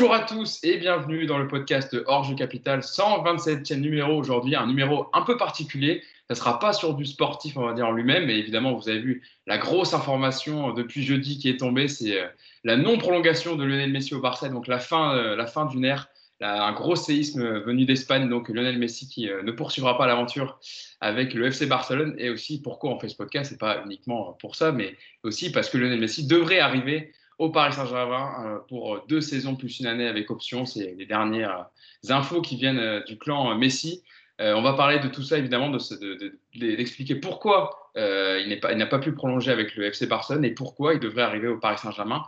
[0.00, 4.16] Bonjour à tous et bienvenue dans le podcast Orge Capital, 127e numéro.
[4.16, 6.00] Aujourd'hui, un numéro un peu particulier.
[6.26, 8.88] Ça ne sera pas sur du sportif, on va dire en lui-même, mais évidemment, vous
[8.88, 12.28] avez vu la grosse information depuis jeudi qui est tombée, c'est euh,
[12.64, 16.08] la non-prolongation de Lionel Messi au Barça, donc la fin, euh, la fin d'une ère,
[16.40, 20.60] un gros séisme venu d'Espagne, donc Lionel Messi qui euh, ne poursuivra pas l'aventure
[21.02, 24.56] avec le FC Barcelone, et aussi pourquoi on fait ce podcast, c'est pas uniquement pour
[24.56, 29.22] ça, mais aussi parce que Lionel Messi devrait arriver au Paris Saint-Germain euh, pour deux
[29.22, 30.66] saisons plus une année avec option.
[30.66, 31.66] C'est les dernières
[32.08, 34.02] infos qui viennent euh, du clan Messi.
[34.42, 39.12] Euh, on va parler de tout ça, évidemment, d'expliquer de, pourquoi il n'a pas, pu
[39.12, 42.22] prolonger avec le FC Barcelone et pourquoi il devrait arriver au Paris Saint-Germain,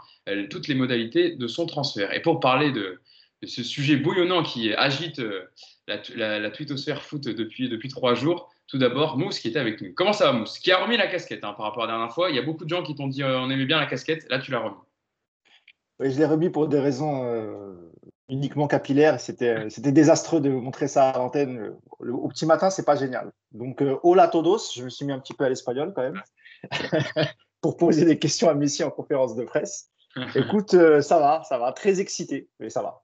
[0.50, 2.12] toutes les modalités de son transfert.
[2.12, 3.00] Et pour parler de,
[3.44, 5.22] ce sujet bouillonnant qui agite
[5.88, 9.80] la, la, la twittosphère foot depuis, depuis trois jours, tout d'abord, Mousse qui était avec
[9.80, 9.94] nous.
[9.94, 10.58] Comment ça va, Mousse?
[10.58, 12.28] Qui a remis la casquette hein, par rapport à la dernière fois?
[12.28, 14.26] Il y a beaucoup de gens qui t'ont dit on aimait bien la casquette.
[14.28, 14.76] Là, tu l'as remis
[16.00, 17.92] je l'ai remis pour des raisons euh,
[18.28, 19.20] uniquement capillaires.
[19.20, 21.74] C'était, c'était désastreux de montrer ça à l'antenne.
[22.00, 23.32] au petit matin, c'est pas génial.
[23.52, 26.22] Donc, euh, hola todos, je me suis mis un petit peu à l'espagnol quand même,
[27.60, 29.90] pour poser des questions à Messi en conférence de presse.
[30.34, 33.02] Écoute, euh, ça va, ça va, très excité, mais ça va.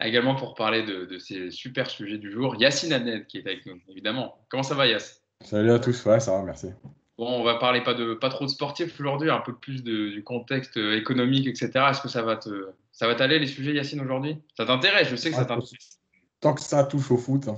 [0.00, 3.80] Également pour parler de, ces super sujets du jour, Yacine Adnet qui est avec nous,
[3.88, 4.44] évidemment.
[4.48, 5.22] Comment ça va, Yass?
[5.40, 6.68] Salut à tous, ouais, ça va, merci.
[7.16, 10.22] Bon, on va parler pas de pas trop de sportifs aujourd'hui, un peu plus du
[10.24, 11.70] contexte économique, etc.
[11.90, 14.36] Est-ce que ça va te ça va t'aller les sujets Yacine aujourd'hui?
[14.56, 16.00] Ça t'intéresse Je sais que ça t'intéresse.
[16.40, 17.48] Tant que ça touche au foot.
[17.48, 17.56] Hein.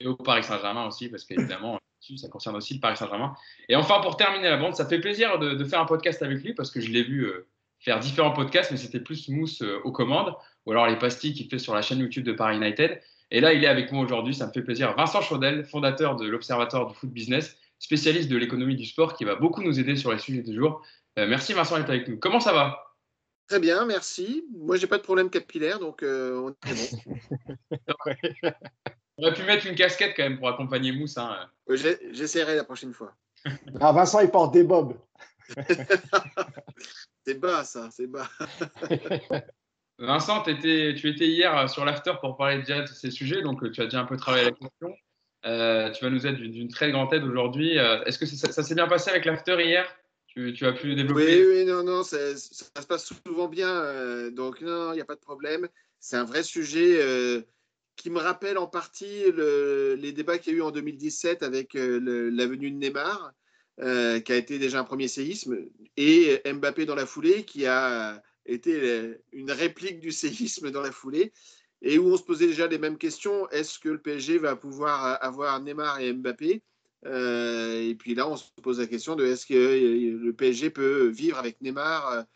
[0.00, 1.78] Et au Paris Saint-Germain aussi, parce qu'évidemment,
[2.16, 3.34] ça concerne aussi le Paris Saint-Germain.
[3.68, 6.54] Et enfin, pour terminer la bande, ça fait plaisir de, faire un podcast avec lui
[6.54, 7.46] parce que je l'ai vu euh,
[7.78, 10.34] faire différents podcasts, mais c'était plus mousse euh, aux commandes,
[10.66, 13.00] ou alors les pastilles qu'il fait sur la chaîne YouTube de Paris United.
[13.30, 14.94] Et là, il est avec moi aujourd'hui, ça me fait plaisir.
[14.96, 19.34] Vincent Chaudel, fondateur de l'Observatoire du foot business spécialiste de l'économie du sport, qui va
[19.34, 20.82] beaucoup nous aider sur les sujets du jour.
[21.18, 22.16] Euh, merci Vincent d'être avec nous.
[22.16, 22.96] Comment ça va?
[23.48, 24.46] Très bien, merci.
[24.56, 27.14] Moi, j'ai pas de problème capillaire, donc euh, on est bon.
[29.18, 31.18] on aurait pu mettre une casquette quand même pour accompagner Mousse.
[31.18, 31.50] Hein.
[32.12, 33.14] J'essaierai la prochaine fois.
[33.80, 34.94] Ah, Vincent, il porte des bobs.
[37.26, 38.30] c'est bas, ça, c'est bas.
[39.98, 43.80] Vincent, étais, tu étais hier sur l'after pour parler déjà de ces sujets, donc tu
[43.80, 44.94] as déjà un peu travaillé la question.
[45.44, 47.78] Euh, tu vas nous être d'une très grande aide aujourd'hui.
[47.78, 49.86] Euh, est-ce que ça, s'est bien passé avec l'after hier?
[50.26, 51.44] Tu, as pu développer?
[51.44, 53.68] Oui, oui, non, non, ça, se passe souvent bien.
[53.68, 55.68] Euh, donc, non, il n'y a pas de problème.
[55.98, 57.44] C'est un vrai sujet
[57.96, 62.46] qui me rappelle en partie les débats qu'il y a eu en 2017 avec la
[62.46, 63.32] venue de Neymar,
[63.78, 65.56] qui a été déjà un premier séisme,
[65.96, 71.32] et Mbappé dans la foulée, qui a été une réplique du séisme dans la foulée
[71.82, 73.48] et où on se posait déjà les mêmes questions.
[73.50, 76.62] Est-ce que le PSG va pouvoir avoir Neymar et Mbappé?
[77.04, 81.08] Euh, Et puis là, on se pose la question de est-ce que le PSG peut
[81.08, 82.26] vivre avec Neymar,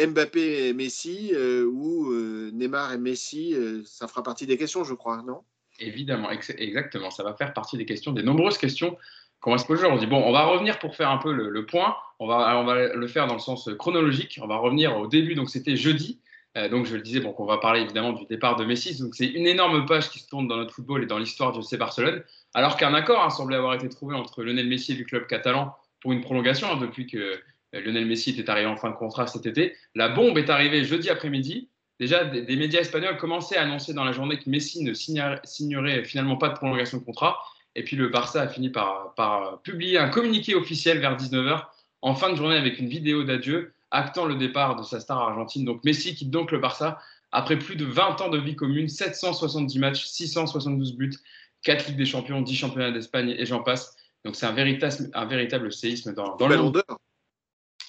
[0.00, 2.14] euh, Mbappé et Messi, euh, ou
[2.52, 3.54] Neymar et Messi,
[3.84, 5.42] ça fera partie des questions, je crois, non?
[5.80, 7.10] Évidemment, exactement.
[7.10, 8.96] Ça va faire partie des questions, des nombreuses questions
[9.40, 10.08] qu'on va se poser aujourd'hui.
[10.08, 11.94] Bon, on va revenir pour faire un peu le, le point.
[12.18, 14.40] On va, on va le faire dans le sens chronologique.
[14.42, 16.20] On va revenir au début, donc c'était jeudi.
[16.56, 18.98] Euh, donc, je le disais, bon, on va parler évidemment du départ de Messi.
[19.00, 21.60] Donc, c'est une énorme page qui se tourne dans notre football et dans l'histoire du
[21.60, 22.22] FC Barcelone.
[22.54, 25.76] Alors qu'un accord hein, semblait avoir été trouvé entre Lionel Messi et le club catalan
[26.00, 29.26] pour une prolongation hein, depuis que euh, Lionel Messi était arrivé en fin de contrat
[29.26, 29.76] cet été.
[29.94, 31.68] La bombe est arrivée jeudi après-midi.
[32.00, 36.36] Déjà, des, médias espagnols commençaient à annoncer dans la journée que Messi ne signerait, finalement
[36.36, 37.38] pas de prolongation de contrat.
[37.74, 41.66] Et puis le Barça a fini par, par publier un communiqué officiel vers 19h
[42.02, 45.64] en fin de journée avec une vidéo d'adieu actant le départ de sa star argentine.
[45.64, 46.98] Donc Messi quitte donc le Barça
[47.32, 51.16] après plus de 20 ans de vie commune, 770 matchs, 672 buts,
[51.62, 53.96] 4 Ligues des Champions, 10 championnats d'Espagne et j'en passe.
[54.24, 56.82] Donc c'est un véritable, un véritable séisme dans, dans le monde.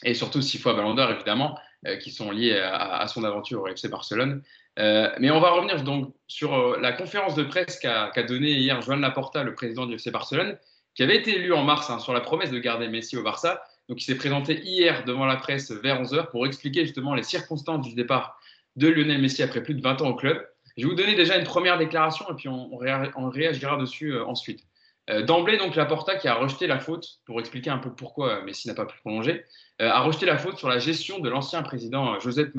[0.03, 1.57] Et surtout 6 fois Ballon d'Or, évidemment,
[1.87, 4.43] euh, qui sont liés à, son aventure au FC Barcelone.
[4.77, 8.51] Euh, mais on va revenir donc sur euh, la conférence de presse qu'a qu donnée
[8.51, 10.57] hier Joan Laporta, le président du FC Barcelone,
[10.95, 13.61] qui avait été élu en mars hein, sur la promesse de garder Messi au Barça
[13.89, 17.87] donc, il s'est présenté hier devant la presse vers 11h pour expliquer justement les circonstances
[17.87, 18.39] du départ
[18.75, 20.47] de Lionel Messi après plus de 20 ans au club.
[20.77, 24.63] Je vais vous donner déjà une première déclaration et puis on, réagira dessus euh, ensuite.
[25.09, 28.67] Euh, d'emblée, donc, Laporta, qui a rejeté la faute, pour expliquer un peu pourquoi Messi
[28.67, 29.43] n'a pas pu prolonger,
[29.81, 32.55] euh, a rejeté la faute sur la gestion de l'ancien président Josep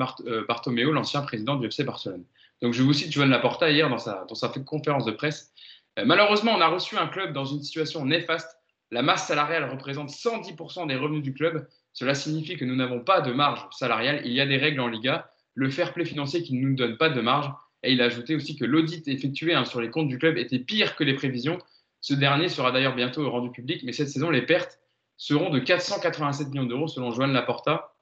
[0.49, 2.25] Bartomeu, l'ancien président du FC Barcelone.
[2.61, 5.53] Donc, je vous cite Joan Laporta hier dans sa, dans sa conférence de presse.
[5.97, 8.60] Malheureusement, on a reçu un club dans une situation néfaste
[8.91, 11.67] la masse salariale représente 110% des revenus du club.
[11.93, 14.21] Cela signifie que nous n'avons pas de marge salariale.
[14.25, 16.97] Il y a des règles en Liga, le fair play financier qui ne nous donne
[16.97, 17.51] pas de marge.
[17.83, 20.59] Et il a ajouté aussi que l'audit effectué hein, sur les comptes du club était
[20.59, 21.57] pire que les prévisions.
[21.99, 24.79] Ce dernier sera d'ailleurs bientôt rendu public, mais cette saison, les pertes
[25.17, 27.93] seront de 487 millions d'euros selon Joan Laporta.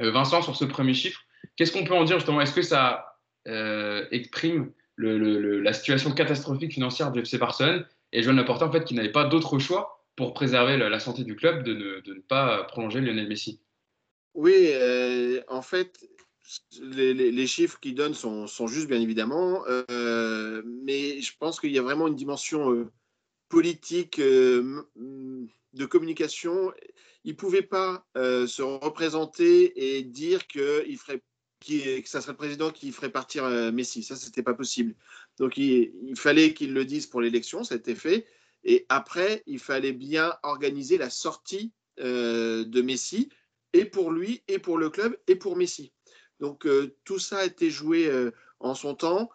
[0.00, 1.20] Euh, Vincent, sur ce premier chiffre,
[1.56, 2.40] Qu'est-ce qu'on peut en dire justement?
[2.40, 3.16] Est-ce que ça
[3.48, 7.86] euh, exprime la situation catastrophique financière du FC Barcelone?
[8.12, 11.36] Et Joan Laporta en fait qui n'avait pas d'autre choix pour préserver la, santé du
[11.36, 13.60] club de ne, pas prolonger Lionel Messi
[14.34, 15.98] Oui, euh, en fait,
[16.80, 21.82] les, chiffres qu'il donne sont, justes, bien évidemment, euh, mais je pense qu'il y a
[21.82, 22.90] vraiment une dimension euh,
[23.48, 26.72] politique de communication.
[27.24, 30.84] Il ne pouvait pas se représenter et dire que
[32.04, 34.02] ça serait le président qui ferait partir Messi.
[34.02, 34.94] Ça, c'était pas possible.
[35.38, 38.26] Donc, il, il fallait qu'il le dise pour l'élection, ça a été fait.
[38.64, 43.28] Et après, il fallait bien organiser la sortie euh, de Messi,
[43.72, 45.92] et pour lui, et pour le club, et pour Messi.
[46.40, 49.30] Donc euh, tout ça a été joué euh, en son temps.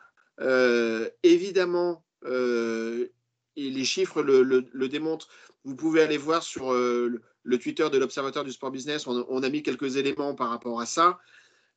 [1.24, 5.30] évidemment, et les chiffres le, démontrent.
[5.63, 9.63] Vous pouvez aller voir sur le Twitter de l'Observateur du Sport Business, on, a mis
[9.63, 11.19] quelques éléments par rapport à ça.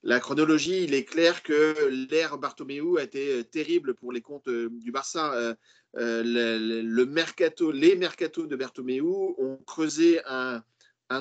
[0.03, 4.91] La chronologie, il est clair que l'ère Bartomeu a été terrible pour les comptes du
[4.91, 5.55] Barça.
[5.96, 7.73] Euh, les mercatos
[8.46, 10.62] de Bertomeu ont creusé un,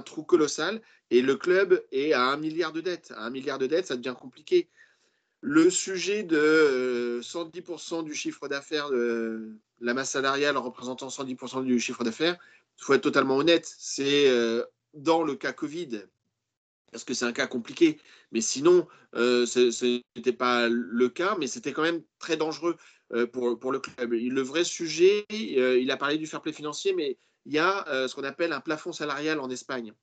[0.05, 3.13] trou colossal et le club est à un milliard de dettes.
[3.15, 4.67] À un milliard de dettes, ça devient compliqué.
[5.41, 8.89] Le sujet de 110% euh, du chiffre d'affaires,
[9.79, 12.37] la masse salariale représentant 110% du chiffre d'affaires,
[12.79, 16.01] il faut être totalement honnête, c'est euh, dans le cas Covid,
[16.91, 17.99] parce que c'est un cas compliqué.
[18.31, 22.77] Mais sinon, ce n'était pas le cas, mais c'était quand même très dangereux.
[23.13, 24.11] Euh, pour, le club.
[24.11, 27.87] Le vrai sujet, euh, il a parlé du fair play financier, mais il y a
[27.87, 29.93] euh, ce qu'on appelle un plafond salarial en Espagne.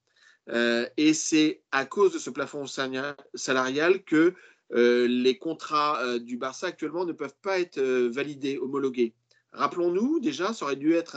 [0.97, 2.65] et c'est à cause de ce plafond
[3.35, 4.33] salarial que
[4.71, 9.13] les contrats du Barça actuellement ne peuvent pas être validés, homologués.
[9.53, 11.15] Rappelons-nous, déjà, ça aurait dû être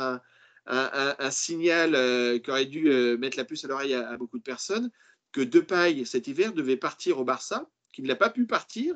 [0.67, 4.90] un, signal qui aurait dû mettre la puce à l'oreille à, à, beaucoup de personnes,
[5.32, 8.94] que Depay, cet hiver, devait partir au Barça, qu'il n'a pas pu partir,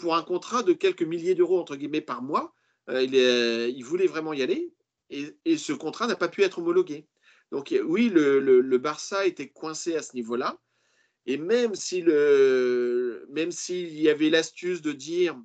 [0.00, 2.54] pour un contrat de quelques milliers d'euros, entre guillemets, par mois.
[2.88, 4.72] Euh, il, voulait vraiment y aller
[5.10, 7.06] et, ce contrat n'a pas pu être homologué.
[7.52, 10.58] Donc oui, le, Barça était coincé à ce niveau-là.
[11.26, 15.36] Et même si même s'il y avait l'astuce de dire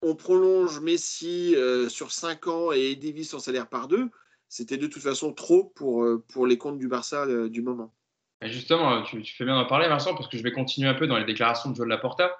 [0.00, 4.08] on prolonge Messi euh, sur 5 ans et divise son salaire par deux,
[4.48, 7.94] c'était de toute façon trop pour, euh, les comptes du Barça du moment.
[8.40, 11.18] justement, tu, fais bien d'en parler, Vincent, parce que je vais continuer un peu dans
[11.18, 12.36] les déclarations de Joel Laporta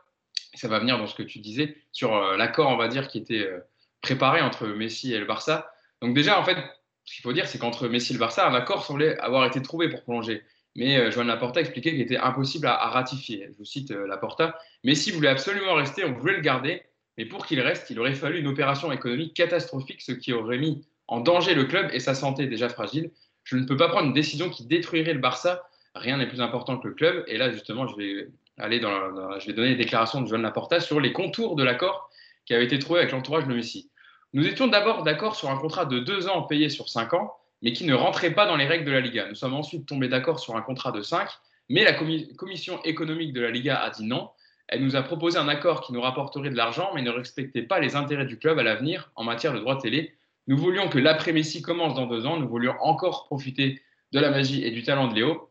[0.54, 3.18] ça va venir dans ce que tu disais sur euh, l'accord, on va dire, qui
[3.18, 3.60] était euh,
[4.00, 5.72] préparé entre Messi et le Barça.
[6.00, 6.56] Donc déjà, en fait,
[7.04, 9.62] ce qu'il faut dire, c'est qu'entre Messi et le Barça, un accord semblait avoir été
[9.62, 10.42] trouvé pour prolonger.
[10.74, 13.48] Mais euh, Laporta expliquait qu'il était impossible à, ratifier.
[13.52, 14.58] Je vous cite Laporta.
[14.84, 16.82] Messi voulait absolument rester, on voulait le garder,
[17.18, 20.86] mais pour qu'il reste, il aurait fallu une opération économique catastrophique, ce qui aurait mis
[21.08, 23.10] en danger le club et sa santé déjà fragile.
[23.44, 25.68] Je ne peux pas prendre une décision qui détruirait le Barça.
[25.94, 27.24] Rien n'est plus important que le club.
[27.26, 28.28] Et là, justement, je vais
[28.58, 32.10] aller dans, je vais donner les déclarations de Joan Laporta sur les contours de l'accord
[32.44, 33.90] qui avait été trouvé avec l'entourage de Messi.
[34.32, 37.72] Nous étions d'abord d'accord sur un contrat de deux ans payé sur cinq ans, mais
[37.72, 39.26] qui ne rentrait pas dans les règles de la Liga.
[39.28, 41.28] Nous sommes ensuite tombés d'accord sur un contrat de cinq,
[41.68, 44.30] mais la commission économique de la Liga a dit non.
[44.68, 47.78] Elle nous a proposé un accord qui nous rapporterait de l'argent, mais ne respectait pas
[47.78, 50.14] les intérêts du club à l'avenir en matière de droits télé.
[50.46, 52.38] Nous voulions que l'après-Messi commence dans deux ans.
[52.38, 53.82] Nous voulions encore profiter
[54.12, 55.50] de la magie et du talent de Léo.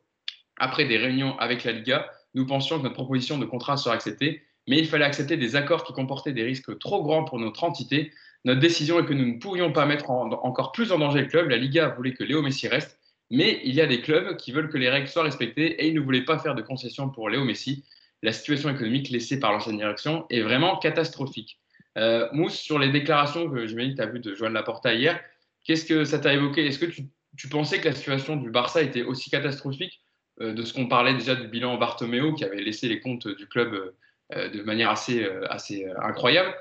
[0.58, 4.44] Après des réunions avec la Liga, nous pensions que notre proposition de contrat serait acceptée,
[4.68, 8.12] mais il fallait accepter des accords qui comportaient des risques trop grands pour notre entité.
[8.46, 11.50] Notre décision est que nous ne pouvions pas mettre encore plus en danger le club.
[11.50, 14.70] La Liga voulait que Léo Messi reste, mais il y a des clubs qui veulent
[14.70, 17.44] que les règles soient respectées et ils ne voulaient pas faire de concessions pour Léo
[17.44, 17.84] Messi.
[18.24, 21.60] La situation économique laissée par l'ancienne direction est vraiment catastrophique.
[21.98, 25.20] Euh, Mousse, sur les déclarations que j'imagine que tu as vues de Joan Laporta hier,
[25.64, 26.66] qu'est-ce que ça t'a évoqué?
[26.66, 30.02] Est-ce que tu pensais que la situation du Barça était aussi catastrophique
[30.42, 33.94] de ce qu'on parlait déjà du bilan Bartomeu, qui avait laissé les comptes du club
[34.36, 36.54] euh, de manière assez, euh, incroyable.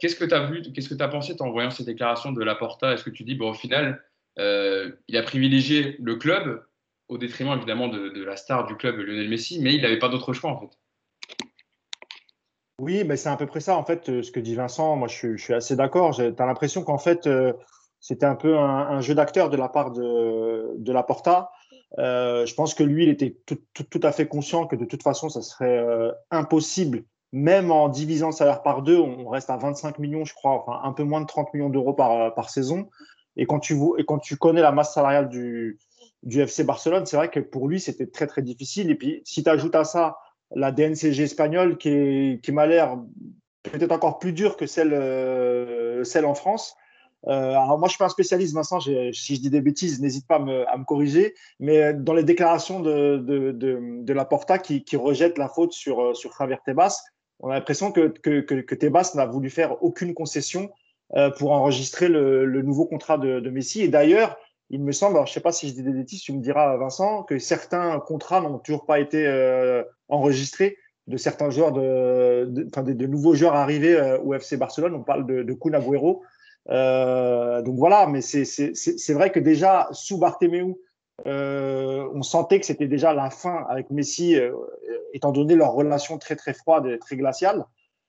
[0.00, 2.42] qu'est-ce que tu as vu, qu'est-ce que tu as pensé en voyant ces déclarations de
[2.42, 4.02] Laporta Est-ce que tu dis, bon, au final,
[4.36, 6.64] il a privilégié le club
[7.08, 10.32] au détriment évidemment de, la star du club, Lionel Messi, mais il n'avait pas d'autre
[10.32, 10.78] choix en fait?
[12.80, 14.96] Oui, mais c'est à peu près ça en fait, ce que dit Vincent.
[14.96, 16.16] Moi, je, suis assez d'accord.
[16.16, 17.28] Tu as l'impression qu'en fait,
[18.00, 21.50] c'était un peu un, jeu d'acteur de la part de Laporta.
[21.98, 25.28] Euh, je pense que lui, il était tout, à fait conscient que de toute façon,
[25.28, 29.98] ça serait euh, impossible, même en divisant le salaire par deux, on reste à 25
[29.98, 32.88] millions, je crois, enfin un peu moins de 30 millions d'euros par, par saison.
[33.36, 35.78] Et quand, tu, et quand tu connais la masse salariale du,
[36.22, 38.90] du FC Barcelone, c'est vrai que pour lui, c'était très, très difficile.
[38.90, 40.18] Et puis, si tu ajoutes à ça
[40.54, 42.98] la DNCG espagnole, qui, qui m'a l'air
[43.62, 46.76] peut-être encore plus dure que celle, euh, celle en France,
[47.26, 48.80] alors moi, je suis pas un spécialiste, Vincent.
[48.80, 51.34] Si je dis des bêtises, n'hésite pas à me, corriger.
[51.60, 56.16] Mais dans les déclarations de, de, de, la Porta qui, qui, rejette la faute sur,
[56.16, 57.02] sur Javier Tebas,
[57.40, 60.70] on a l'impression que, que, Tebas n'a voulu faire aucune concession
[61.38, 63.82] pour enregistrer le, nouveau contrat de, Messi.
[63.82, 64.36] Et d'ailleurs,
[64.70, 66.76] il me semble, je ne sais pas si je dis des bêtises, tu me diras,
[66.76, 73.06] Vincent, que certains contrats n'ont toujours pas été euh, enregistrés de certains joueurs, de, de,
[73.06, 74.94] nouveaux joueurs arrivés euh, au FC Barcelone.
[74.94, 75.52] On parle de, de.
[76.70, 80.74] Euh, donc voilà, mais c'est vrai que déjà, sous Bartomeu,
[81.26, 84.36] on sentait que c'était déjà la fin avec Messi,
[85.12, 87.64] étant donné leur relation très très froide et très glaciale.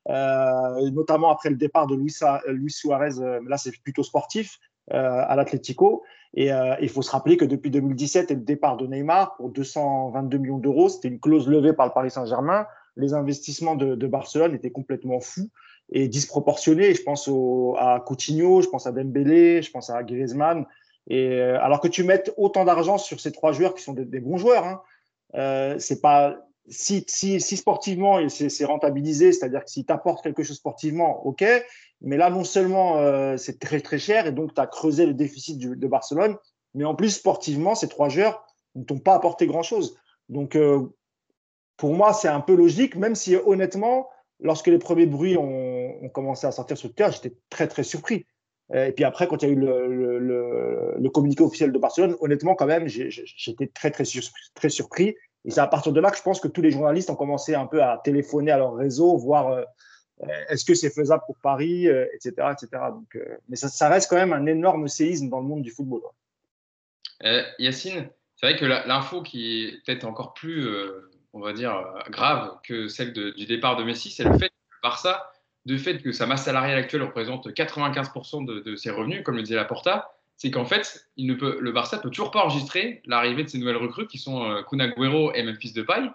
[0.07, 3.15] notamment après le départ de Luis, Suarez,
[3.47, 4.59] là c'est plutôt sportif,
[4.89, 6.03] à l'Atlético.
[6.35, 9.49] Et euh, il faut se rappeler que depuis 2017 et le départ de Neymar pour
[9.49, 12.67] 222 millions d'euros, c'était une clause levée par le Paris Saint-Germain.
[12.97, 15.49] Les investissements de, Barcelone étaient complètement fous
[15.89, 16.93] et disproportionnés.
[16.93, 20.65] Je pense au, à Coutinho, je pense à Dembélé, je pense à Griezmann.
[21.07, 24.19] Et euh, alors que tu mettes autant d'argent sur ces trois joueurs qui sont des,
[24.19, 24.81] bons joueurs, hein,
[25.35, 26.37] euh, c'est pas
[26.67, 31.45] si, si, si sportivement c'est rentabilisé, c'est-à-dire que si tu quelque chose sportivement, ok,
[32.01, 35.13] mais là, non seulement euh, c'est très très cher et donc tu as creusé le
[35.13, 36.37] déficit de Barcelone,
[36.73, 39.97] mais en plus sportivement, ces trois joueurs ne t'ont pas apporté grand-chose.
[40.29, 40.81] Donc euh,
[41.77, 46.47] pour moi, c'est un peu logique, même si honnêtement, lorsque les premiers bruits ont, commencé
[46.47, 48.25] à sortir sur terrain, j'étais très très surpris.
[48.73, 52.65] Et puis après, quand il y a eu le, communiqué officiel de Barcelone, honnêtement, quand
[52.65, 54.05] même, j'étais très, très,
[54.69, 55.15] surpris.
[55.45, 57.53] Et c'est à partir de là que je pense que tous les journalistes ont commencé
[57.53, 59.63] un peu à téléphoner à leur réseau, voir euh,
[60.23, 62.67] euh, est-ce que c'est faisable pour Paris, etc., euh, etc.
[62.91, 66.01] Donc, euh, mais ça, reste quand même un énorme séisme dans le monde du football.
[67.59, 70.67] Yacine, c'est vrai que l'info qui est peut-être encore plus,
[71.35, 75.31] on va dire, grave que celle du départ de Messi, c'est le fait que Barça,
[75.65, 79.55] du fait que sa masse salariale actuelle représente 95% de, ses revenus, comme le disait
[79.55, 83.77] Laporta, c'est qu'en fait, le Barça ne peut toujours pas enregistrer l'arrivée de ces nouvelles
[83.77, 86.09] recrues qui sont euh, Kun et Memphis Depay.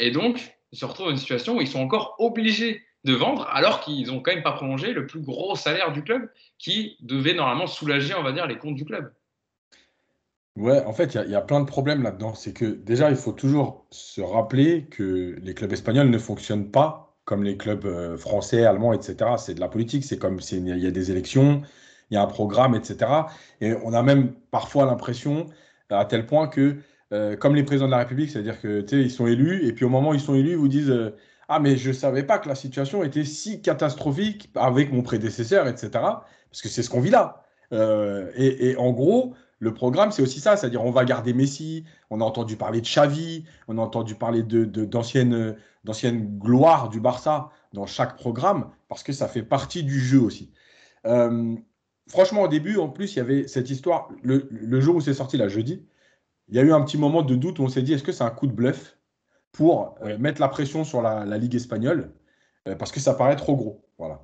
[0.00, 3.46] Et donc, ils se retrouvent dans une situation où ils sont encore obligés de vendre,
[3.52, 7.34] alors qu'ils n'ont quand même pas prolongé le plus gros salaire du club, qui devait
[7.34, 9.12] normalement soulager, on va dire, les comptes du club.
[10.56, 12.34] Ouais, en fait, il y, a plein de problèmes là-dedans.
[12.34, 17.06] C'est que déjà, il faut toujours se rappeler que les clubs espagnols ne fonctionnent pas
[17.26, 19.32] comme les clubs euh, français, allemands, etc.
[19.36, 21.62] C'est de la politique, c'est comme s'il y a des élections,
[22.10, 23.10] il y a un programme, etc.
[23.60, 25.46] Et on a même parfois l'impression,
[25.90, 26.76] à tel point que,
[27.12, 29.88] euh, comme les présidents de la République, c'est-à-dire que, ils sont élus, et puis au
[29.88, 30.90] moment où ils sont élus, ils vous disent...
[30.90, 31.16] Euh,
[31.48, 35.68] ah, mais je ne savais pas que la situation était si catastrophique avec mon prédécesseur,
[35.68, 35.90] etc.
[35.92, 37.44] Parce que c'est ce qu'on vit là.
[38.36, 42.24] Et, en gros, le programme, c'est aussi ça, c'est-à-dire on va garder Messi, on a
[42.24, 48.16] entendu parler de Xavi, on a entendu parler d'anciennes de, gloires du Barça dans chaque
[48.16, 50.52] programme, parce que ça fait partie du jeu aussi.
[51.06, 51.54] Euh,
[52.08, 55.14] franchement, au début, en plus, il y avait cette histoire, le, le jour où c'est
[55.14, 55.86] sorti, là, jeudi,
[56.48, 58.12] il y a eu un petit moment de doute où on s'est dit, est-ce que
[58.12, 58.96] c'est un coup de bluff
[59.52, 62.12] pour euh, mettre la pression sur la, Ligue espagnole,
[62.68, 63.88] euh, parce que ça paraît trop gros.
[63.98, 64.22] Voilà.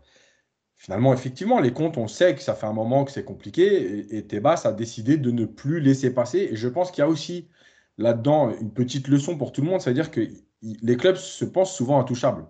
[0.82, 4.26] Finalement, effectivement, les comptes, on sait que ça fait un moment que c'est compliqué, et,
[4.26, 6.48] Tebas a décidé de ne plus laisser passer.
[6.50, 7.48] Et je pense qu'il y a aussi
[7.98, 10.20] là-dedans une petite leçon pour tout le monde, c'est-à-dire que
[10.60, 12.48] les clubs se pensent souvent intouchables,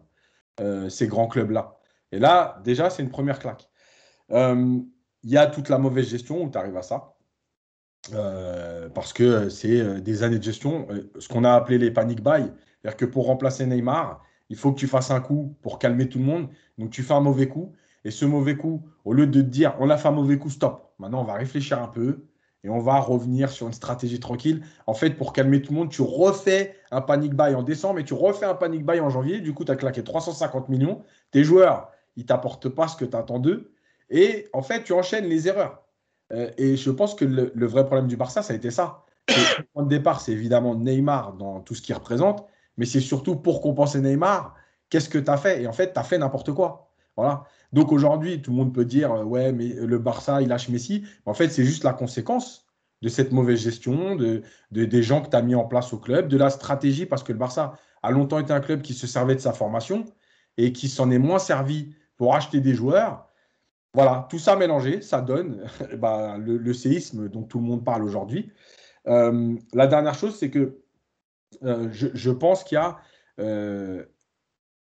[0.61, 1.77] euh, ces grands clubs-là.
[2.11, 3.69] Et là, déjà, c'est une première claque.
[4.31, 4.87] Il
[5.25, 7.15] y a toute la mauvaise gestion où tu arrives à ça.
[8.95, 12.45] parce que c'est des années de gestion, ce qu'on a appelé les panic buy,
[12.81, 16.19] c'est-à-dire que pour remplacer Neymar, il faut que tu fasses un coup pour calmer tout
[16.19, 16.49] le monde.
[16.79, 17.75] Donc tu fais un mauvais coup.
[18.05, 20.95] Et ce mauvais coup, au lieu de dire on a fait un mauvais coup, stop.
[20.99, 22.27] Maintenant, on va réfléchir un peu
[22.65, 24.63] et on va revenir sur une stratégie tranquille.
[24.87, 28.05] En fait, pour calmer tout le monde, tu refais un panic buy en décembre et
[28.05, 29.41] tu refais un panic buy en janvier.
[29.41, 31.03] Du coup, tu as claqué 350 millions.
[31.31, 33.73] Tes joueurs, ils ne t'apportent pas ce que tu attends d'eux.
[34.11, 35.83] Et en fait, tu enchaînes les erreurs.
[36.33, 39.05] Euh, et je pense que le, le, vrai problème du Barça, ça a été ça.
[39.29, 43.37] Le point de départ, c'est évidemment Neymar dans tout ce qu'il représente mais c'est surtout
[43.37, 44.55] pour compenser Neymar,
[44.89, 45.63] qu'est-ce que tu as fait?
[45.63, 46.91] Et en fait, tu as fait n'importe quoi.
[47.17, 47.45] Voilà.
[47.73, 51.05] Donc aujourd'hui, tout le monde peut dire euh, ouais, mais le Barça, il lâche Messi.
[51.27, 52.67] en fait, c'est juste la conséquence
[53.01, 56.29] de cette mauvaise gestion, de, des gens que tu as mis en place au club,
[56.29, 59.35] de la stratégie, parce que le Barça a longtemps été un club qui se servait
[59.35, 60.05] de sa formation
[60.57, 63.29] et qui s'en est moins servi pour acheter des joueurs.
[63.95, 65.67] Voilà, tout ça mélangé, ça donne
[65.99, 68.53] bah, le, séisme dont tout le monde parle aujourd'hui.
[69.09, 70.79] Euh, la dernière chose, c'est que
[71.65, 73.01] euh, je, pense qu'il y a.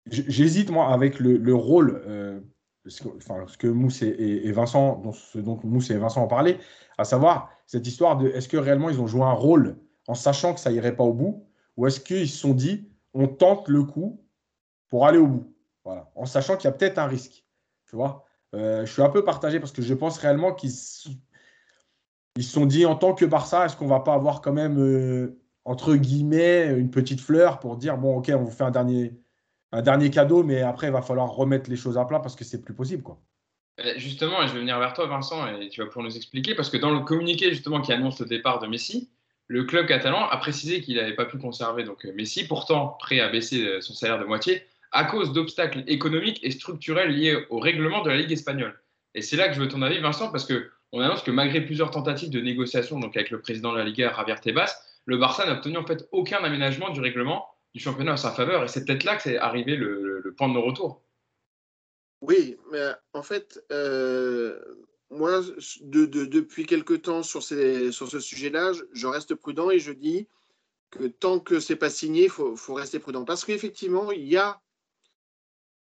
[0.06, 2.44] J'hésite, moi, avec le, rôle,
[2.88, 6.58] ce que, enfin, Mousse et, Vincent, dont, ce Mousse et Vincent ont parlé,
[6.98, 9.76] à savoir cette histoire de est-ce que réellement ils ont joué un rôle
[10.08, 13.26] en sachant que ça irait pas au bout, ou est-ce qu'ils se sont dit on
[13.28, 14.22] tente le coup
[14.88, 17.44] pour aller au bout, voilà, en sachant qu'il y a peut-être un risque,
[17.86, 18.24] tu vois.
[18.52, 20.72] je suis un peu partagé parce que je pense réellement qu'ils
[22.36, 25.34] ils se sont dit en tant que Barça, est-ce qu'on va pas avoir quand même,
[25.64, 29.18] entre guillemets, une petite fleur pour dire bon, ok, on vous fait un dernier,
[29.72, 32.44] un dernier cadeau, mais après, il va falloir remettre les choses à plat parce que
[32.44, 33.02] c'est plus possible.
[33.02, 33.20] quoi.
[33.96, 36.78] Justement, je vais venir vers toi, Vincent, et tu vas pouvoir nous expliquer, parce que
[36.78, 39.10] dans le communiqué justement qui annonce le départ de Messi,
[39.48, 43.28] le club catalan a précisé qu'il n'avait pas pu conserver donc Messi, pourtant prêt à
[43.28, 48.08] baisser son salaire de moitié à cause d'obstacles économiques et structurels liés au règlement de
[48.08, 48.80] la Ligue espagnole.
[49.14, 51.60] Et c'est là que je veux ton avis, Vincent, parce que on annonce que malgré
[51.60, 55.44] plusieurs tentatives de négociation donc avec le président de la Liga, Javier Tebas, le Barça
[55.44, 57.46] n'a obtenu en fait aucun aménagement du règlement
[57.76, 58.64] du championnat à sa faveur.
[58.64, 61.02] Et c'est peut-être là que c'est arrivé le, point de non-retour.
[62.22, 62.80] Oui, mais
[63.12, 64.58] en fait, euh,
[65.10, 65.42] moi,
[65.82, 70.26] depuis quelque temps sur, sur ce sujet-là, je, reste prudent et je dis
[70.90, 73.26] que tant que c'est pas signé, il faut, rester prudent.
[73.26, 74.62] Parce qu'effectivement, il y a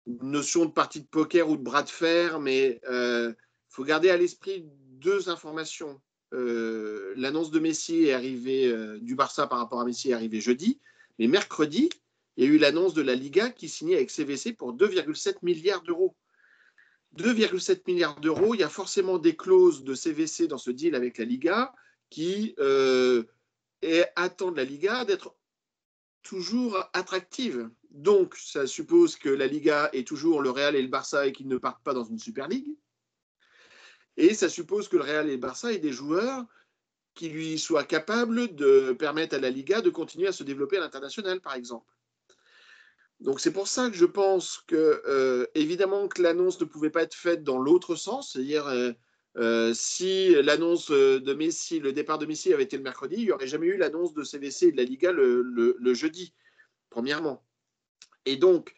[0.07, 3.33] une notion de partie de poker ou de bras de fer, mais il euh,
[3.69, 6.01] faut garder à l'esprit deux informations.
[6.35, 10.81] Euh, l'annonce de Messi est arrivée, du Barça par rapport à Messi est arrivée jeudi.
[11.19, 11.89] Mais mercredi,
[12.37, 15.83] il y a eu l'annonce de la Liga qui signait avec CVC pour 2,7 milliards
[15.83, 16.17] d'euros.
[17.17, 21.17] 2,7 milliards d'euros, il y a forcément des clauses de CVC dans ce deal avec
[21.17, 21.73] la Liga
[22.11, 23.25] qui euh,
[24.17, 25.35] attendent la Liga d'être
[26.23, 27.71] toujours attractive.
[27.91, 31.49] Donc, ça suppose que la Liga est toujours le Real et le Barça et qu'ils
[31.49, 32.77] ne partent pas dans une Super League.
[34.19, 36.45] Et ça suppose que le Real et le Barça aient des joueurs
[37.17, 40.81] qui lui soit capable de permettre à la Liga de continuer à se développer à
[40.81, 41.91] l'international, par exemple.
[43.21, 47.03] Donc c'est pour ça que je pense que, euh, évidemment, que l'annonce ne pouvait pas
[47.03, 48.93] être faite dans l'autre sens, c'est-à-dire euh,
[49.39, 53.33] euh, si l'annonce de Messi, le départ de Messi avait été le mercredi, il n'y
[53.33, 56.35] aurait jamais eu l'annonce de CVC et de la Liga le, le jeudi,
[56.91, 57.43] premièrement.
[58.27, 58.75] Et donc,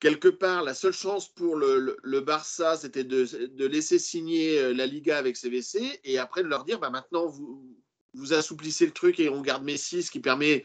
[0.00, 5.18] quelque part, la seule chance pour le, Barça, c'était de, laisser signer euh, la Liga
[5.18, 7.76] avec CVC et après de leur dire bah, maintenant, vous,
[8.14, 10.64] vous assouplissez le truc et on garde Messi, ce qui permet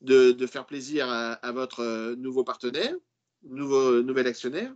[0.00, 2.94] de, faire plaisir à, votre euh, nouveau partenaire,
[3.44, 4.74] nouveau, nouvel actionnaire,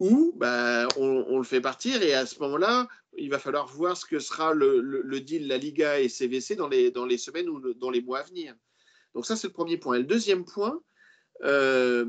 [0.00, 4.04] ou bah, on, le fait partir et à ce moment-là, il va falloir voir ce
[4.06, 7.90] que sera le, deal la Liga et CVC dans les, dans les semaines ou dans
[7.90, 8.54] les mois à venir.
[9.14, 9.94] Donc ça, c'est le premier point.
[9.94, 10.80] Et le deuxième point,
[11.44, 12.06] euh,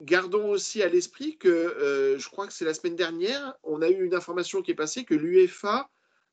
[0.00, 3.88] Gardons aussi à l'esprit que euh, je crois que c'est la semaine dernière, on a
[3.88, 5.90] eu une information qui est passée que l'UEFA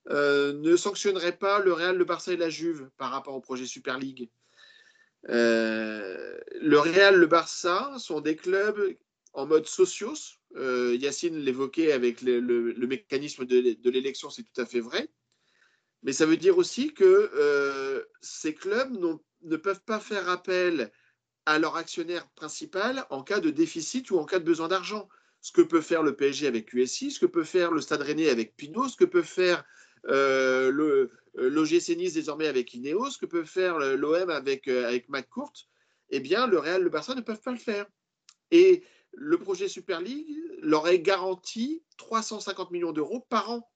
[0.10, 3.66] euh, ne sanctionnerait pas le Real, le Barça et la Juve par rapport au projet
[3.66, 4.30] Super League.
[5.30, 8.96] Euh, le Real, le Barça sont des clubs
[9.34, 10.38] en mode socios.
[10.56, 12.40] Yacine l'évoquait avec le,
[12.86, 15.10] mécanisme de, l'élection, c'est tout à fait vrai.
[16.04, 18.96] Mais ça veut dire aussi que ces clubs
[19.42, 20.92] ne peuvent pas faire appel
[21.46, 25.08] à leur actionnaire principal en cas de déficit ou en cas de besoin d'argent.
[25.42, 28.30] Ce que peut faire le PSG avec USI, ce que peut faire le Stade Rennais
[28.30, 29.64] avec Pinot, ce que peut faire
[30.08, 34.88] euh, le euh, l'OGC Nice désormais avec Ineos, ce que peut faire l'OM avec, euh,
[34.88, 35.52] avec McCourt,
[36.10, 37.86] eh bien, le Real, le Barça ne peuvent pas le faire.
[38.52, 40.30] Et le projet Super League
[40.62, 43.70] leur est garanti 350 millions d'euros par an.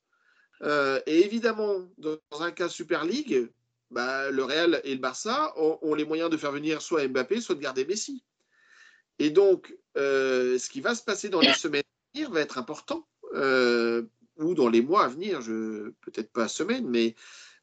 [1.05, 3.49] et évidemment, dans un cas Super League,
[3.91, 7.55] bah, le Real et le Barça ont, les moyens de faire venir soit Mbappé, soit
[7.55, 8.23] de garder Messi.
[9.17, 12.57] Et donc, euh, ce qui va se passer dans les semaines à venir va être
[12.57, 14.03] important, euh,
[14.37, 15.39] ou dans les mois à venir,
[16.01, 17.15] peut-être pas semaine, mais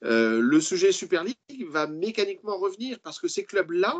[0.04, 3.98] euh, le sujet Super League va mécaniquement revenir parce que ces clubs-là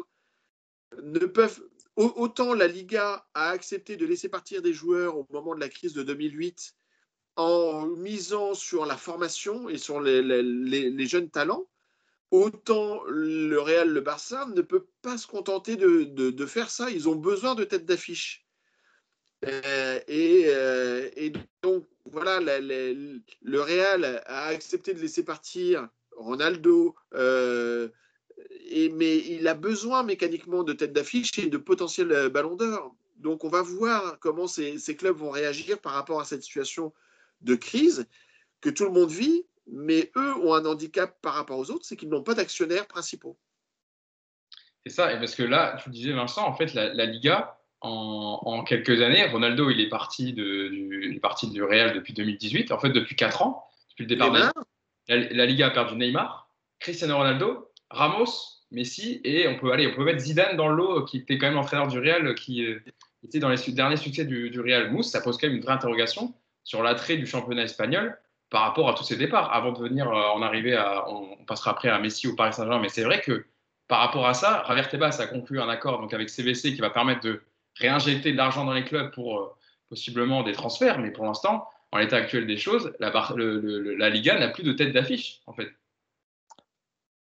[1.02, 1.62] ne peuvent.
[1.96, 5.94] Autant la Liga a accepté de laisser partir des joueurs au moment de la crise
[5.94, 6.74] de 2008
[7.36, 11.66] en misant sur la formation et sur les jeunes talents,
[12.30, 16.90] autant le Real, le Barça ne peut pas se contenter de, faire ça.
[16.90, 18.46] Ils ont besoin de tête d'affiche.
[19.44, 27.88] Euh, euh, et, donc, voilà, le Real a accepté de laisser partir Ronaldo, euh,
[28.72, 32.96] mais il a besoin mécaniquement de tête d'affiche et de potentiel ballon d'or.
[33.16, 36.92] Donc, on va voir comment ces clubs vont réagir par rapport à cette situation
[37.42, 38.06] de crise
[38.60, 41.96] que tout le monde vit mais eux ont un handicap par rapport aux autres, c'est
[41.96, 43.38] qu'ils n'ont pas d'actionnaires principaux.
[44.84, 49.00] C'est ça, et parce que là, tu disais Vincent, en fait, la, Liga, en, quelques
[49.02, 53.16] années, Ronaldo, il est, parti de, du, parti du Real depuis 2018, en fait, depuis
[53.16, 56.48] 4 ans, depuis le départ de la, la, Liga a perdu Neymar,
[56.78, 61.18] Cristiano Ronaldo, Ramos, Messi, et on peut, aller, on peut mettre Zidane dans l'eau, qui
[61.18, 62.80] était quand même entraîneur du Real, qui euh,
[63.24, 65.10] était dans les derniers succès du, du Real Mousse.
[65.10, 68.18] Ça pose quand même une vraie interrogation sur l'attrait du championnat espagnol
[68.50, 69.52] par rapport à tous ces départs.
[69.52, 72.80] Avant de venir euh, en arriver à, on, passera après à Messi ou Paris Saint-Germain,
[72.80, 73.46] mais c'est vrai que
[73.88, 76.90] par rapport à ça, Javier Tebas a conclu un accord donc avec CVC qui va
[76.90, 77.42] permettre de
[77.76, 79.54] réinjecter de l'argent dans les clubs pour euh,
[79.88, 84.64] possiblement des transferts, mais pour l'instant, en l'état actuel des choses, la, Liga n'a plus
[84.64, 85.68] de tête d'affiche, en fait.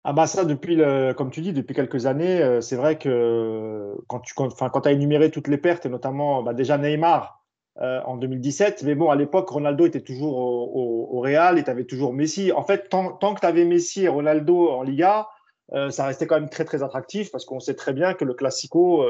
[0.04, 3.94] Ah bah ça, depuis le, comme tu dis, depuis quelques années, euh, c'est vrai que
[4.08, 7.37] quand tu quand as énuméré toutes les pertes, et notamment bah déjà Neymar
[7.80, 11.84] euh, en 2017, mais bon, à l'époque, Ronaldo était toujours au, Real et tu avais
[11.84, 12.52] toujours Messi.
[12.52, 15.28] En fait, tant, que tu avais Messi et Ronaldo en Liga,
[15.74, 18.34] euh, ça restait quand même très très attractif parce qu'on sait très bien que le
[18.34, 19.04] Classico,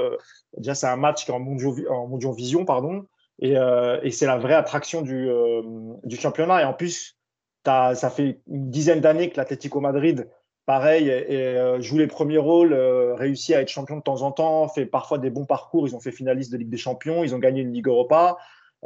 [0.56, 3.04] déjà c'est un match qui est en mondial, vision, pardon,
[3.40, 3.54] et,
[4.10, 5.30] c'est la vraie attraction du,
[6.04, 6.62] du championnat.
[6.62, 7.16] Et en plus,
[7.66, 10.28] as, ça fait une dizaine d'années que l'Atlético Madrid
[10.68, 14.68] pareil, euh, joue les premiers rôles, euh, réussit à être champion de temps en temps,
[14.68, 15.88] fait parfois des bons parcours.
[15.88, 18.36] Ils ont fait finaliste de Ligue des Champions, ils ont gagné une Ligue Europa.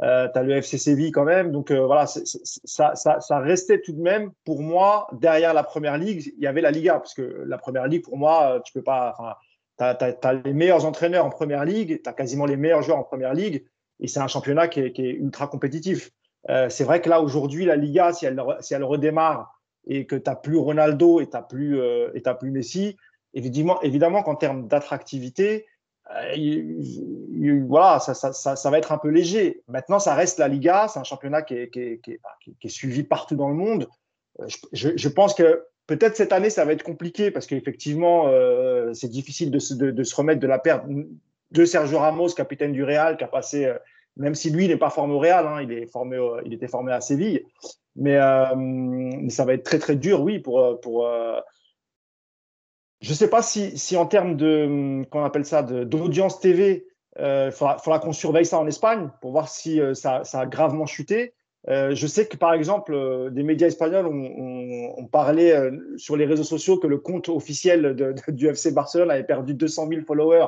[0.01, 1.51] Euh, tu as le FC Séville quand même.
[1.51, 5.97] Donc euh, voilà, ça, ça, ça, restait tout de même, pour moi, derrière la Première
[5.97, 6.95] Ligue, il y avait la Liga.
[6.95, 9.37] Parce que la Première Ligue, pour moi, tu peux pas.
[9.77, 12.97] Tu as, as, les meilleurs entraîneurs en Première Ligue, tu as quasiment les meilleurs joueurs
[12.97, 13.65] en Première Ligue.
[13.99, 16.11] Et c'est un championnat qui est, qui est ultra compétitif.
[16.47, 19.53] c'est vrai que là, aujourd'hui, la Liga, si elle, si elle redémarre
[19.85, 22.97] et que tu n'as plus Ronaldo et tu n'as plus, euh, plus Messi,
[23.33, 25.65] évidemment, évidemment qu'en termes d'attractivité,
[26.15, 29.63] euh, voilà, ça, ça, ça, va être un peu léger.
[29.67, 32.17] Maintenant, ça reste la Liga, c'est un championnat qui est, qui, est, qui,
[32.63, 33.87] est, suivi partout dans le monde.
[34.39, 38.93] Euh, je, je, pense que peut-être cette année, ça va être compliqué parce qu'effectivement, euh,
[38.93, 40.85] c'est difficile de se, de, se remettre de la perte
[41.51, 43.71] de Sergio Ramos, capitaine du Real, qui a passé,
[44.17, 46.91] même si lui n'est pas formé au Real, hein, il, est formé, il était formé
[46.91, 47.45] à Séville.
[47.95, 50.59] Mais, euh, mais, ça va être très très dur, oui, pour.
[50.59, 51.39] Euh, pour euh...
[53.03, 56.87] Je ne sais pas si, si en termes de, qu'on appelle ça, d'audience TV,
[57.17, 60.39] il euh, faudra, faudra qu'on surveille ça en Espagne pour voir si euh, ça, ça,
[60.39, 61.33] a gravement chuté.
[61.67, 66.25] Euh, je sais que par exemple, des médias espagnols ont, ont, ont parlé sur les
[66.25, 70.01] réseaux sociaux que le compte officiel de, de, du FC Barcelone avait perdu 200 000
[70.01, 70.47] followers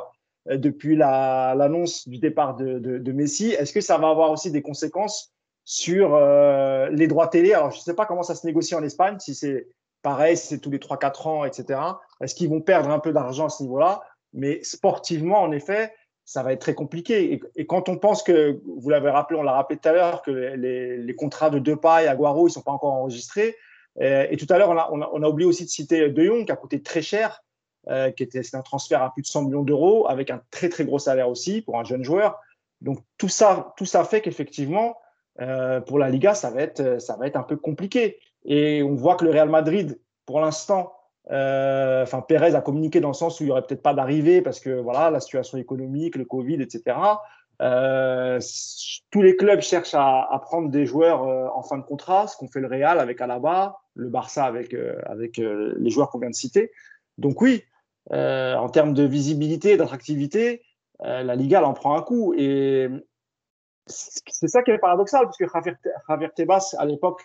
[0.49, 3.51] depuis l'annonce du départ de, de Messi.
[3.51, 7.53] Est-ce que ça va avoir aussi des conséquences sur euh, les droits télé?
[7.53, 9.67] Alors, je ne sais pas comment ça se négocie en Espagne, si c'est
[10.01, 11.79] pareil, si c'est tous les 3-4 ans, etc.
[12.21, 14.01] Est-ce qu'ils vont perdre un peu d'argent à ce niveau-là?
[14.33, 15.93] Mais sportivement, en effet,
[16.25, 17.39] ça va être très compliqué.
[17.55, 20.31] Et, quand on pense que, vous l'avez rappelé, on l'a rappelé tout à l'heure, que
[20.31, 23.55] les, contrats de Depay et Aguaro, ils ne sont pas encore enregistrés.
[23.99, 26.55] Et, et tout à l'heure, on a, oublié aussi de citer De Jong, qui a
[26.55, 27.43] coûté très cher,
[27.87, 30.85] euh, qui était un transfert à plus de 100 millions d'euros, avec un très très
[30.85, 32.39] gros salaire aussi pour un jeune joueur.
[32.81, 34.97] Donc tout ça, tout ça fait qu'effectivement,
[35.39, 38.19] euh, pour la Liga, ça va, être, ça va être un peu compliqué.
[38.43, 43.09] Et on voit que le Real Madrid, pour l'instant, euh, enfin Pérez a communiqué dans
[43.09, 46.15] le sens où il n'y aurait peut-être pas d'arrivée parce que voilà la situation économique,
[46.15, 46.95] le Covid, etc.
[47.61, 48.39] Euh,
[49.11, 52.35] tous les clubs cherchent à, à prendre des joueurs euh, en fin de contrat, ce
[52.35, 56.29] qu'on fait le Real avec Alaba, le Barça avec, euh, avec les joueurs qu'on vient
[56.29, 56.71] de citer.
[57.17, 57.63] Donc oui,
[58.11, 60.63] en termes de visibilité, d'attractivité,
[60.99, 62.33] la Liga elle en prend un coup.
[62.37, 62.89] Et
[63.87, 65.45] c'est ça qui est paradoxal, parce que
[66.09, 67.21] Javier, Tebas, à l'époque,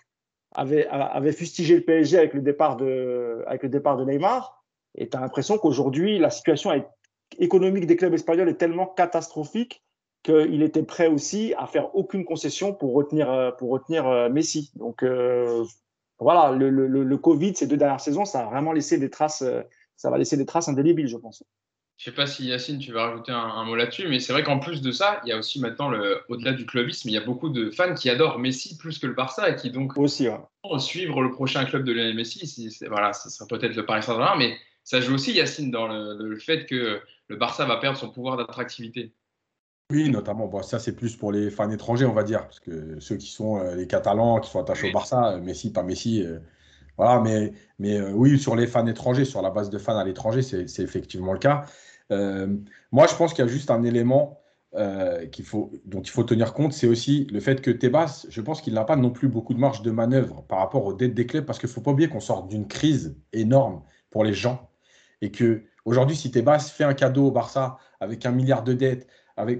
[0.53, 4.65] avait, fustigé le PSG avec le départ de, avec le départ de Neymar.
[4.97, 6.73] Et tu as l'impression qu'aujourd'hui, la situation
[7.39, 9.85] économique des clubs espagnols est tellement catastrophique
[10.23, 14.71] qu'il était prêt aussi à faire aucune concession pour retenir, pour retenir euh, Messi.
[14.75, 15.65] Donc euh,
[16.19, 19.43] voilà, le, le, le, Covid, ces deux dernières saisons, ça a vraiment laissé des traces,
[19.43, 19.63] euh,
[19.97, 21.43] ça va laisser des traces indélébiles, je pense.
[22.01, 24.43] Je ne sais pas si Yacine, tu vas rajouter un, mot là-dessus, mais c'est vrai
[24.43, 25.93] qu'en plus de ça, il y a aussi maintenant,
[26.31, 29.13] au-delà du clubisme, il y a beaucoup de fans qui adorent Messi plus que le
[29.13, 30.27] Barça et qui donc aussi
[30.65, 32.47] vont suivre le prochain club de Lionel Messi.
[32.47, 36.39] Si voilà, ce sera peut-être le Paris Saint-Germain, mais ça joue aussi, Yacine, dans le,
[36.39, 39.13] fait que le Barça va perdre son pouvoir d'attractivité.
[39.93, 40.47] Oui, notamment.
[40.47, 43.31] Bon, ça, c'est plus pour les fans étrangers, on va dire, parce que ceux qui
[43.31, 46.25] sont euh, les Catalans, qui sont attachés au Barça, euh, Messi, pas Messi.
[46.25, 46.39] Euh,
[46.97, 50.41] voilà, mais, mais oui, sur les fans étrangers, sur la base de fans à l'étranger,
[50.41, 51.67] c'est effectivement le cas.
[52.11, 52.57] Euh,
[52.92, 54.40] moi, je pense qu'il y a juste un élément
[54.75, 55.27] euh,
[55.85, 58.85] dont il faut tenir compte, c'est aussi le fait que Tebas, je pense qu'il n'a
[58.85, 61.59] pas non plus beaucoup de marge de manœuvre par rapport aux dettes des clubs, parce
[61.59, 64.70] qu'il ne faut pas oublier qu'on sort d'une crise énorme pour les gens.
[65.23, 69.07] Et que aujourd'hui, si Tebas fait un cadeau au Barça avec un milliard de dettes,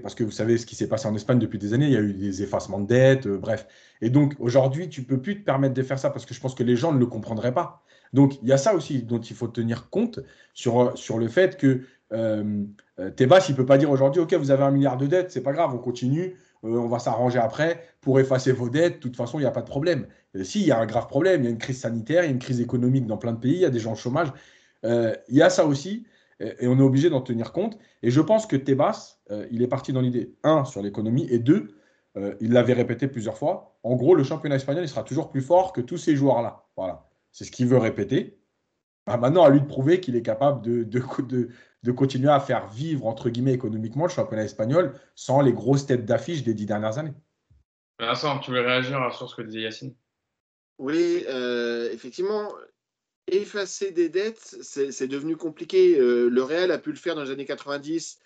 [0.01, 1.97] parce que vous savez ce qui s'est passé en Espagne depuis des années, il y
[1.97, 3.67] a eu des effacements de dettes, euh, bref.
[4.01, 6.39] Et donc aujourd'hui, tu ne peux plus te permettre de faire ça parce que je
[6.39, 7.83] pense que les gens ne le comprendraient pas.
[8.13, 10.19] Donc il y a ça aussi dont il faut tenir compte
[10.53, 11.81] sur, sur le fait que
[12.13, 12.63] euh,
[12.99, 15.31] euh, Tebas, il ne peut pas dire aujourd'hui, OK, vous avez un milliard de dettes,
[15.31, 18.95] c'est pas grave, on continue, euh, on va s'arranger après pour effacer vos dettes.
[18.95, 20.07] De toute façon, il n'y a pas de problème.
[20.43, 22.29] si, il y a un grave problème, il y a une crise sanitaire, il y
[22.29, 24.31] a une crise économique dans plein de pays, il y a des gens au chômage.
[24.83, 26.05] il y a ça aussi,
[26.39, 27.77] et on est obligé d'en tenir compte.
[28.01, 29.19] Et je pense que Tebas,
[29.51, 31.75] il est parti dans l'idée, un, sur l'économie, et deux,
[32.39, 33.77] il l'avait répété plusieurs fois.
[33.83, 36.65] En gros, le championnat espagnol, il sera toujours plus fort que tous ces joueurs-là.
[36.77, 37.07] Voilà.
[37.31, 38.41] C'est ce qu'il veut répéter.
[39.07, 41.49] Bah, maintenant, à lui de prouver qu'il est capable de, de,
[41.89, 46.43] continuer à faire vivre, entre guillemets, économiquement le championnat espagnol sans les grosses têtes d'affiche
[46.43, 47.13] des dix dernières années.
[47.99, 49.95] Vincent, tu veux réagir sur ce que disait Yacine?
[50.79, 52.51] Oui, euh, effectivement,
[53.27, 55.99] effacer des dettes, c'est devenu compliqué.
[55.99, 58.19] Euh, le Real a pu le faire dans les années 90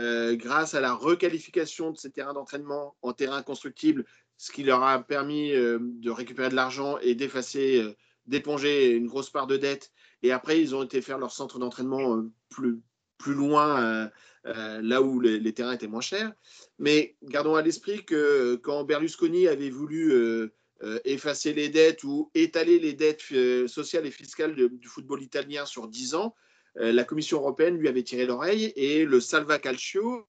[0.00, 4.04] euh, grâce à la requalification de ces terrains d'entraînement en terrains constructibles,
[4.36, 7.94] ce qui leur a permis de récupérer de l'argent et d'effacer,
[8.26, 9.92] d'éponger une grosse part de dettes.
[10.24, 12.80] Et après, ils ont été faire leur centre d'entraînement plus,
[13.18, 14.10] plus loin,
[14.44, 16.32] là où les, terrains étaient moins chers.
[16.80, 20.50] Mais gardons à l'esprit que quand Berlusconi avait voulu
[20.82, 25.64] euh, effacer les dettes ou étaler les dettes euh, sociales et fiscales du football italien
[25.64, 26.34] sur 10 ans,
[26.78, 30.28] euh, la Commission européenne lui avait tiré l'oreille et le Salva Calcio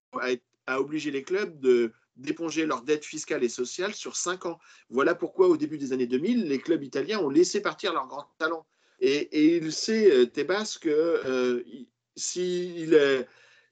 [0.67, 4.59] a, obligé les clubs de d'éponger leurs dettes fiscales et sociales sur 5 ans.
[4.89, 8.29] Voilà pourquoi, au début des années 2000, les clubs italiens ont laissé partir leurs grands
[8.37, 8.65] talents.
[9.07, 11.63] Et, il sait, Tebas, que
[12.15, 13.25] s'il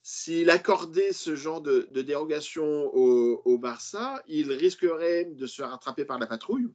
[0.06, 6.28] s'il accordait ce genre de, dérogation au, Barça, il risquerait de se rattraper par la
[6.28, 6.68] patrouille.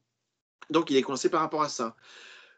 [0.71, 1.95] Donc il est coincé par rapport à ça.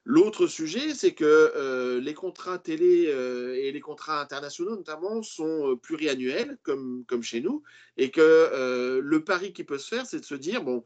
[0.05, 5.73] L'autre sujet, c'est que euh, les contrats télé euh, et les contrats internationaux notamment sont
[5.73, 7.63] euh, pluriannuels, comme chez nous,
[7.97, 10.85] et que le pari qui peut se faire, c'est de se dire, bon,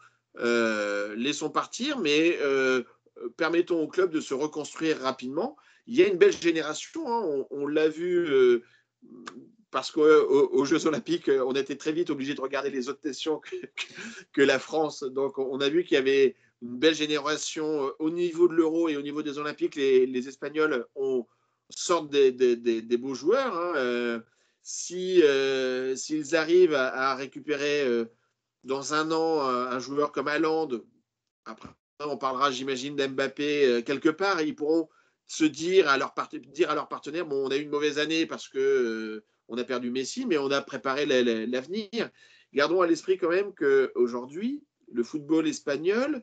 [1.15, 2.39] laissons partir, mais
[3.37, 5.57] permettons au club de se reconstruire rapidement.
[5.87, 7.47] Il y a une belle génération, hein.
[7.51, 8.63] on l'a vu
[9.75, 13.41] parce qu'aux Jeux Olympiques, on était très vite obligé de regarder les autres nations
[14.33, 15.03] que, la France.
[15.03, 18.97] Donc, on a vu qu'il y avait une belle génération au niveau de l'Euro et
[18.97, 19.75] au niveau des Olympiques.
[19.75, 20.87] Les, Espagnols
[21.71, 23.57] sortent des, beaux joueurs.
[23.57, 23.73] Hein.
[23.75, 24.21] Euh,
[24.63, 28.05] si, euh, s'ils arrivent à, récupérer euh,
[28.63, 30.69] dans un an un joueur comme Haaland,
[31.47, 31.69] après,
[32.01, 34.89] on parlera, j'imagine, d'Mbappé quelque part, ils pourront
[35.27, 36.15] se dire à leur,
[36.53, 39.91] dire à partenaire bon, on a eu une mauvaise année parce que on a perdu
[39.91, 42.11] Messi, mais on a préparé l'avenir.
[42.53, 46.23] Gardons à l'esprit quand même qu'aujourd'hui, le football espagnol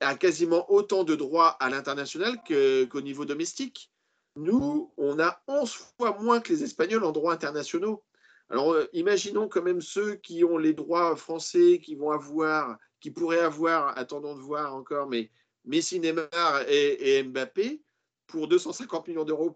[0.00, 3.90] a quasiment autant de droits à l'international qu'au niveau domestique.
[4.36, 8.02] Nous, on a 11 fois moins que les Espagnols en droits internationaux.
[8.50, 13.10] Alors, euh, imaginons quand même ceux qui ont les droits français, qui vont avoir, qui
[13.10, 15.28] pourraient avoir, attendons de voir encore, mais
[15.66, 17.82] Messi, Neymar et, Mbappé
[18.26, 19.54] pour 250 millions d'euros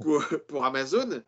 [0.48, 1.22] pour Amazon.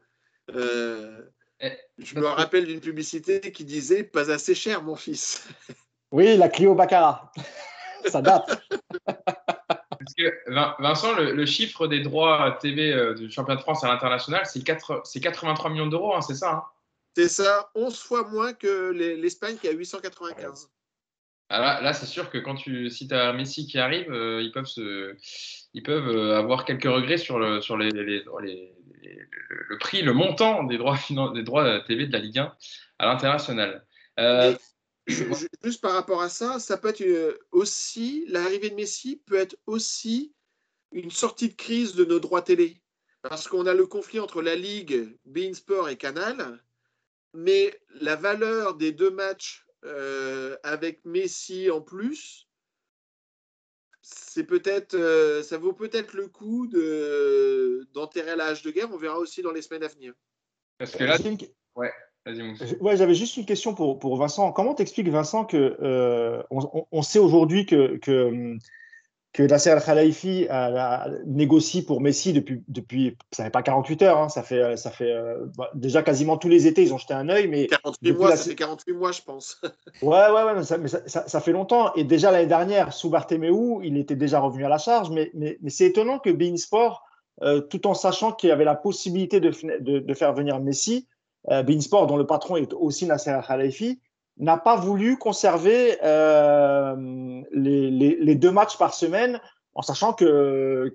[0.51, 1.23] Euh,
[1.61, 5.49] eh, je me rappelle d'une publicité qui disait Pas assez cher, mon fils.
[6.11, 7.31] Oui, la Clio Baccarat.
[8.11, 8.61] Ça date.
[9.07, 14.45] Parce que, Vincent, le, chiffre des droits TV euh, du championnat de France à l'international,
[14.45, 16.65] c'est 83 millions d'euros, hein, c'est ça hein?
[17.17, 20.69] C'est ça, 11 fois moins que l'Espagne qui a 895.
[21.55, 24.53] Ah, là, c'est sûr que quand tu, si tu as Messi qui arrive, euh, ils
[24.53, 25.15] peuvent, se,
[25.75, 28.25] ils peuvent avoir quelques regrets sur, le, sur les, les,
[29.69, 30.99] le prix, le montant des droits,
[31.35, 32.57] des droits TV de la Ligue 1
[33.01, 33.85] à l'international.
[34.19, 34.55] Euh,
[35.07, 39.57] juste par rapport à ça, ça peut être euh, aussi, l'arrivée de Messi peut être
[39.67, 40.33] aussi
[40.93, 42.81] une sortie de crise de nos droits télé.
[43.23, 46.63] Parce qu'on a le conflit entre la Ligue, Beansport et Canal,
[47.35, 52.49] mais la valeur des deux matchs euh, avec Messi en plus
[54.03, 58.89] c'est peut-être, euh, ça vaut peut-être le coup de, d'enterrer la hache de guerre.
[58.93, 60.13] On verra aussi dans les semaines à venir.
[60.79, 61.17] Parce que là,
[61.77, 61.93] ouais,
[62.81, 64.53] ouais, j'avais juste une question pour, pour Vincent.
[64.53, 68.57] Comment t'expliques, Vincent, que euh, on, sait aujourd'hui que, que
[69.33, 74.29] que Nasser Al-Khalifi a, négocié pour Messi depuis, depuis ça fait pas 48 heures, hein,
[74.29, 77.29] ça fait, ça fait euh, bah, déjà quasiment tous les étés, ils ont jeté un
[77.31, 77.49] œil.
[77.49, 79.61] Mais 48 mois, ça fait 48 mois, je pense.
[80.03, 81.95] ouais, ouais, ouais, mais, ça, mais ça, ça, fait longtemps.
[81.95, 83.51] Et déjà l'année dernière, sous Bartomeu,
[83.83, 85.11] il était déjà revenu à la charge.
[85.11, 87.03] Mais, mais, mais c'est étonnant que Bein Sport,
[87.43, 91.09] euh, tout en sachant qu'il y avait la possibilité de, de, de faire venir Messi,
[91.51, 93.99] euh, Bein Sport, dont le patron est aussi Nasser Al-Khalifi,
[94.43, 99.41] n'a pas voulu conserver euh, les, deux matchs par semaine,
[99.75, 100.93] en sachant que,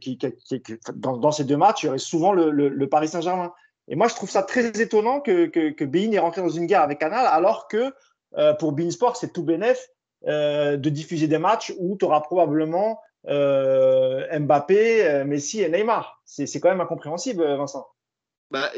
[0.93, 3.53] dans, ces deux matchs, il y aurait souvent le, Paris Saint-Germain.
[3.87, 6.81] Et moi, je trouve ça très étonnant que, que, Bein est rentré dans une guerre
[6.81, 7.93] avec Canal, alors que
[8.37, 9.87] euh, pour Bein Sport, c'est tout bénef
[10.27, 16.21] euh, de diffuser des matchs où tu auras probablement euh, Mbappé, Messi et Neymar.
[16.25, 17.87] C'est quand même incompréhensible, Vincent.
[18.51, 18.69] Bah,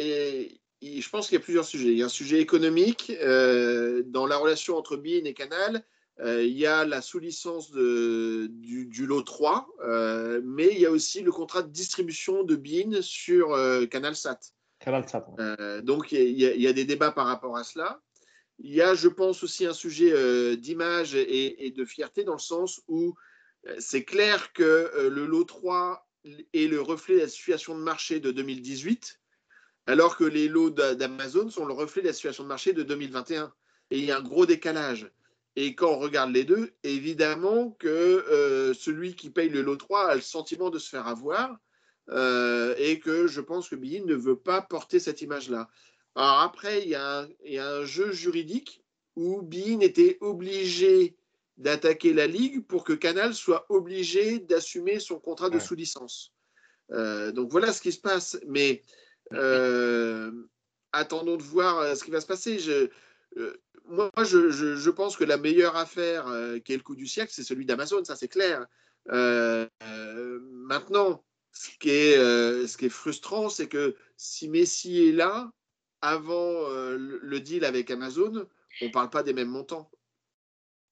[0.82, 1.90] je pense qu'il y a plusieurs sujets.
[1.90, 3.12] Il y a un sujet économique.
[3.22, 5.84] Euh, dans la relation entre BIN et Canal,
[6.20, 10.92] euh, il y a la sous-licence du, du, lot 3, euh, mais il y a
[10.92, 13.58] aussi le contrat de distribution de BIN sur
[13.90, 14.40] Canal Sat.
[14.80, 15.26] Canal Sat.
[15.84, 18.02] donc il y, a, des débats par rapport à cela.
[18.62, 22.40] Il y a, je pense, aussi un sujet d'image et, et, de fierté dans le
[22.40, 23.14] sens où
[23.78, 26.06] c'est clair que le lot 3
[26.54, 29.19] est le reflet de la situation de marché de 2018,
[29.90, 33.52] alors que les lots d'Amazon sont le reflet de la situation de marché de 2021.
[33.90, 35.12] Et il y a un gros décalage.
[35.56, 40.12] Et quand on regarde les deux, évidemment que euh, celui qui paye le lot 3
[40.12, 41.58] a le sentiment de se faire avoir
[42.10, 45.68] euh, et que je pense que Bein ne veut pas porter cette image-là.
[46.14, 48.84] Alors après, il y, a un, jeu juridique
[49.16, 51.18] où Bein était obligé
[51.58, 56.32] d'attaquer la Ligue pour que Canal soit obligé d'assumer son contrat de sous-licence.
[56.92, 58.40] Euh, donc voilà ce qui se passe.
[58.48, 58.84] Mais
[60.92, 62.60] attendons de voir ce qui va se passer.
[62.60, 62.90] Je,
[63.90, 67.44] moi, je, pense que la meilleure affaire euh, qui est le coup du siècle, c'est
[67.44, 68.66] celui d'Amazon, ça c'est clair.
[69.12, 75.52] Euh, euh, maintenant, ce qui est frustrant, c'est que si Messi est là,
[76.02, 78.48] avant le deal avec Amazon,
[78.82, 79.92] on ne parle pas des mêmes montants.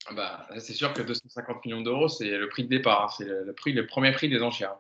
[0.10, 3.16] Ah bah, c'est sûr que 250 millions d'euros, c'est le prix de départ, hein.
[3.18, 4.76] c'est le, prix, le premier prix des enchères.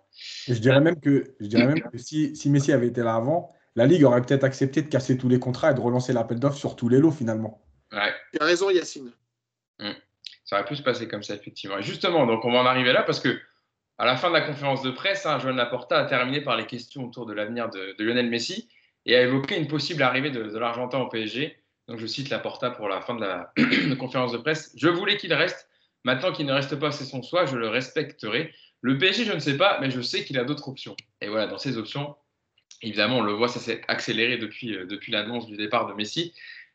[0.47, 3.53] je dirais même que, je dirais même que si, si Messi avait été là avant,
[3.75, 6.57] la Ligue aurait peut-être accepté de casser tous les contrats et de relancer l'appel d'offres
[6.57, 7.61] sur tous les lots finalement.
[7.91, 8.13] Ouais.
[8.33, 9.11] Tu as raison, Yacine.
[9.79, 9.93] Hum.
[10.45, 11.77] Ça aurait pu se passer comme ça, effectivement.
[11.77, 13.37] Et justement, donc on va en arriver là parce que
[13.97, 16.65] à la fin de la conférence de presse, hein, Joan Laporta a terminé par les
[16.65, 18.69] questions autour de l'avenir de, Lionel Messi
[19.05, 21.57] et a évoqué une possible arrivée de, l'Argentin au PSG.
[21.87, 23.53] Donc je cite Laporta pour la fin de la
[23.99, 24.73] conférence de presse.
[24.75, 25.69] Je voulais qu'il reste.
[26.03, 28.53] Maintenant qu'il ne reste pas, c'est son choix, je le respecterai.
[28.81, 30.95] Le PSG, je ne sais pas, mais je sais qu'il a d'autres options.
[31.21, 32.15] Et voilà, dans ces options,
[32.81, 36.33] évidemment, on le voit, ça s'est accéléré depuis, euh, l'annonce du départ de Messi.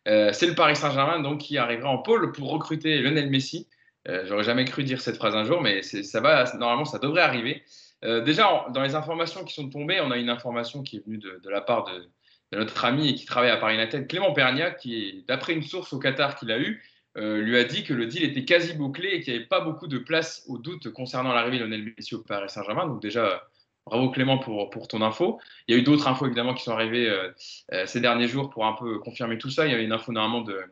[0.09, 3.69] Euh, c'est le Paris Saint-Germain donc qui arrivera en pôle pour recruter Lionel Messi.
[4.09, 7.23] Euh, j'aurais jamais cru dire cette phrase un jour, mais ça va, normalement, ça devrait
[7.23, 7.63] arriver.
[8.03, 11.49] Déjà, dans les informations qui sont tombées, on a une information qui est venue de,
[11.49, 12.11] la part de,
[12.53, 16.37] notre ami qui travaille à Paris United, Clément Pernia, qui, d'après une source au Qatar
[16.37, 16.83] qu'il a eue,
[17.17, 19.87] lui a dit que le deal était quasi bouclé et qu'il n'y avait pas beaucoup
[19.87, 22.87] de place au doute concernant l'arrivée de Lionel Messi au Paris Saint-Germain.
[22.87, 23.43] Donc déjà,
[23.87, 25.41] Bravo Clément pour, ton info.
[25.67, 27.31] Il y a eu d'autres infos évidemment qui sont arrivées euh,
[27.73, 29.67] euh, ces derniers jours pour un peu confirmer tout ça.
[29.67, 30.63] Il y a eu une info normalement de,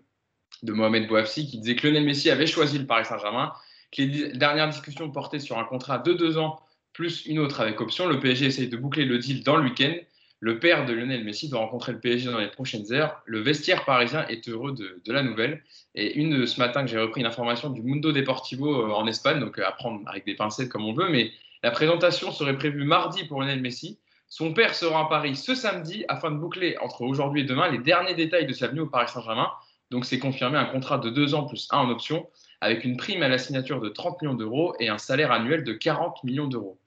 [0.63, 3.53] de Mohamed Bouafsi qui disait que Lionel Messi avait choisi le Paris Saint-Germain,
[3.91, 6.61] que les dernières discussions portaient sur un contrat de deux ans
[6.93, 8.07] plus une autre avec option.
[8.07, 9.95] Le PSG essaye de boucler le deal dans le week-end.
[10.41, 13.23] Le père de Lionel Messi doit rencontrer le PSG dans les prochaines heures.
[13.27, 15.63] Le vestiaire parisien est heureux de, de la nouvelle.
[15.95, 19.39] Et une ce matin que j'ai repris une information du Mundo Deportivo euh, en Espagne,
[19.39, 21.31] donc à prendre avec des pincettes comme on veut, mais
[21.63, 23.99] la présentation serait prévue mardi pour Lionel Messi.
[24.29, 27.79] Son père sera à Paris ce samedi afin de boucler entre aujourd'hui et demain les
[27.79, 29.51] derniers détails de sa venue au Paris Saint-Germain.
[29.91, 32.29] Donc c'est confirmé un contrat de deux ans plus un en option
[32.61, 35.73] avec une prime à la signature de 30 millions d'euros et un salaire annuel de
[35.73, 36.79] 40 millions d'euros.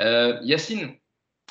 [0.00, 0.94] Euh, Yacine,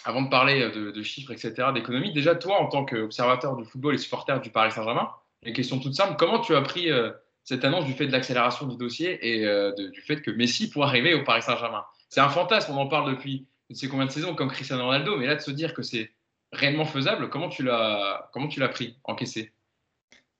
[0.05, 3.97] avant de parler de, chiffres, etc., d'économie, déjà toi, en tant qu'observateur du football et
[3.97, 5.09] supporter du Paris Saint-Germain,
[5.43, 7.11] une question toute simple, comment tu as pris euh,
[7.43, 10.87] cette annonce du fait de l'accélération du dossier et euh, du fait que Messi pourrait
[10.87, 11.83] arriver au Paris Saint-Germain?
[12.09, 14.83] C'est un fantasme, on en parle depuis je ne sais combien de saisons comme Cristiano
[14.83, 16.11] Ronaldo, mais là de se dire que c'est
[16.51, 19.53] réellement faisable, comment tu l'as comment tu l'as pris, encaissé?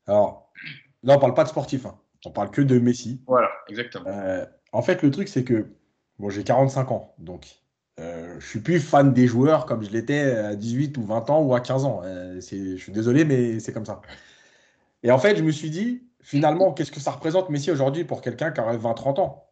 [0.06, 0.52] Alors
[1.02, 1.98] là on parle pas de sportif, hein.
[2.26, 3.22] on parle que de Messi.
[3.28, 4.10] Voilà, exactement.
[4.10, 5.66] Euh, en fait le truc c'est que
[6.20, 7.61] bon j'ai 45 ans, donc
[8.00, 11.42] euh, je suis plus fan des joueurs comme je l'étais à 18 ou 20 ans
[11.42, 12.02] ou à 15 ans.
[12.04, 14.02] Euh, je suis désolé, mais c'est comme ça.
[15.04, 18.22] Et en fait, je me suis dit, finalement, qu'est-ce que ça représente Messi aujourd'hui pour
[18.22, 19.48] quelqu'un qui aurait 20-30 ans?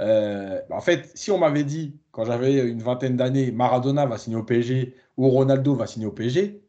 [0.00, 4.18] Euh, bah, en fait, si on m'avait dit, quand j'avais une vingtaine d'années, Maradona va
[4.18, 6.62] signer au PSG ou Ronaldo va signer au PSG,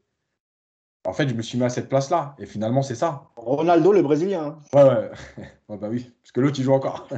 [1.06, 2.36] en fait, je me suis mis à cette place-là.
[2.40, 3.30] Et finalement, c'est ça.
[3.36, 4.58] Ronaldo, le Brésilien.
[4.58, 4.60] Hein.
[4.74, 5.48] Ouais, ouais.
[5.78, 7.08] bah oui, parce que l'autre, il joue encore.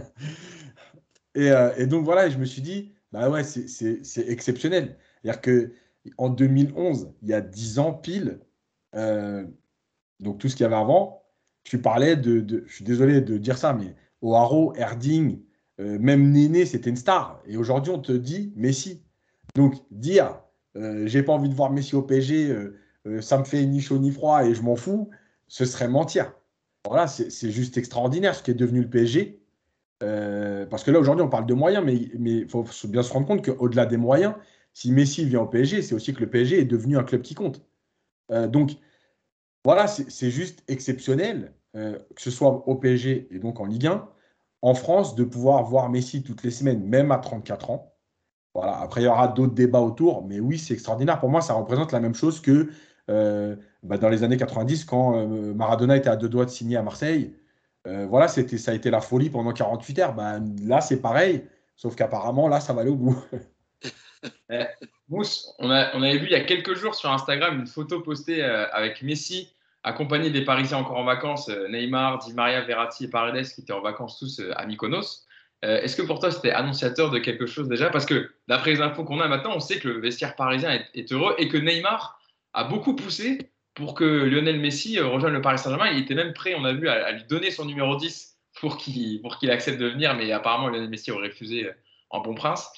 [1.37, 4.97] Euh, et, donc, voilà, je me suis dit, bah ouais, c'est exceptionnel.
[5.23, 8.39] C'est-à-dire qu'en 2011, il y a 10 ans pile,
[8.93, 9.45] euh,
[10.19, 11.23] donc tout ce qu'il y avait avant,
[11.63, 15.39] tu parlais de, Je suis désolé de dire ça, mais O'Haro, Erding,
[15.79, 17.41] euh, même Néné, c'était une star.
[17.47, 19.01] Et aujourd'hui, on te dit Messi.
[19.55, 20.41] Donc, dire
[20.75, 23.97] euh, j'ai pas envie de voir Messi au PSG, euh, ça me fait ni chaud
[23.97, 25.09] ni froid et je m'en fous,
[25.47, 26.33] ce serait mentir.
[26.85, 29.39] Voilà, c'est juste extraordinaire ce qui est devenu le PSG.
[29.99, 33.45] Parce que là, aujourd'hui, on parle de moyens, mais il faut bien se rendre compte
[33.45, 34.35] qu'au-delà des moyens,
[34.73, 37.35] si Messi vient au PSG, c'est aussi que le PSG est devenu un club qui
[37.35, 37.65] compte.
[38.29, 38.77] donc,
[39.63, 44.07] voilà, c'est juste exceptionnel, que ce soit au PSG et donc en Ligue 1
[44.65, 47.95] en France de pouvoir voir Messi toutes les semaines, même à 34 ans.
[48.55, 48.79] Voilà.
[48.79, 51.19] Après, il y aura d'autres débats autour, mais oui, c'est extraordinaire.
[51.19, 52.69] Pour moi, ça représente la même chose que
[53.11, 56.77] euh, bah, dans les années 90, quand euh, Maradona était à deux doigts de signer
[56.77, 57.35] à Marseille.
[57.87, 60.13] Euh, voilà, c'était, ça a été la folie pendant 48 heures.
[60.13, 63.23] Bah, là, c'est pareil, sauf qu'apparemment, là, ça va aller au bout.
[64.49, 64.65] Eh,
[65.07, 68.41] Mousse, on, a, avait vu il y a quelques jours sur Instagram une photo postée
[68.43, 69.55] avec Messi
[69.85, 73.71] accompagné des Parisiens encore en vacances, euh, Neymar, Di Maria, Verratti et Paredes qui étaient
[73.71, 75.25] en vacances tous euh, à Mykonos.
[75.63, 77.89] Euh, est-ce que pour toi, c'était annonciateur de quelque chose déjà?
[77.91, 81.11] Parce que d'après les infos qu'on a maintenant, on sait que le vestiaire parisien est,
[81.11, 82.19] heureux et que Neymar
[82.53, 85.91] a beaucoup poussé pour que Lionel Messi euh, rejoigne le Paris Saint-Germain.
[85.91, 89.51] Il était même prêt, on a vu, à, lui donner son numéro 10 pour qu'il
[89.51, 91.69] accepte de venir, mais apparemment Lionel Messi aurait refusé
[92.09, 92.71] en bon prince.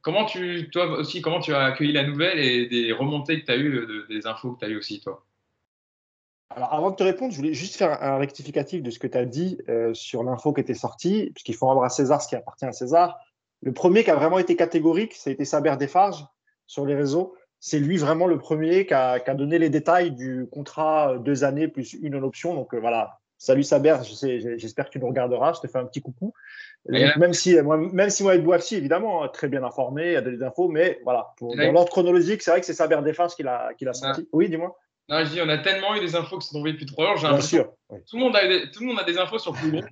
[0.00, 3.52] comment tu, toi aussi, comment tu as accueilli la nouvelle et des remontées que tu
[3.52, 5.26] as eues, des infos que tu as eues aussi, toi?
[6.52, 9.16] Alors, avant de te répondre, je voulais juste faire un rectificatif de ce que tu
[9.16, 12.34] as dit euh, sur l'info qui était sortie, puisqu'il faut rendre à César ce qui
[12.34, 13.20] appartient à César.
[13.62, 16.26] Le premier qui a vraiment été catégorique, ça a été Saber Desfarges
[16.66, 17.36] sur les réseaux.
[17.60, 21.18] C'est lui vraiment le premier qui a, qui a, donné les détails du contrat euh,
[21.18, 22.54] deux années plus une en option.
[22.54, 25.52] Donc euh, voilà, salut Saber, j'espère que tu nous regarderas.
[25.52, 26.32] Je te fais un petit coucou.
[26.88, 30.42] même si moi, même si moi, Bouafsi, évidemment, très bien informé, il y a des
[30.42, 33.92] infos, mais voilà, pour, dans l'ordre chronologique, c'est vrai que c'est Saber Desfarges qui l'a
[33.92, 34.26] sorti.
[34.32, 34.76] Oui, dis-moi.
[35.10, 37.30] Non, je dis, on a tellement eu des infos qui sont tombées depuis trois jours.
[37.30, 37.72] Bien sûr.
[38.08, 39.82] Tout, le monde a des, tout le monde a des infos sur plus gros.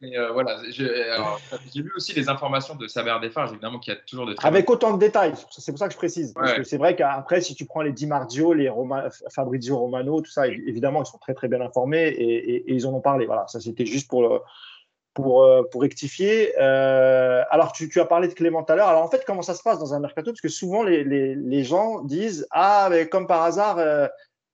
[0.00, 4.24] mais euh, voilà, j'ai vu aussi des informations de Saber Desfarges, évidemment, qui a toujours
[4.24, 4.48] de très.
[4.48, 5.34] Avec autant de détails.
[5.50, 6.32] C'est pour ça que je précise.
[6.32, 8.72] Parce que c'est vrai qu'après, si tu prends les Di Marzio, les
[9.30, 13.02] Fabrizio Romano, tout ça, évidemment, ils sont très, très bien informés et, ils en ont
[13.02, 13.26] parlé.
[13.26, 14.42] Voilà, ça, c'était juste pour.
[15.12, 16.54] pour, euh, pour rectifier.
[16.58, 18.88] Euh, alors, tu, tu, as parlé de Clément tout à l'heure.
[18.88, 20.30] Alors, en fait, comment ça se passe dans un mercato?
[20.30, 24.06] Parce que souvent, les, les, les gens disent Ah, mais comme par hasard, euh,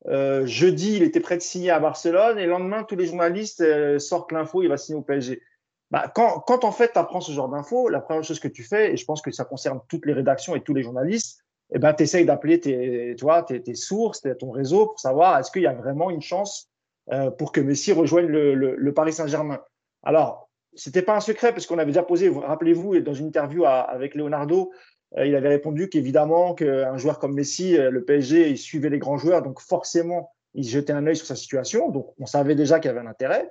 [0.07, 3.99] jeudi, il était prêt de signer à Barcelone et le lendemain, tous les journalistes euh,
[3.99, 5.43] sortent l'info, il va signer au PSG.
[5.91, 8.65] Bah, quand, quand en fait tu apprends ce genre d'infos, la première chose que tu
[8.65, 11.43] fais, et je pense que ça concerne toutes les rédactions et tous les journalistes,
[11.75, 15.39] eh ben, tu essayes d'appeler tes, tu vois, tes, tes sources, ton réseau pour savoir
[15.39, 16.69] est-ce qu'il y a vraiment une chance
[17.13, 19.61] euh, pour que Messi rejoigne le, le, le Paris Saint-Germain.
[20.03, 24.15] Alors, c'était pas un secret parce qu'on avait déjà posé, rappelez-vous, dans une interview avec
[24.15, 24.75] Leonardo, euh,
[25.19, 29.19] il avait répondu qu'évidemment qu'un joueur comme Messi, euh, le PSG, il suivait les grands
[29.19, 31.91] joueurs, donc forcément, il jetait un œil sur sa situation.
[31.91, 33.51] Donc, on savait déjà qu'il y avait un intérêt.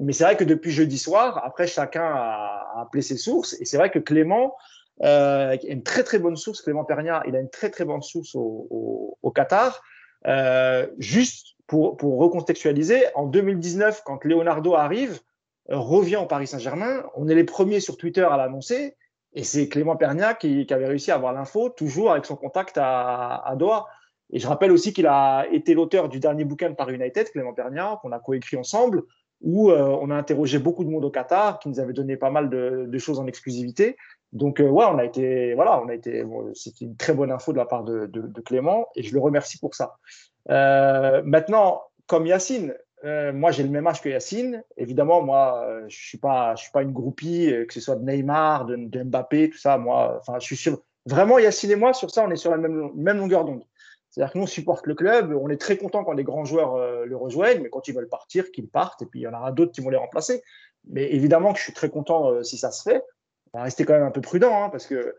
[0.00, 3.56] Mais c'est vrai que depuis jeudi soir, après, chacun a, appelé ses sources.
[3.60, 4.56] Et c'est vrai que Clément,
[5.02, 8.02] euh, a une très très bonne source, Clément Pernia, il a une très très bonne
[8.02, 9.82] source au, Qatar.
[10.26, 15.20] Euh, juste pour, pour recontextualiser, en 2019, quand Leonardo arrive,
[15.70, 18.96] euh, revient au Paris Saint-Germain, on est les premiers sur Twitter à l'annoncer.
[19.34, 22.78] Et c'est Clément Pernia qui, qui, avait réussi à avoir l'info, toujours avec son contact
[22.78, 23.86] à, à Doha.
[24.32, 27.98] Et je rappelle aussi qu'il a été l'auteur du dernier bouquin par United, Clément Pernia,
[28.02, 29.02] qu'on a coécrit ensemble,
[29.40, 32.30] où euh, on a interrogé beaucoup de monde au Qatar, qui nous avait donné pas
[32.30, 33.96] mal de, de choses en exclusivité.
[34.32, 37.32] Donc euh, ouais, on a été, voilà, on a été, bon, c'était une très bonne
[37.32, 39.96] info de la part de, de, de, Clément, et je le remercie pour ça.
[40.50, 42.74] Euh, maintenant, comme Yacine,
[43.04, 44.62] euh, moi, j'ai le même âge que Yacine.
[44.76, 46.18] Évidemment, moi, euh, je suis
[46.56, 49.78] suis pas une groupie, euh, que ce soit de Neymar, de, Mbappé, tout ça.
[49.78, 50.82] Moi, enfin, je suis sûr.
[51.06, 53.64] Vraiment, Yacine et moi, sur ça, on est sur la même, longueur d'onde.
[54.10, 55.32] C'est-à-dire que nous, on supporte le club.
[55.40, 58.50] On est très content quand les grands joueurs le rejoignent, mais quand ils veulent partir,
[58.50, 59.02] qu'ils partent.
[59.02, 60.42] Et puis, il y en aura d'autres qui vont les remplacer.
[60.88, 63.02] Mais évidemment que je suis très content si ça se fait.
[63.52, 65.16] On va rester quand même un peu prudent, hein, parce que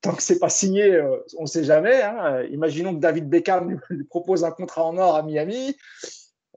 [0.00, 1.00] tant que c'est pas signé,
[1.38, 2.02] on ne sait jamais.
[2.02, 2.42] Hein.
[2.50, 5.76] Imaginons que David Beckham lui propose un contrat en or à Miami.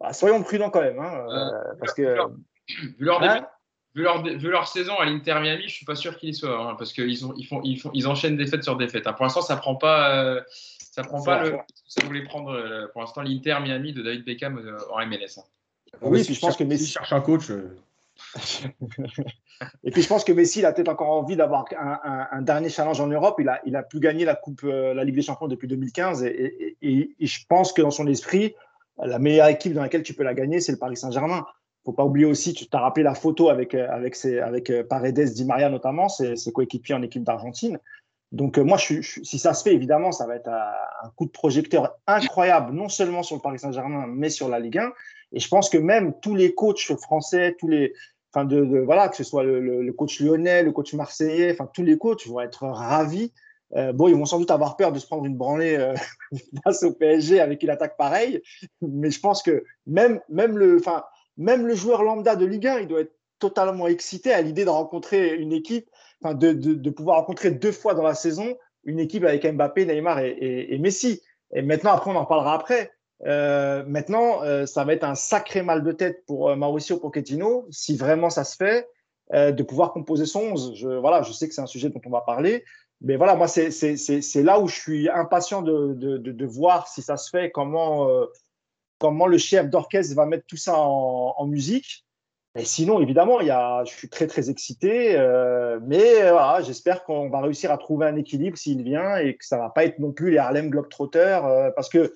[0.02, 1.00] Ah, soyons prudents quand même.
[1.00, 2.18] Hein, euh, parce que,
[2.68, 3.48] vu, leur, hein
[3.94, 6.34] vu, leur, vu, leur, saison à l'Inter Miami, je ne suis pas sûr qu'ils y
[6.34, 6.60] soient.
[6.60, 9.08] Hein, parce qu'ils ils font, ils font, ils enchaînent défaite sur défaite.
[9.08, 9.14] Hein.
[9.14, 10.42] Pour l'instant, ça ne prend pas, euh,
[10.92, 11.58] ça prend pas le.
[11.88, 15.40] Ça voulait prendre euh, pour l'instant l'Inter Miami de David Beckham en MLS.
[16.02, 17.50] Oui, puis je pense que Messi cherche un coach.
[19.84, 22.42] et puis je pense que Messi il a peut-être encore envie d'avoir un, un, un,
[22.42, 23.36] dernier challenge en Europe.
[23.40, 26.28] Il a, il a plus gagné la Coupe, la Ligue des Champions depuis 2015 et,
[26.28, 28.56] et, et, et je pense que dans son esprit,
[28.98, 31.46] la meilleure équipe dans laquelle tu peux la gagner, c'est le Paris Saint-Germain.
[31.84, 34.84] Faut pas oublier aussi, tu t'as rappelé la photo avec euh, avec ses, avec euh,
[34.84, 37.80] Paredes, Di Maria notamment, c'est ses coéquipiers en équipe d'Argentine.
[38.32, 41.96] Donc euh, moi, si ça se fait, évidemment, ça va être un, coup de projecteur
[42.08, 44.92] incroyable, non seulement sur le Paris Saint-Germain, mais sur la Ligue 1.
[45.34, 47.94] Et je pense que même tous les coachs français, tous les,
[48.34, 52.26] enfin de, voilà, que ce soit le, coach lyonnais, le coach marseillais, tous les coachs
[52.26, 53.32] vont être ravis
[53.74, 55.96] euh, bon, ils vont sans doute avoir peur de se prendre une branlée euh,
[56.64, 58.42] face au PSG avec une attaque pareille,
[58.82, 60.80] mais je pense que même, le,
[61.76, 65.52] joueur lambda de Ligue 1, il doit être totalement excité à l'idée de rencontrer une
[65.52, 65.90] équipe,
[66.24, 68.56] de, pouvoir rencontrer deux fois dans la saison
[68.88, 71.22] une équipe avec Mbappé, Neymar et, Messi.
[71.54, 72.92] Et maintenant, après, on en parlera après.
[73.26, 78.30] Euh, maintenant, ça va être un sacré mal de tête pour Mauricio Pochettino, si vraiment
[78.30, 78.88] ça se fait,
[79.34, 80.76] de pouvoir composer son 11.
[80.76, 82.64] Je, voilà, je sais que c'est un sujet dont on va parler,
[83.02, 87.18] mais voilà, moi, c'est là où je suis impatient de, de, de, voir si ça
[87.18, 88.26] se fait, comment, euh,
[89.00, 92.06] comment le chef d'orchestre va mettre tout ça en, musique.
[92.58, 95.18] Et sinon, évidemment, y a, je suis très, très excité.
[95.18, 99.36] Euh, mais euh, voilà, j'espère qu'on va réussir à trouver un équilibre s'il vient et
[99.36, 101.74] que ça va pas être non plus les Harlem Globetrotters.
[101.76, 102.14] Parce que,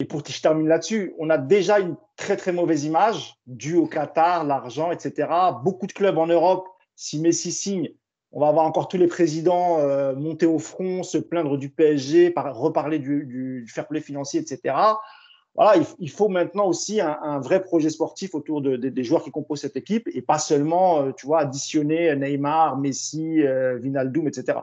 [0.00, 3.86] et pour je termine là-dessus, on a déjà une très, très mauvaise image due au
[3.86, 5.28] Qatar, l'argent, etc.
[5.62, 6.66] Beaucoup de clubs en Europe
[6.96, 7.90] si Messi signe,
[8.34, 12.34] on va avoir encore tous les présidents euh, monter au front, se plaindre du PSG,
[12.36, 14.74] reparler du, fair play financier, etc.
[15.54, 19.76] Voilà, il, faut maintenant aussi un, vrai projet sportif autour des joueurs qui composent cette
[19.76, 24.58] équipe et pas seulement, euh, tu vois, additionner Neymar, Messi, euh, Vinaldoom, etc.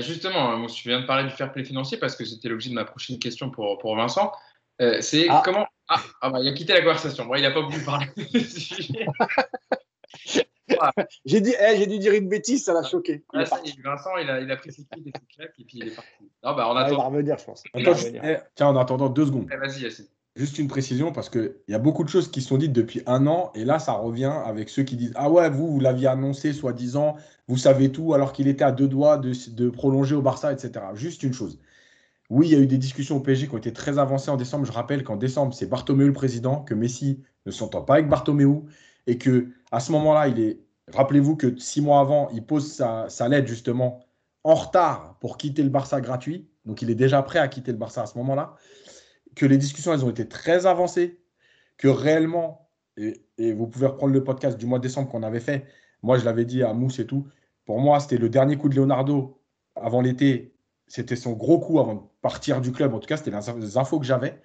[0.00, 2.74] justement, hein, je viens de parler du fair play financier parce que c'était l'objet de
[2.74, 4.32] ma prochaine question pour, pour Vincent.
[4.98, 5.42] c'est ah.
[5.44, 5.68] comment.
[5.86, 7.32] Ah, ah bah, il a quitté la conversation.
[7.36, 8.06] il n'a pas voulu parler
[11.24, 13.24] j'ai dit, eh, j'ai dû dire une bêtise, ça l'a choqué.
[13.32, 15.94] Vincent, il a, il a pris ses clics et ses claques et puis il est
[15.94, 16.10] parti.
[16.42, 16.92] Non, bah, on attend.
[16.92, 17.62] il va revenir, je pense.
[17.74, 19.48] Eh, tiens, en attendant deux secondes.
[19.52, 20.06] Eh, vas-y, Yacine.
[20.36, 23.26] Juste une précision parce qu'il y a beaucoup de choses qui sont dites depuis un
[23.26, 26.52] an et là, ça revient avec ceux qui disent Ah ouais, vous, vous l'aviez annoncé,
[26.52, 27.16] soi-disant,
[27.48, 30.84] vous savez tout alors qu'il était à deux doigts de, de prolonger au Barça, etc.
[30.94, 31.58] Juste une chose.
[32.30, 34.36] Oui, il y a eu des discussions au PSG qui ont été très avancées en
[34.36, 34.64] décembre.
[34.64, 38.62] Je rappelle qu'en décembre, c'est Bartomeu le président, que Messi ne s'entend pas avec Bartomeu
[39.08, 40.60] et que à ce moment-là, il est.
[40.94, 44.00] Rappelez-vous que six mois avant, il pose sa, lettre justement
[44.44, 46.48] en retard pour quitter le Barça gratuit.
[46.64, 48.54] Donc il est déjà prêt à quitter le Barça à ce moment-là.
[49.34, 51.20] Que les discussions, elles ont été très avancées.
[51.76, 55.40] Que réellement, et, et vous pouvez reprendre le podcast du mois de décembre qu'on avait
[55.40, 55.66] fait.
[56.02, 57.26] Moi, je l'avais dit à Mousse et tout.
[57.64, 59.40] Pour moi, c'était le dernier coup de Leonardo
[59.76, 60.54] avant l'été.
[60.86, 62.94] C'était son gros coup avant de partir du club.
[62.94, 64.40] En tout cas, c'était les infos que j'avais.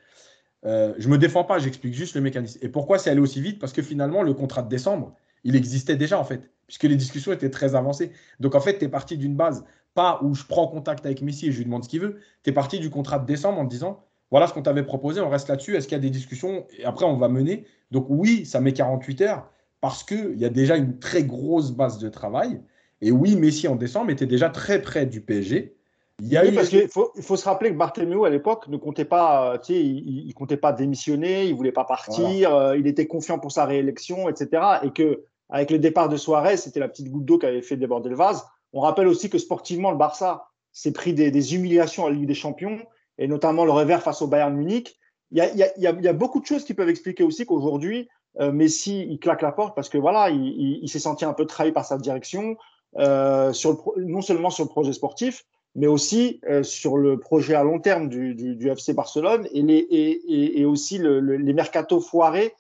[0.65, 2.59] Euh, je ne me défends pas, j'explique juste le mécanisme.
[2.61, 3.59] Et pourquoi c'est allé aussi vite?
[3.59, 5.15] Parce que finalement, le contrat de décembre,
[5.45, 8.11] il existait déjà en fait, puisque les discussions étaient très avancées.
[8.41, 11.47] Donc en fait, tu es parti d'une base, pas où je prends contact avec Messi
[11.47, 12.17] et je lui demande ce qu'il veut.
[12.43, 15.21] Tu es parti du contrat de décembre en te disant, voilà ce qu'on t'avait proposé,
[15.21, 17.65] on reste là-dessus, est-ce qu'il y a des discussions Et après, on va mener?
[17.91, 21.99] Donc oui, ça met 48 heures, parce qu'il y a déjà une très grosse base
[21.99, 22.59] de travail.
[23.01, 25.75] Et oui, Messi en décembre était déjà très près du PSG.
[26.21, 28.77] Il y a parce qu'il faut, il faut se rappeler que Barthélemy à l'époque ne
[28.77, 32.87] comptait pas, euh, tu sais, il, comptait pas démissionner, il voulait pas partir, euh, il
[32.87, 34.63] était confiant pour sa réélection, etc.
[34.83, 37.77] Et que avec le départ de Suarez, c'était la petite goutte d'eau qui avait fait
[37.77, 38.45] déborder le vase.
[38.73, 42.33] On rappelle aussi que sportivement, le Barça s'est pris des, humiliations à la Ligue des
[42.33, 42.79] Champions
[43.17, 44.97] et notamment le revers face au Bayern Munich.
[45.31, 49.41] Il y a, beaucoup de choses qui peuvent expliquer aussi qu'aujourd'hui, euh, Messi, il claque
[49.41, 52.57] la porte parce que voilà, il, s'est senti un peu trahi par sa direction,
[52.97, 53.53] euh,
[53.97, 58.09] non seulement sur le projet sportif, mais aussi euh, sur le projet à long terme
[58.09, 62.53] du, FC Barcelone et, aussi le, les mercato foirés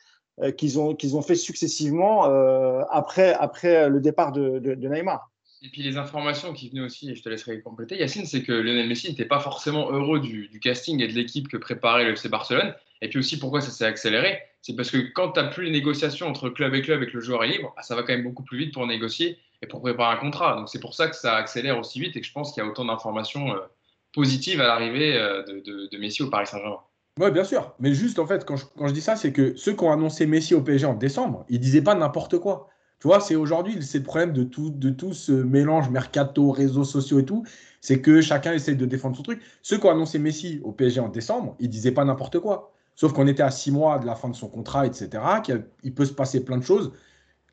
[0.57, 5.31] qu'ils ont, qu'ils ont fait successivement euh, après, après le départ de, de, de, Neymar.
[5.61, 8.51] Et puis les informations qui venaient aussi, et je te laisserai compléter, Yacine, c'est que
[8.51, 12.29] Lionel Messi n'était pas forcément heureux du, casting et de l'équipe que préparait le FC
[12.29, 12.75] Barcelone.
[13.01, 15.71] Et puis aussi pourquoi ça s'est accéléré, c'est parce que quand tu n'as plus les
[15.71, 18.23] négociations entre club et club et le joueur est libre, bah, ça va quand même
[18.23, 20.55] beaucoup plus vite pour négocier et pour préparer un contrat.
[20.55, 22.65] Donc c'est pour ça que ça accélère aussi vite et que je pense qu'il y
[22.65, 23.59] a autant d'informations euh,
[24.13, 26.79] positives à l'arrivée euh, de, Messi au Paris Saint-Germain.
[27.19, 27.73] Oui, bien sûr.
[27.79, 30.53] Mais juste, en fait, quand je, dis ça, c'est que ceux qui ont annoncé Messi
[30.53, 32.67] au PSG en décembre, ils disaient pas n'importe quoi.
[32.99, 36.83] Tu vois, c'est aujourd'hui, c'est le problème de tout, de tout ce mélange mercato, réseaux
[36.83, 37.45] sociaux et tout.
[37.79, 39.41] C'est que chacun essaie de défendre son truc.
[39.61, 42.73] Ceux qui ont annoncé Messi au PSG en décembre, ils disaient pas n'importe quoi.
[42.95, 45.23] Sauf qu'on était à six mois de la fin de son contrat, etc.
[45.43, 46.91] qu'il peut se passer plein de choses.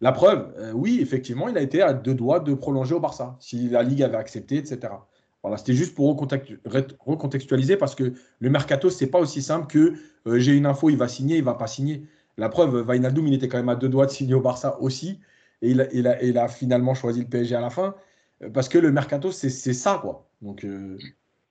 [0.00, 3.36] La preuve, euh, oui, effectivement, il a été à deux doigts de prolonger au Barça,
[3.40, 4.94] si la Ligue avait accepté, etc.
[5.42, 9.94] Voilà, c'était juste pour recontextualiser parce que le mercato, c'est pas aussi simple que
[10.26, 12.06] euh, j'ai une info, il va signer, il va pas signer.
[12.38, 15.18] La preuve, Vainaldoum, il était quand même à deux doigts de signer au Barça aussi,
[15.60, 17.94] et il a, finalement choisi le PSG à la fin,
[18.42, 20.28] euh, parce que le mercato, c'est ça, quoi.
[20.40, 20.64] Donc,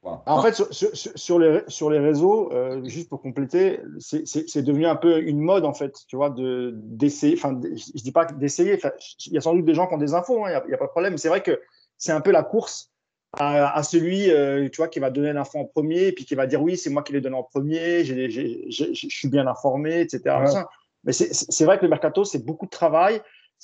[0.04, 5.64] en fait, sur, les, réseaux, euh, juste pour compléter, c'est devenu un peu une mode,
[5.64, 7.36] en fait, tu vois, d'essayer.
[7.38, 8.80] Enfin, je ne dis pas d'essayer.
[9.28, 10.78] Il y a sans doute des gens qui ont des infos, hein, il n'y a,
[10.78, 11.18] pas de problème.
[11.20, 11.62] C'est vrai que
[12.00, 12.91] c'est un peu la course
[13.40, 16.48] à, celui, euh, tu vois, qui va donner l'info en premier, et puis qui va
[16.48, 20.36] dire oui, c'est moi qui l'ai donné en premier, je suis bien informé, etc.
[21.04, 23.22] Mais c'est vrai que le mercato, c'est beaucoup de travail.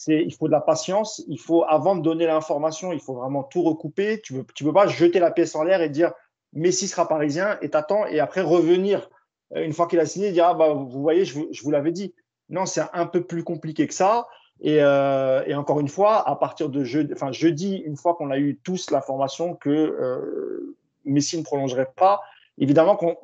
[0.07, 1.23] Il faut de la patience.
[1.27, 4.21] Il faut, avant de donner l'information, il faut vraiment tout recouper.
[4.21, 6.13] Tu ne peux, tu peux pas jeter la pièce en l'air et dire
[6.53, 9.09] Messi sera parisien et t'attends et après revenir
[9.55, 12.13] euh, une fois qu'il a signé dire ah bah vous voyez je vous, l'avais dit
[12.49, 14.27] non c'est un peu plus compliqué que ça
[14.61, 18.31] et, euh, et encore une fois à partir de jeudi enfin jeudi une fois qu'on
[18.31, 22.21] a eu tous l'information que euh, Messi ne prolongerait pas
[22.57, 23.17] évidemment qu'on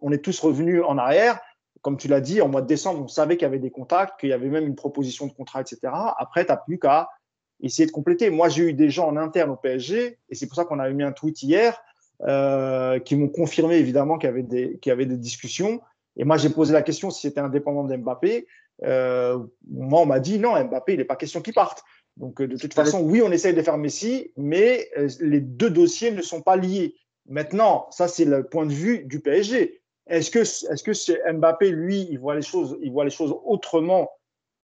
[0.00, 1.38] on, est tous revenus en arrière
[1.82, 4.18] comme tu l'as dit en mois de décembre on savait qu'il y avait des contacts
[4.20, 7.08] qu'il y avait même une proposition de contrat etc après tu n'as plus qu'à
[7.60, 10.56] essayer de compléter moi j'ai eu des gens en interne au PSG et c'est pour
[10.56, 11.78] ça qu'on avait mis un tweet hier
[12.22, 15.80] euh, qui m'ont confirmé évidemment qu'il y, avait des, qu'il y avait des discussions.
[16.16, 18.36] Et moi, j'ai posé la question si c'était indépendant d'Mbappé.
[18.36, 18.40] Euh,
[18.82, 21.82] moi, on m'a dit non, Mbappé, il n'est pas question qu'il parte.
[22.16, 25.70] Donc, euh, de toute façon, oui, on essaye de faire Messi, mais euh, les deux
[25.70, 26.96] dossiers ne sont pas liés.
[27.26, 29.80] Maintenant, ça, c'est le point de vue du PSG.
[30.06, 34.10] Est-ce que, est-ce que Mbappé, lui, il voit les choses, il voit les choses autrement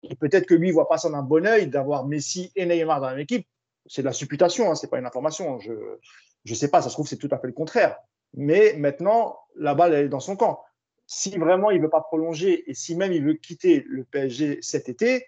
[0.04, 2.66] Et peut-être que lui, il ne voit pas ça d'un bon oeil d'avoir Messi et
[2.66, 3.48] Neymar dans la même équipe.
[3.86, 5.60] C'est de la supputation, hein, ce n'est pas une information.
[5.60, 7.98] Je ne sais pas, ça se trouve, c'est tout à fait le contraire.
[8.34, 10.62] Mais maintenant, la balle, elle est dans son camp.
[11.08, 14.60] Si vraiment il ne veut pas prolonger et si même il veut quitter le PSG
[14.62, 15.26] cet été,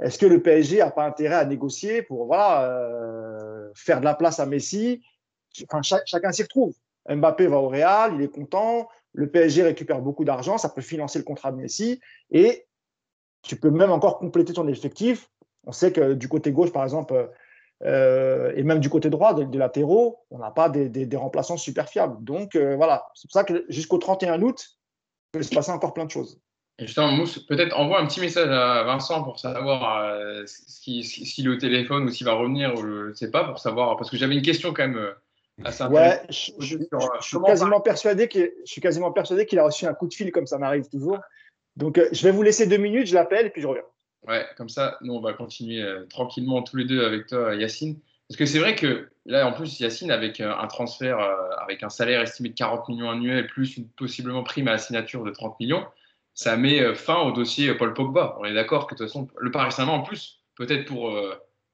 [0.00, 4.14] est-ce que le PSG n'a pas intérêt à négocier pour voilà, euh, faire de la
[4.14, 5.02] place à Messi?
[5.64, 6.74] Enfin, Chacun s'y retrouve.
[7.08, 8.88] Mbappé va au Real, il est content.
[9.12, 12.00] Le PSG récupère beaucoup d'argent, ça peut financer le contrat de Messi.
[12.30, 12.66] Et
[13.42, 15.30] tu peux même encore compléter ton effectif.
[15.64, 17.30] On sait que du côté gauche, par exemple,
[17.84, 22.22] euh, et même du côté droit, des, latéraux, on n'a pas des, remplaçants super fiables.
[22.22, 24.75] Donc euh, voilà, c'est pour ça que jusqu'au 31 août,
[25.36, 26.40] peut se passer encore plein de choses.
[26.78, 31.48] Et justement, Mousse, peut-être envoie un petit message à Vincent pour savoir euh, s'il est
[31.48, 34.16] au téléphone ou s'il va revenir, ou je ne sais pas, pour savoir, parce que
[34.18, 35.14] j'avais une question quand même
[35.64, 36.76] assez Ouais, je, je,
[37.22, 40.46] suis quasiment persuadé je suis quasiment persuadé qu'il a reçu un coup de fil comme
[40.46, 41.18] ça m'arrive toujours.
[41.76, 43.84] Donc, je vais vous laisser deux minutes, je l'appelle et puis je reviens.
[44.26, 47.98] Ouais, comme ça, nous, on va continuer euh, tranquillement tous les deux avec toi, Yacine.
[48.28, 51.82] Parce que c'est vrai que là, en plus, Yacine, avec euh, un transfert, euh, avec
[51.82, 55.30] un salaire estimé de 40 millions annuels, plus une possiblement prime à la signature de
[55.30, 55.84] 30 millions,
[56.34, 58.36] ça met fin au dossier Paul Pogba.
[58.40, 61.18] On est d'accord que de toute façon, le Paris Saint-Germain, en plus, peut-être pour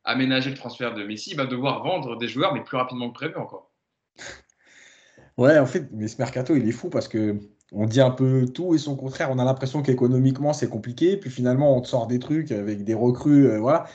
[0.05, 3.37] aménager le transfert de Messi, va devoir vendre des joueurs, mais plus rapidement que prévu
[3.37, 3.73] encore.
[5.39, 7.39] Ouais, en fait, mais ce mercato, il est fou parce que
[7.73, 9.31] on dit un peu tout et son contraire.
[9.31, 11.17] On a l'impression qu'économiquement, c'est compliqué.
[11.17, 13.49] Puis finalement, on te sort des trucs avec des recrues.
[13.49, 13.87] Euh, voilà.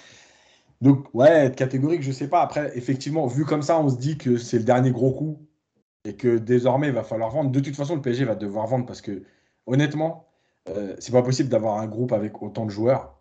[0.82, 2.42] Donc, ouais, être catégorique, je sais pas.
[2.42, 5.48] Après, effectivement, vu comme ça, on se dit que c'est le dernier gros coup
[6.06, 7.52] et que désormais, il va falloir vendre.
[7.52, 9.24] De toute façon, le PSG va devoir vendre parce que,
[9.66, 10.28] honnêtement,
[10.70, 13.20] euh, c'est pas possible d'avoir un groupe avec autant de joueurs.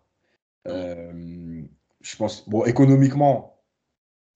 [0.67, 1.63] Euh,
[2.01, 3.59] je pense, bon, économiquement,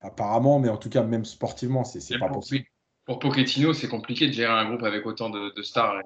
[0.02, 2.66] apparemment, mais en tout cas, même sportivement, c'est pas possible.
[3.06, 6.02] Pour Pochettino, c'est compliqué de gérer un groupe avec autant de, stars.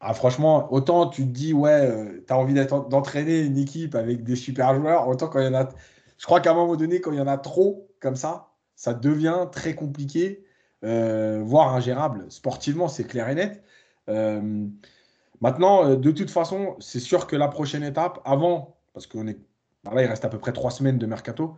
[0.00, 4.22] Ah, franchement, autant tu te dis, ouais, euh, tu as envie d'entraîner une équipe avec
[4.22, 5.68] des super joueurs, autant quand il y en a.
[6.18, 8.94] Je crois qu'à un moment donné, quand il y en a trop comme ça, ça
[8.94, 10.44] devient très compliqué,
[10.84, 12.26] euh, voire ingérable.
[12.30, 13.62] Sportivement, c'est clair et net.
[14.08, 14.66] Euh,
[15.40, 19.38] maintenant, de toute façon, c'est sûr que la prochaine étape, avant, parce qu'on est.
[19.84, 21.56] Là, il reste à peu près trois semaines de mercato.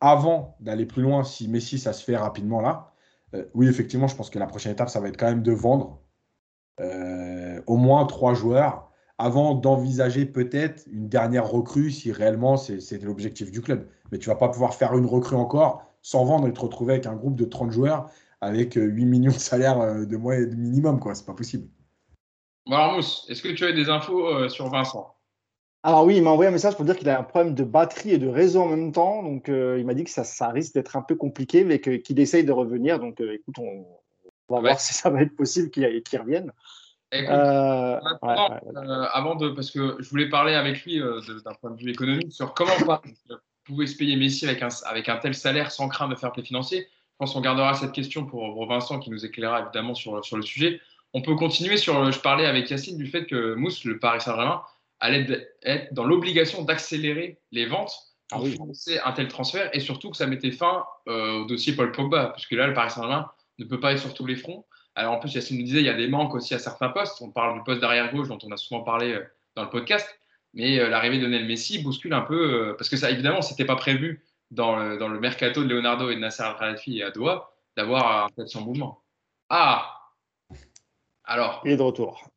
[0.00, 2.92] avant d'aller plus loin, si Messi, ça se fait rapidement là,
[3.34, 5.52] euh, oui, effectivement, je pense que la prochaine étape, ça va être quand même de
[5.52, 6.00] vendre
[6.80, 8.85] euh, au moins trois joueurs
[9.18, 13.88] avant d'envisager peut-être une dernière recrue si réellement c'est l'objectif du club.
[14.12, 17.06] Mais tu vas pas pouvoir faire une recrue encore sans vendre et te retrouver avec
[17.06, 18.10] un groupe de 30 joueurs
[18.40, 21.00] avec 8 euh, millions de salaire de mois de minimum.
[21.02, 21.68] Ce n'est pas possible.
[22.66, 25.16] Mousse, est-ce que tu as des infos sur Vincent?
[25.86, 28.10] Alors oui, il m'a envoyé un message pour dire qu'il a un problème de batterie
[28.10, 29.22] et de réseau en même temps.
[29.22, 32.42] Donc euh, il m'a dit que ça, risque d'être un peu compliqué, mais qu'il essaye
[32.42, 32.98] de revenir.
[32.98, 33.86] Donc euh, écoute, on,
[34.52, 35.84] va voir si ça va être possible qu'il
[36.18, 36.50] revienne.
[37.14, 38.00] Euh,
[39.12, 42.52] avant de, parce que je voulais parler avec lui d'un point de vue économique sur
[42.52, 42.72] comment
[43.64, 46.42] pouvait se payer Messi avec un, avec un tel salaire sans crainte de faire play
[46.42, 46.80] financier.
[46.80, 50.42] Je pense qu'on gardera cette question pour, Vincent qui nous éclairera évidemment sur, sur le
[50.42, 50.80] sujet.
[51.14, 52.10] On peut continuer sur.
[52.10, 54.62] Je parlais avec Yacine du fait que Mousse, le Paris Saint-Germain,
[55.00, 57.94] allait être dans l'obligation d'accélérer les ventes
[58.28, 61.74] pour ah financer un tel transfert et surtout que ça mettait fin euh, au dossier
[61.74, 64.66] Paul Pogba, puisque là, le Paris Saint-Germain ne peut pas être sur tous les fronts.
[64.96, 67.22] Alors en plus, Yacine nous disait, il y a des manques aussi à certains postes.
[67.22, 69.24] On parle du poste d'arrière gauche dont on a souvent parlé euh,
[69.54, 70.18] dans le podcast,
[70.54, 73.76] mais euh, l'arrivée de Lionel Messi bouscule un peu, parce que ça, évidemment, c'était pas
[73.76, 77.52] prévu dans le, dans le, mercato de Leonardo et de Nasser Al-Khelaifi et à Doha
[77.76, 79.04] d'avoir un tel mouvement.
[79.48, 80.00] Ah
[81.24, 81.62] Alors.
[81.64, 82.28] Il est de retour.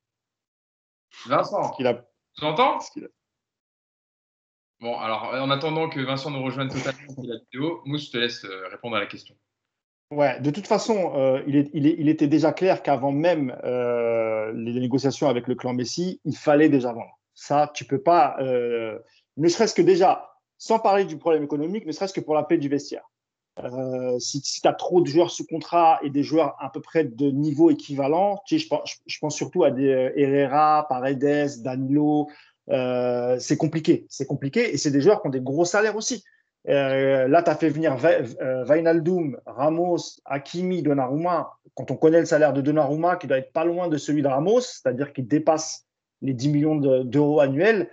[1.25, 1.75] Vincent.
[1.79, 2.05] Il a
[2.39, 2.79] tu entends
[4.79, 8.17] Bon, alors en attendant que Vincent nous rejoigne totalement pour la vidéo, Mousse, je te
[8.17, 9.35] laisse euh, répondre à la question.
[10.11, 15.47] Ouais, de toute façon, euh, il, était déjà clair qu'avant même euh, les négociations avec
[15.47, 17.19] le clan Messi, il fallait déjà vendre.
[17.35, 22.13] Ça, tu peux pas, ne serait-ce que déjà, sans parler du problème économique, ne serait-ce
[22.13, 23.09] que pour la paix du vestiaire.
[24.19, 27.31] si, tu as trop de joueurs sous contrat et des joueurs à peu près de
[27.31, 32.27] niveau équivalent, tu sais, je, pense, je, pense, surtout à des Herrera, Paredes, Danilo,
[32.71, 34.05] euh, c'est compliqué.
[34.09, 36.23] C'est compliqué et c'est des joueurs qui ont des gros salaires aussi.
[36.67, 41.51] Euh, là, tu as fait venir Vainaldum, euh, Ramos, Hakimi, Donnarumma.
[41.75, 44.27] Quand on connaît le salaire de Donnarumma, qui doit être pas loin de celui de
[44.27, 45.85] Ramos, c'est-à-dire qu'il dépasse
[46.21, 47.89] les 10 millions d'euros annuels,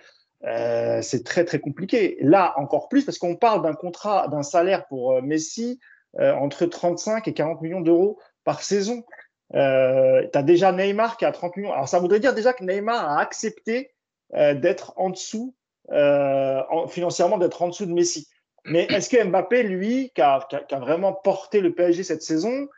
[1.03, 2.19] c'est très très compliqué.
[2.21, 5.79] Là, encore plus, parce qu'on parle d'un contrat, d'un salaire pour Messi
[6.19, 9.05] entre 35 et 40 millions d'euros par saison.
[9.53, 11.73] tu as déjà Neymar qui a 30 millions.
[11.73, 13.93] Alors, ça voudrait dire déjà que Neymar a accepté
[14.35, 15.55] euh, d'être en dessous,
[15.93, 18.29] euh, financièrement, d'être en dessous de Messi.
[18.67, 22.69] Mais est-ce que Mbappé, lui, qui a, vraiment porté le PSG cette saison,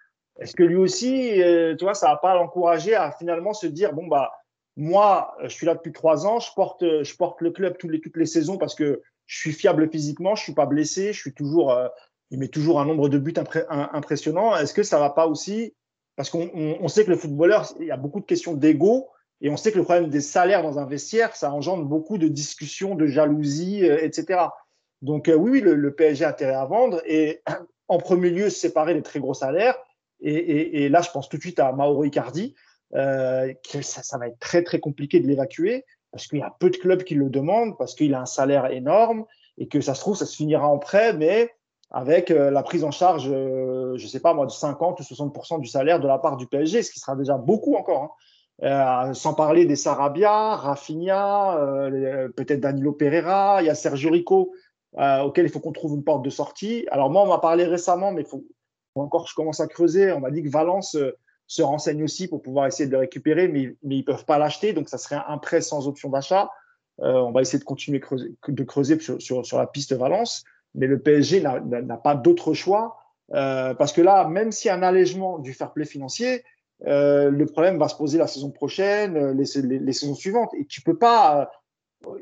[0.40, 3.92] est-ce que lui aussi, euh, tu vois, ça va pas l'encourager à finalement se dire,
[3.92, 4.32] bon, bah,
[4.76, 8.00] moi, je suis là depuis trois ans, je porte, je porte le club toutes les,
[8.00, 11.34] toutes les saisons parce que je suis fiable physiquement, je suis pas blessé, je suis
[11.34, 11.88] toujours, euh,
[12.30, 13.34] il met toujours un nombre de buts
[13.70, 14.56] impressionnant.
[14.56, 15.74] Est-ce que ça va pas aussi?
[16.16, 19.08] Parce qu'on sait que le footballeur, il y a beaucoup de questions d'ego
[19.40, 22.28] et on sait que le problème des salaires dans un vestiaire, ça engendre beaucoup de
[22.28, 24.40] discussions, de jalousie, euh, etc.
[25.02, 27.42] Donc euh, oui, le, PSG a intérêt à vendre et
[27.88, 29.76] en premier lieu séparer des très gros salaires.
[30.20, 32.56] Et, là, je pense tout de suite à Mauro Icardi,
[32.96, 36.70] euh, que ça, va être très très compliqué de l'évacuer parce qu'il y a peu
[36.70, 39.26] de clubs qui le demandent, parce qu'il a un salaire énorme
[39.58, 41.50] et que ça se trouve, ça se finira en prêt, mais
[41.92, 45.68] avec euh, la prise en charge, je sais pas moi, de 50 ou 60% du
[45.68, 48.16] salaire de la part du PSG, ce qui sera déjà beaucoup encore.
[48.60, 49.14] Hein.
[49.14, 51.58] sans parler des Sarabia, Rafinha,
[52.36, 54.52] peut-être Danilo Pereira, il y a Sergio Rico
[54.96, 56.86] euh, auquel il faut qu'on trouve une porte de sortie.
[56.90, 58.44] Alors moi, on m'a parlé récemment, mais faut,
[58.94, 60.12] encore je commence à creuser.
[60.12, 61.16] On m'a dit que Valence euh,
[61.46, 64.72] se renseigne aussi pour pouvoir essayer de le récupérer, mais, ils ne peuvent pas l'acheter,
[64.72, 66.50] donc ça serait un prêt sans option d'achat.
[67.00, 68.00] Euh, on va essayer de continuer
[68.48, 72.96] de creuser sur, la piste Valence, mais le PSG n'a pas d'autre choix,
[73.30, 76.44] parce que là, même s'il y a un allègement du fair play financier,
[76.80, 80.82] le problème va se poser la saison prochaine, les, les, les saisons suivantes, et tu
[80.82, 81.50] peux pas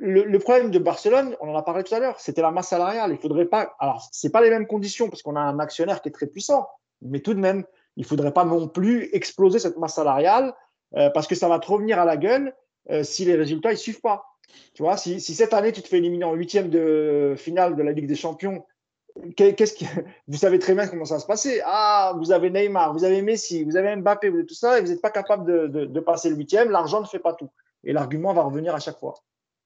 [0.01, 3.13] le, problème de Barcelone, on en a parlé tout à l'heure, c'était la masse salariale.
[3.13, 3.75] Il faudrait pas.
[3.79, 6.67] Alors, c'est pas les mêmes conditions parce qu'on a un actionnaire qui est très puissant,
[7.03, 7.65] mais tout de même,
[7.97, 10.55] il faudrait pas non plus exploser cette masse salariale
[10.97, 12.55] euh, parce que ça va te revenir à la gueule
[12.91, 14.25] euh, si les résultats ils suivent pas.
[14.75, 17.93] Tu vois, si, cette année tu te fais éliminer en huitième de finale de la
[17.93, 18.65] Ligue des Champions,
[20.29, 21.61] vous savez très bien comment ça va se passer.
[21.65, 24.83] Ah, vous avez Neymar, vous avez Messi, vous avez Mbappé, vous avez tout ça, et
[24.83, 26.71] vous n'êtes pas capable de, de, de passer le huitième.
[26.71, 27.51] L'argent ne fait pas tout.
[27.83, 29.15] Et l'argument va revenir à chaque fois.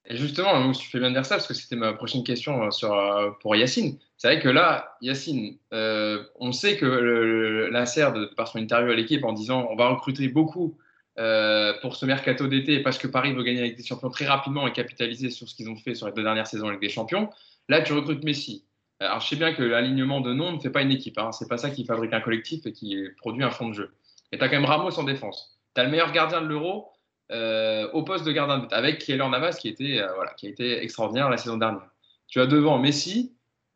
[0.05, 2.69] Et justement, tu fais bien de dire ça parce que c'était ma prochaine question euh,
[2.83, 3.99] euh, pour Yacine.
[4.17, 8.95] C'est vrai que là, Yacine, euh, on sait que la de par son interview à
[8.95, 10.77] l'équipe en disant on va recruter beaucoup
[11.15, 14.71] pour ce mercato d'été parce que Paris veut gagner avec des champions très rapidement et
[14.71, 17.29] capitaliser sur ce qu'ils ont fait sur les deux dernières saisons avec des champions.
[17.69, 18.65] Là, tu recrutes Messi.
[18.99, 21.17] Alors, je sais bien que l'alignement de nom ne fait pas une équipe.
[21.19, 21.31] Hein.
[21.31, 23.93] C'est pas ça qui fabrique un collectif et qui produit un fond de jeu.
[24.31, 25.59] Et tu as quand même Ramos en défense.
[25.75, 26.91] Tu as le meilleur gardien de l'Euro
[27.31, 30.47] euh, au poste de gardien de but, avec Keylor Navas qui, était, euh, voilà, qui
[30.47, 31.89] a été extraordinaire la saison dernière.
[32.27, 33.35] Tu as devant Messi,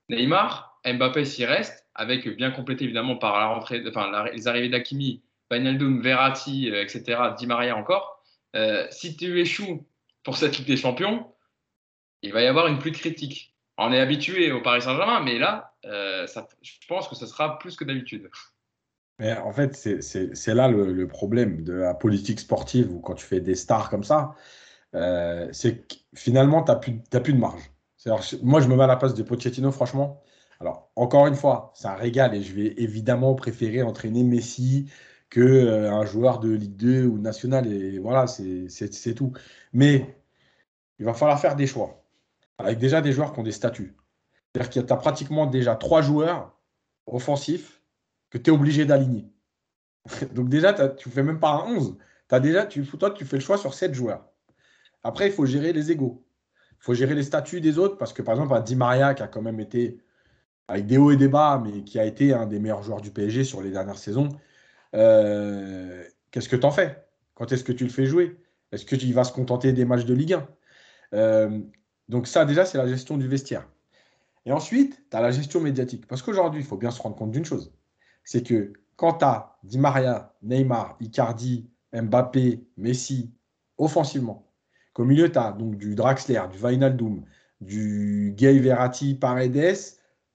[0.09, 5.23] Neymar, Mbappé s'y reste, avec bien complété évidemment par la rentrée, enfin, les arrivées d'Akimi,
[5.51, 8.23] Wijnaldum, Verratti, euh, etc., Di Maria encore.
[8.91, 9.85] si tu échoues
[10.23, 11.31] pour cette Ligue des Champions,
[12.21, 13.53] il va y avoir une pluie de critiques.
[13.77, 17.83] On est habitué au Paris Saint-Germain, mais là, je pense que ce sera plus que
[17.83, 18.29] d'habitude.
[19.19, 23.39] Mais en fait, c'est là le, problème de la politique sportive ou quand tu fais
[23.39, 24.35] des stars comme ça,
[24.93, 27.71] euh, c'est que finalement, tu n'as plus, plus, de marge.
[28.43, 30.21] Moi, je me mets à la place de Pochettino, franchement.
[30.59, 34.89] Alors, encore une fois, c'est un régal et je vais évidemment préférer entraîner Messi
[35.29, 37.71] que euh, joueur de Ligue 2 ou national.
[37.71, 39.33] Et voilà, c'est tout.
[39.73, 40.15] Mais
[40.99, 42.03] il va falloir faire des choix.
[42.57, 43.95] Avec déjà des joueurs qui ont des statuts.
[44.53, 46.57] C'est-à-dire qu'il y a pratiquement déjà trois joueurs
[47.07, 47.74] offensifs
[48.29, 49.29] que tu es obligé d'aligner.
[50.33, 51.97] Donc déjà, tu fais même pas un 11.
[52.31, 54.27] As déjà, tu, toi, tu fais le choix sur 7 joueurs.
[55.03, 56.25] Après, il faut gérer les égaux.
[56.71, 59.27] Il faut gérer les statuts des autres parce que, par exemple, Di Maria, qui a
[59.27, 59.99] quand même été,
[60.67, 63.11] avec des hauts et des bas, mais qui a été un des meilleurs joueurs du
[63.11, 64.29] PSG sur les dernières saisons,
[64.95, 67.05] euh, qu'est-ce que tu en fais?
[67.35, 68.39] Quand est-ce que tu le fais jouer?
[68.71, 70.47] Est-ce que tu vas se contenter des matchs de Ligue 1
[71.13, 71.59] euh,
[72.09, 73.67] Donc ça, déjà, c'est la gestion du vestiaire.
[74.45, 76.07] Et ensuite, tu as la gestion médiatique.
[76.07, 77.74] Parce qu'aujourd'hui, il faut bien se rendre compte d'une chose
[78.25, 83.33] c'est que quand tu as Di Maria, Neymar, Icardi, Mbappé, Messi,
[83.77, 84.51] offensivement,
[84.93, 87.23] qu'au milieu, tu as donc du Draxler, du Wijnaldum,
[87.61, 89.77] du Gay Verratti, Paredes,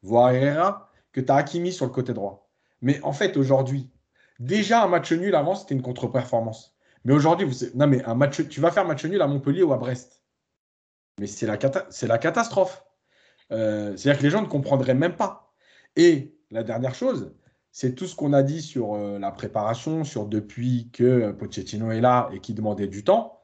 [0.02, 2.50] voire Herrera, que tu as Hakimi sur le côté droit.
[2.80, 3.90] Mais en fait, aujourd'hui,
[4.38, 6.74] déjà un match nul avant, c'était une contre-performance.
[7.04, 9.78] Mais aujourd'hui, non, mais un match, tu vas faire match nul à Montpellier ou à
[9.78, 10.22] Brest.
[11.18, 11.58] Mais c'est la,
[12.02, 12.84] la catastrophe.
[13.52, 15.52] Euh, c'est-à-dire que les gens ne comprendraient même pas.
[15.96, 17.34] Et la dernière chose,
[17.72, 22.00] c'est tout ce qu'on a dit sur euh, la préparation, sur depuis que Pochettino est
[22.00, 23.42] là et qui demandait du temps.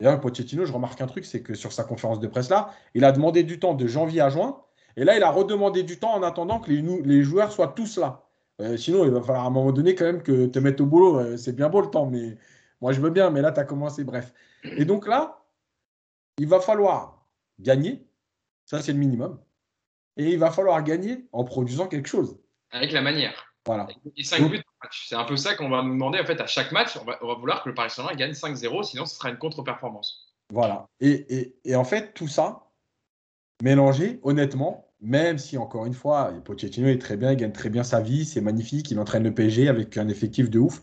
[0.00, 3.04] D'ailleurs, Pochettino, je remarque un truc, c'est que sur sa conférence de presse là, il
[3.04, 4.60] a demandé du temps de janvier à juin.
[4.96, 8.24] Et là, il a redemandé du temps en attendant que les, joueurs soient tous là.
[8.60, 10.86] Euh, sinon, il va falloir à un moment donné quand même que te mettre au
[10.86, 11.18] boulot.
[11.18, 12.36] Euh, c'est bien beau le temps, mais
[12.80, 13.30] moi, je veux bien.
[13.30, 14.32] Mais là, tu as commencé, bref.
[14.62, 15.44] Et donc là,
[16.38, 17.26] il va falloir
[17.58, 18.06] gagner.
[18.66, 19.40] Ça, c'est le minimum.
[20.16, 22.38] Et il va falloir gagner en produisant quelque chose
[22.74, 23.54] avec la manière.
[23.64, 23.86] Voilà.
[24.16, 25.06] Et 5 buts match.
[25.08, 26.98] C'est un peu ça qu'on va nous demander en fait à chaque match.
[27.00, 30.34] On va, vouloir que le Paris Saint-Germain gagne 5-0, sinon ce sera une contre-performance.
[30.50, 30.86] Voilà.
[31.00, 32.64] Et, et, en fait, tout ça,
[33.62, 37.84] mélangé, honnêtement, même si encore une fois, Pochettino est très bien, il gagne très bien
[37.84, 40.82] sa vie, c'est magnifique, il entraîne le PSG avec un effectif de ouf.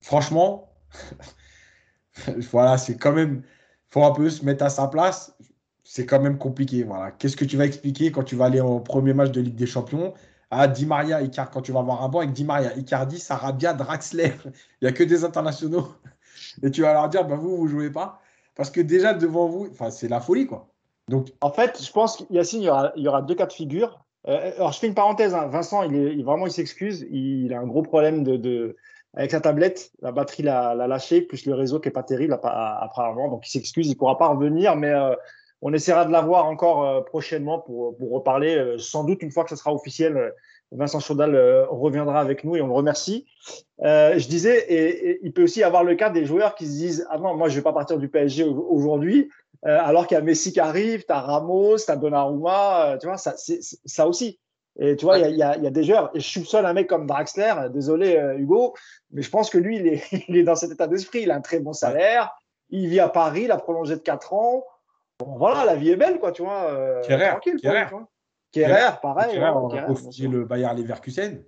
[0.00, 0.72] Franchement,
[2.50, 3.42] voilà, c'est quand même.
[3.90, 5.36] faut un peu se mettre à sa place.
[5.82, 6.82] C'est quand même compliqué.
[6.82, 7.10] Voilà.
[7.10, 9.66] Qu'est-ce que tu vas expliquer quand tu vas aller au premier match de Ligue des
[9.66, 10.14] Champions?
[10.50, 13.72] À Di Maria, Icardi, quand tu vas avoir un banc avec Di Maria, Icardi, Sarabia,
[13.72, 15.88] Draxler, il n'y a que des internationaux.
[16.62, 18.20] Et tu vas leur dire, bah, vous, vous jouez pas.
[18.54, 20.68] Parce que déjà, devant vous, c'est la folie, quoi.
[21.08, 21.28] Donc...
[21.40, 24.04] En fait, je pense qu'Yacine, il y aura, il y aura deux cas de figure.
[24.28, 25.34] Euh, alors, je fais une parenthèse.
[25.34, 25.48] Hein.
[25.48, 27.06] Vincent, il est, vraiment, il s'excuse.
[27.10, 28.76] Il, a un gros problème de,
[29.14, 29.90] avec sa tablette.
[30.00, 33.28] La batterie l'a lâché, plus le réseau qui est pas terrible apparemment.
[33.28, 33.88] Donc, il s'excuse.
[33.88, 35.14] Il pourra pas revenir, mais euh,
[35.64, 38.76] on essaiera de l'avoir encore euh, prochainement pour, pour reparler.
[38.78, 40.32] sans doute une fois que ce sera officiel
[40.74, 43.26] Vincent Chaudal euh, reviendra avec nous et on le remercie.
[43.82, 46.72] Euh, je disais, et, il peut aussi y avoir le cas des joueurs qui se
[46.72, 49.30] disent Ah non, moi je ne vais pas partir du PSG aujourd'hui,
[49.66, 53.06] euh, alors qu'il y a Messi qui arrive, tu as Ramos, tu as Donnarumma, tu
[53.06, 54.40] vois, ça, ça aussi.
[54.80, 57.54] Et tu vois, il y, a, des joueurs, et je seul un mec comme Draxler,
[57.72, 58.74] désolé Hugo,
[59.12, 61.22] mais je pense que lui, il est, il est dans cet état d'esprit.
[61.22, 62.34] Il a un très bon salaire,
[62.70, 64.64] il vit à Paris, il a prolongé de 4 ans.
[65.18, 67.00] Bon, voilà, la vie est belle, quoi, tu vois.
[67.02, 67.60] tranquille,
[68.52, 69.32] Kerrer, pareil.
[69.32, 71.42] Kerrer, on a le Bayern Leverkusen.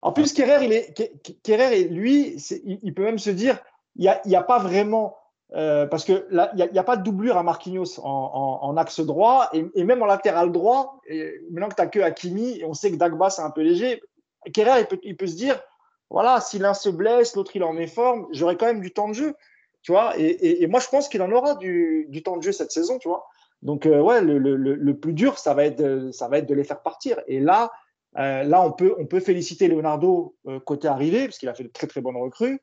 [0.00, 3.58] En plus, Kerrer, il est, Kerrer, lui, il, peut même se dire,
[3.96, 5.16] il n'y a, a, pas vraiment,
[5.54, 9.48] euh, parce que là, il n'y a, pas de doublure à Marquinhos en, axe droit
[9.52, 11.00] et, même en latéral droit.
[11.06, 13.62] Et maintenant que tu n'as que Hakimi, et on sait que Dagba c'est un peu
[13.62, 14.02] léger.
[14.52, 15.58] Kerrer, il peut, il peut se dire,
[16.10, 19.08] voilà, si l'un se blesse, l'autre il en met forme, j'aurai quand même du temps
[19.08, 19.34] de jeu,
[19.84, 20.14] tu vois.
[20.18, 23.06] Et, moi, je pense qu'il en aura du, du, temps de jeu cette saison, tu
[23.06, 23.26] vois.
[23.60, 26.64] Donc, euh, ouais, le, plus dur, ça va, être, de, ça va être de les
[26.64, 27.20] faire partir.
[27.28, 27.70] Et là,
[28.16, 31.64] euh, là on, peut, on peut féliciter Leonardo euh, côté arrivé, parce qu'il a fait
[31.64, 32.60] de très, très bonnes recrues.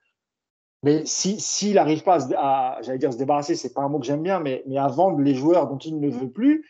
[0.81, 4.05] Mais s'il si, n'arrive pas à, j'allais dire se débarrasser, c'est pas un mot que
[4.05, 6.67] j'aime bien, mais, mais à vendre les joueurs dont il ne veut plus,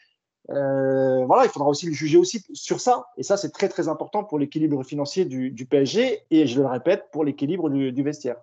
[0.50, 3.06] voilà, il faudra aussi le juger aussi sur ça.
[3.16, 7.06] Et ça, c'est très, très important pour l'équilibre financier du, PSG et, je le répète,
[7.14, 8.36] pour l'équilibre du, du vestiaire.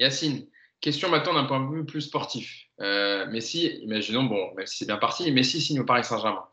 [0.00, 0.46] Yacine,
[0.80, 2.66] Question maintenant d'un point de vue plus sportif.
[2.80, 6.44] Euh, Messi, imaginons, bon, même si c'est bien parti, Messi signe au Paris Saint-Germain.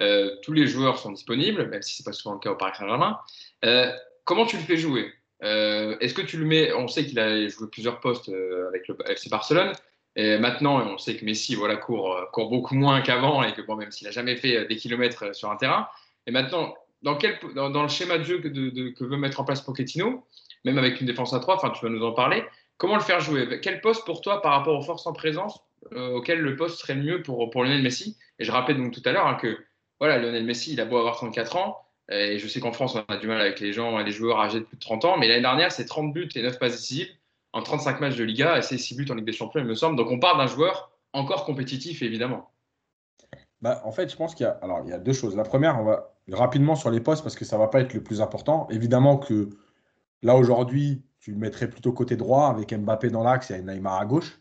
[0.00, 2.56] Euh, tous les joueurs sont disponibles, même si ce n'est pas souvent le cas au
[2.56, 3.18] Paris Saint-Germain.
[3.64, 3.92] Euh,
[4.24, 5.12] comment tu le fais jouer?
[5.40, 8.30] Est-ce que tu le mets On sait qu'il a joué plusieurs postes
[8.68, 9.72] avec le FC Barcelone.
[10.14, 13.90] Et maintenant, on sait que Messi voilà, court, beaucoup moins qu'avant et que bon, même
[13.90, 15.88] s'il n'a jamais fait des kilomètres sur un terrain.
[16.28, 18.48] Et maintenant, dans, quel, dans, le schéma de jeu que,
[18.90, 20.24] que, veut mettre en place Pochettino,
[20.64, 22.44] même avec une défense à 3, enfin, tu vas nous en parler,
[22.76, 23.60] Comment le faire jouer?
[23.60, 25.60] Quel poste pour toi par rapport aux forces en présence
[25.92, 28.18] euh, auquel le poste serait le mieux pour, Lionel Messi?
[28.38, 29.58] Et je rappelle donc tout à l'heure hein, que
[30.00, 33.12] voilà, Lionel Messi, il a beau avoir 34 ans, et je sais qu'en France, on
[33.12, 35.28] a du mal avec les gens, les joueurs âgés de plus de 30 ans, mais
[35.28, 37.08] l'année dernière, c'est 30 buts et 9 passes décisives
[37.52, 39.74] en 35 matchs de Liga, et c'est 6 buts en Ligue des Champions, il me
[39.74, 39.96] semble.
[39.96, 42.50] Donc on parle d'un joueur encore compétitif, évidemment.
[43.60, 45.36] Bah, en fait, je pense qu'il y, a, alors, il y a deux choses.
[45.36, 47.94] La première, on va rapidement sur les postes parce que ça ne va pas être
[47.94, 48.66] le plus important.
[48.70, 49.50] Évidemment que
[50.22, 54.04] là, aujourd'hui, tu le mettrais plutôt côté droit avec Mbappé dans l'axe et Neymar à
[54.04, 54.40] gauche.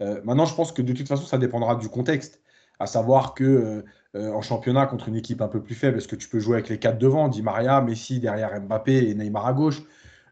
[0.00, 2.40] Euh, maintenant, je pense que de toute façon, ça dépendra du contexte.
[2.78, 3.82] À savoir que euh,
[4.16, 6.54] euh, en championnat, contre une équipe un peu plus faible, est-ce que tu peux jouer
[6.56, 9.82] avec les quatre devant, Di Maria, Messi derrière Mbappé et Neymar à gauche,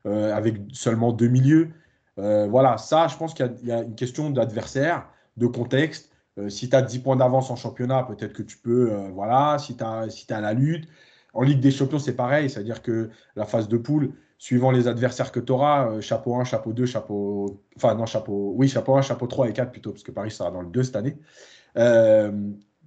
[0.06, 1.70] avec seulement deux milieux?
[2.16, 5.06] Voilà, ça, je pense qu'il y, a une question d'adversaire,
[5.36, 6.10] de contexte.
[6.48, 9.84] si tu as 10 points d'avance en championnat, peut-être que tu peux, voilà, si tu
[10.08, 10.88] si as la lutte.
[11.32, 14.12] En Ligue des Champions, c'est pareil, c'est-à-dire que la phase de poule,
[14.44, 17.62] suivant les adversaires que tu auras, euh, chapeau 1, chapeau 2, chapeau.
[17.76, 18.52] Enfin, non, chapeau.
[18.54, 20.82] Oui, chapeau 1, chapeau 3 et 4 plutôt, parce que Paris sera dans le 2
[20.82, 21.16] cette année.
[21.78, 22.30] Euh,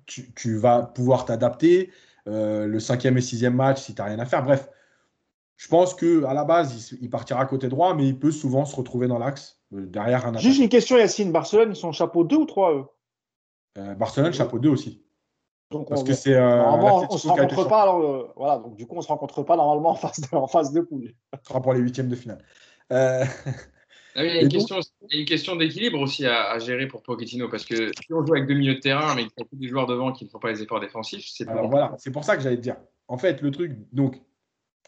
[0.05, 1.89] tu, vas pouvoir t'adapter.
[2.27, 4.43] Euh, le cinquième et sixième match, si tu n'as rien à faire.
[4.43, 4.69] Bref,
[5.55, 9.07] je pense qu'à la base, il, partira côté droit, mais il peut souvent se retrouver
[9.07, 11.31] dans l'axe, derrière un Juste une question, Yacine.
[11.31, 12.85] Barcelone, ils sont chapeau 2 ou 3 eux?
[13.95, 15.03] Barcelone, chapeau 2 aussi.
[15.71, 16.39] Donc Parce on, que c'est.
[16.39, 17.81] normalement, on se rencontre pas.
[17.81, 20.47] Alors, euh, voilà, donc du coup, on se rencontre pas normalement en phase de, en
[20.47, 21.13] phase de poule.
[21.33, 22.43] Ce sera pour les huitièmes de finale.
[22.91, 23.25] Euh...
[24.19, 24.79] Ah il, y a une question,
[25.11, 28.55] une question d'équilibre aussi à, gérer pour Pochettino parce que si on joue avec deux
[28.55, 30.63] milieux de terrain mais qu'il y a des joueurs devant qui ne font pas les
[30.63, 32.77] efforts défensifs, c'est Alors voilà, c'est pour ça que j'allais te dire.
[33.07, 34.19] En fait, le truc donc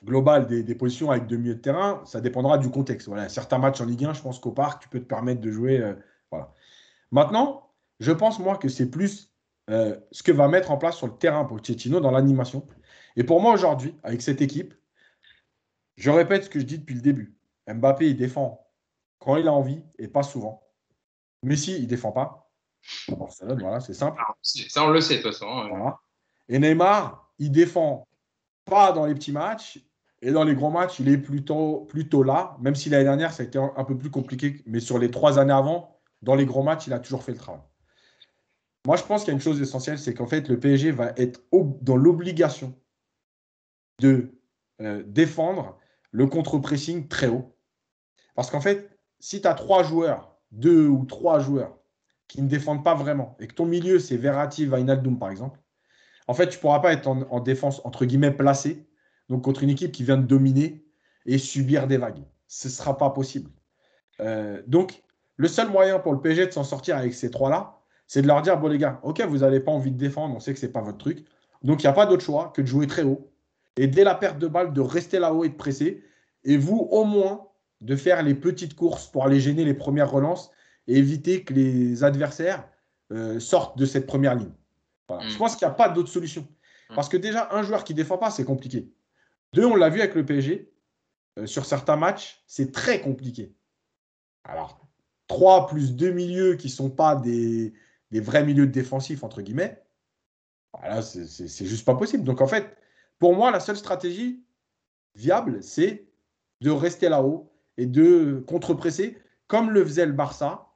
[0.03, 3.07] global des, des, positions avec deux milieux de terrain, ça dépendra du contexte.
[3.07, 5.51] Voilà, certains matchs en Ligue 1, je pense qu'au parc, tu peux te permettre de
[5.51, 5.79] jouer.
[5.79, 5.93] Euh,
[6.31, 6.55] voilà.
[7.11, 7.69] Maintenant,
[7.99, 9.28] je pense moi que c'est plus
[9.69, 12.67] euh, ce que va mettre en place sur le terrain pour Pochettino dans l'animation.
[13.15, 14.73] Et pour moi aujourd'hui, avec cette équipe,
[15.95, 17.37] je répète ce que je dis depuis le début.
[17.67, 18.65] Mbappé, il défend
[19.19, 20.63] quand il a envie et pas souvent.
[21.43, 22.51] Messi, il défend pas.
[23.07, 24.19] voilà, c'est simple.
[24.19, 25.47] Ah, ça, on le sait de toute façon.
[25.47, 25.95] Hein.
[26.47, 28.07] Et Neymar, il défend
[28.65, 29.79] pas dans les petits matchs
[30.21, 33.43] et dans les grands matchs, il est plutôt, plutôt là, même si l'année dernière, ça
[33.43, 34.61] a été un peu plus compliqué.
[34.65, 37.37] Mais sur les trois années avant, dans les grands matchs, il a toujours fait le
[37.37, 37.61] travail.
[38.85, 41.13] Moi, je pense qu'il y a une chose essentielle, c'est qu'en fait, le PSG va
[41.17, 41.41] être
[41.81, 42.73] dans l'obligation
[43.99, 44.39] de
[44.81, 45.77] euh, défendre
[46.11, 47.55] le contre-pressing très haut.
[48.35, 51.77] Parce qu'en fait, si tu as trois joueurs deux ou trois joueurs
[52.27, 55.59] qui ne défendent pas vraiment et que ton milieu, c'est Verratti, Wijnaldum, par exemple,
[56.27, 58.87] en fait, tu ne pourras pas être en, défense, entre guillemets, placé,
[59.29, 60.85] donc contre une équipe qui vient de dominer
[61.25, 62.23] et subir des vagues.
[62.47, 63.51] Ce ne sera pas possible.
[64.21, 65.03] Euh, donc,
[65.37, 67.78] le seul moyen pour le PSG de s'en sortir avec ces trois-là,
[68.09, 70.39] c'est de leur dire, bon les gars, ok, vous n'avez pas envie de défendre, on
[70.39, 71.23] sait que ce n'est pas votre truc.
[71.61, 73.31] Donc, il n'y a pas d'autre choix que de jouer très haut.
[73.77, 76.03] Et dès la perte de balle, de rester là-haut et de presser.
[76.43, 77.47] Et vous, au moins,
[77.81, 80.49] de faire les petites courses pour aller gêner les premières relances
[80.87, 82.67] et éviter que les adversaires
[83.11, 84.53] euh, sortent de cette première ligne.
[85.09, 85.37] Je mm.
[85.37, 86.47] pense qu'il n'y a pas d'autre solution.
[86.89, 86.95] Mm.
[86.95, 88.91] Parce que déjà, un joueur qui ne défend pas, c'est compliqué.
[89.53, 90.73] Deux, on l'a vu avec le PSG,
[91.37, 93.53] euh, sur certains matchs, c'est très compliqué.
[94.45, 94.81] Alors,
[95.27, 97.71] trois plus deux milieux qui ne sont pas des,
[98.11, 99.83] vrais milieux défensifs, entre guillemets,
[100.73, 102.23] voilà, c'est juste pas possible.
[102.23, 102.75] Donc en fait,
[103.19, 104.43] pour moi, la seule stratégie
[105.15, 106.07] viable, c'est
[106.61, 110.69] de rester là-haut et de contre-presser, comme le faisait le Barça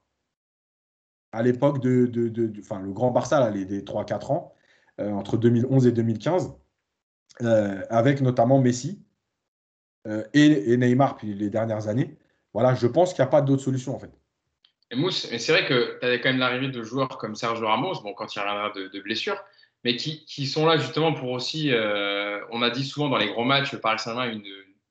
[1.32, 4.54] à l'époque de, enfin, le grand Barça, là, les, 3-4 ans,
[5.00, 6.54] euh, entre 2011 et 2015,
[7.42, 9.04] euh, avec notamment Messi
[10.08, 12.18] euh, et, Neymar, puis les dernières années.
[12.54, 14.12] Voilà, je pense qu'il n'y a pas d'autre solution en fait.
[14.94, 17.68] Et Mousse, mais c'est vrai que tu avais quand même l'arrivée de joueurs comme Sergio
[17.68, 19.38] Ramos, bon, quand il reviendra de, de blessures,
[19.84, 21.72] mais qui, sont là justement pour aussi,
[22.52, 24.46] on a dit souvent dans les gros matchs, Paris Saint-Germain une,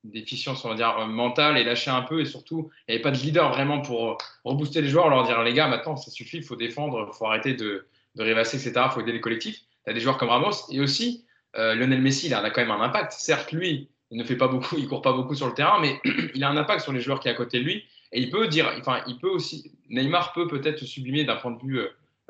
[0.05, 2.21] déficience, on va dire, mentale et lâcher un peu.
[2.21, 5.25] Et surtout, il n'y avait pas de leader vraiment pour euh, rebooster les joueurs, leur
[5.25, 7.87] dire les gars, maintenant, ça suffit, il faut défendre, il faut arrêter de,
[8.19, 8.87] rêvasser, etc.
[8.87, 9.61] Il faut aider les collectifs.
[9.85, 11.25] Tu as des joueurs comme Ramos et aussi
[11.57, 13.13] euh, Lionel Messi, il a quand même un impact.
[13.13, 16.01] Certes, lui, il ne fait pas beaucoup, il court pas beaucoup sur le terrain, mais
[16.35, 17.85] il a un impact sur les joueurs qui sont à côté de lui.
[18.13, 21.53] Et il peut dire, enfin, il peut aussi, Neymar peut peut-être se sublimer d'un point
[21.53, 21.81] de vue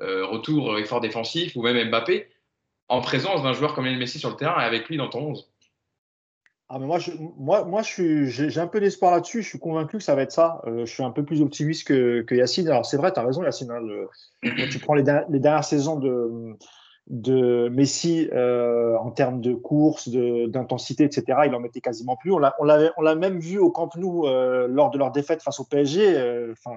[0.00, 2.28] euh, retour, effort défensif, ou même Mbappé,
[2.88, 5.48] en présence d'un joueur comme Messi sur le terrain et avec lui dans ton 11.
[6.68, 9.42] Ah, moi, je, moi, moi j'ai un peu d'espoir là-dessus.
[9.42, 10.62] Je suis convaincu que ça va être ça.
[10.66, 12.66] Euh, je suis un peu plus optimiste que, que Yacine.
[12.68, 13.70] Alors, c'est vrai, tu as raison, Yacine.
[13.70, 13.82] Hein,
[14.42, 16.56] quand tu prends les, dernières saisons de,
[17.08, 22.32] de Messi euh, en termes de course, d'intensité, etc., il en mettait quasiment plus.
[22.32, 26.52] On l'a même vu au Camp Nou euh, lors de leur défaite face au PSG.
[26.52, 26.76] Enfin,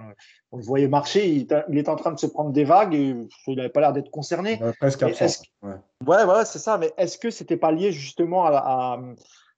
[0.52, 1.30] on le voyait marcher.
[1.30, 3.16] Il, il, était en train de se prendre des vagues et
[3.48, 4.60] il n'avait pas l'air d'être concerné.
[4.80, 5.44] presque absent.
[5.62, 6.78] Ouais, ouais, c'est ça.
[6.78, 9.00] Mais est-ce que c'était pas lié justement à, à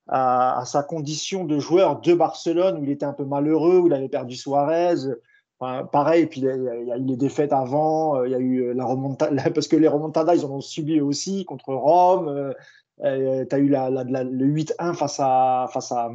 [0.08, 3.92] à, sa condition de joueur de Barcelone où il était un peu malheureux, où il
[3.92, 4.94] avait perdu Suarez.
[5.58, 8.74] Pareil, et puis il y, a, eu les défaites avant, euh, il y a eu
[8.74, 12.28] la remontada, parce que les remontadas, ils en ont subi aussi contre Rome.
[12.28, 12.52] Euh,
[13.04, 16.10] euh tu as eu la, le 8-1 face, à, face à,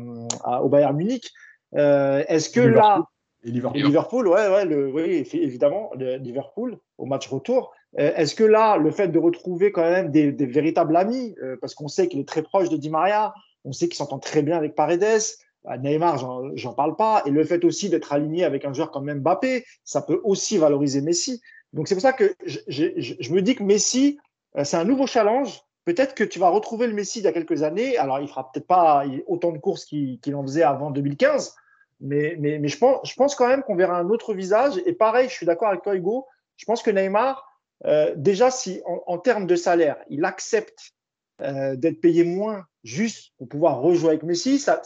[0.63, 1.31] au Bayern Munich.
[1.75, 3.05] Euh, est-ce que là.
[3.45, 3.81] Et Liverpool.
[3.81, 7.73] Liverpool, ouais, ouais le, oui, évidemment, le, Liverpool au match retour.
[7.95, 11.89] Est-ce que là, le fait de retrouver quand même des, des véritables amis, parce qu'on
[11.89, 13.33] sait qu'il est très proche de Di Maria,
[13.65, 15.21] on sait qu'il s'entend très bien avec Paredes.
[15.66, 16.18] Neymar,
[16.55, 17.24] j'en parle pas.
[17.26, 21.01] Et le fait aussi d'être aligné avec un joueur comme Mbappé, ça peut aussi valoriser
[21.01, 21.41] Messi.
[21.72, 24.20] Donc c'est pour ça que je, me dis que Messi,
[24.57, 25.61] euh, c'est un nouveau challenge.
[25.86, 27.97] Peut-être que tu vas retrouver le Messi d'il y a quelques années.
[27.97, 31.55] Alors il fera peut-être pas autant de courses qu'il en faisait avant 2015,
[31.99, 34.74] mais, mais, je, pense, je pense quand même qu'on verra un autre visage.
[34.86, 36.28] Et pareil, je suis d'accord avec toi, Hugo.
[36.57, 37.49] Je pense que Neymar,
[37.86, 40.93] euh, déjà, si en, termes de salaire, il accepte
[41.41, 44.81] euh, d'être payé moins juste pour pouvoir rejouer avec Messi, ça,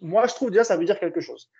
[0.00, 1.50] moi je trouve déjà ça veut dire quelque chose.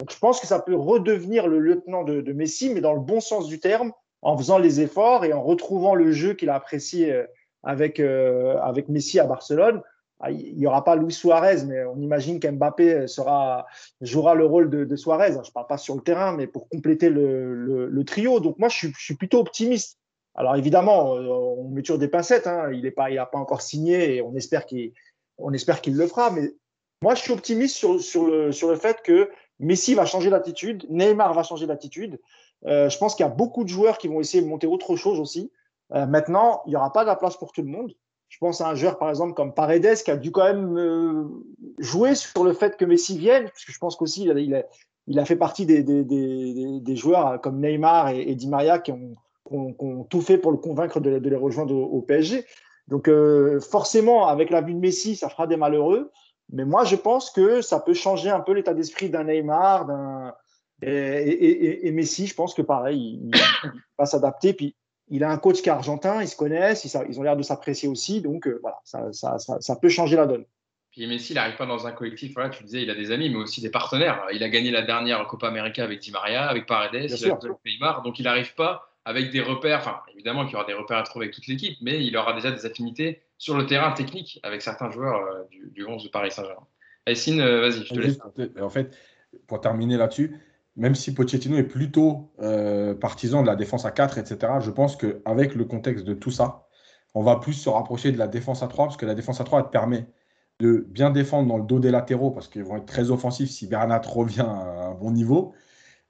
[0.00, 3.20] Donc je pense que ça peut redevenir le lieutenant de, Messi, mais dans le bon
[3.20, 7.12] sens du terme, en faisant les efforts et en retrouvant le jeu qu'il a apprécié
[7.12, 7.24] euh,
[7.62, 9.82] avec, euh, avec Messi à Barcelone.
[10.20, 13.66] Ah, il n'y aura pas Luis Suarez, mais on imagine qu'Mbappé sera,
[14.00, 15.32] jouera le rôle de, Suarez.
[15.32, 18.40] Je ne parle pas sur le terrain, mais pour compléter le, le, trio.
[18.40, 19.98] Donc moi, je suis, je suis plutôt optimiste.
[20.34, 22.48] Alors évidemment, on met toujours des pincettes.
[22.48, 22.70] Hein.
[22.72, 24.92] Il n'a pas, il pas encore signé et on espère qu'il
[25.38, 26.52] on espère qu'il le fera, mais
[27.02, 29.30] moi, je suis optimiste sur, sur, le, sur le fait que
[29.60, 32.20] Messi va changer d'attitude, Neymar va changer d'attitude.
[32.66, 34.96] Euh, je pense qu'il y a beaucoup de joueurs qui vont essayer de monter autre
[34.96, 35.52] chose aussi.
[35.94, 37.92] Euh, maintenant, il n'y aura pas de la place pour tout le monde.
[38.28, 41.24] Je pense à un joueur, par exemple, comme Paredes, qui a dû quand même euh,
[41.78, 44.62] jouer sur le fait que Messi vienne, parce que je pense qu'aussi, il a,
[45.06, 49.14] il, a, fait partie des, des, des, joueurs comme Neymar et, Di Maria qui ont,
[49.50, 52.44] ont, tout fait pour le convaincre de, de les rejoindre au PSG.
[52.88, 56.10] Donc euh, forcément, avec la vue de Messi, ça fera des malheureux.
[56.50, 60.34] Mais moi, je pense que ça peut changer un peu l'état d'esprit d'un Neymar, d'un
[60.80, 62.26] et, Messi.
[62.26, 63.30] Je pense que pareil, il,
[63.98, 64.54] va s'adapter.
[64.54, 64.74] Puis
[65.08, 67.88] il a un coach qui est argentin, ils se connaissent, ils, ont l'air de s'apprécier
[67.88, 68.22] aussi.
[68.22, 70.46] Donc euh, voilà, ça, peut changer la donne.
[70.90, 72.32] Puis Messi, il n'arrive pas dans un collectif.
[72.32, 74.24] Voilà, tu disais, il a des amis, mais aussi des partenaires.
[74.32, 77.52] Il a gagné la dernière Copa América avec Di Maria, avec Paredes, il a avec
[77.66, 78.00] Neymar.
[78.00, 81.02] Donc il n'arrive pas avec des repères, enfin évidemment qu'il y aura des repères à
[81.02, 84.62] trouver avec toute l'équipe, mais il aura déjà des affinités sur le terrain technique avec
[84.62, 86.66] certains joueurs euh, du, du 11 de Paris Saint-Germain.
[87.06, 88.18] Essine, euh, vas-y, je te laisse.
[88.60, 88.96] En fait,
[89.46, 90.36] pour terminer là-dessus,
[90.76, 94.96] même si Pochettino est plutôt euh, partisan de la défense à 4, etc., je pense
[94.96, 96.68] qu'avec le contexte de tout ça,
[97.14, 99.44] on va plus se rapprocher de la défense à 3, parce que la défense à
[99.44, 100.06] 3, elle te permet
[100.60, 103.66] de bien défendre dans le dos des latéraux, parce qu'ils vont être très offensifs si
[103.66, 105.52] Bernat revient à un bon niveau,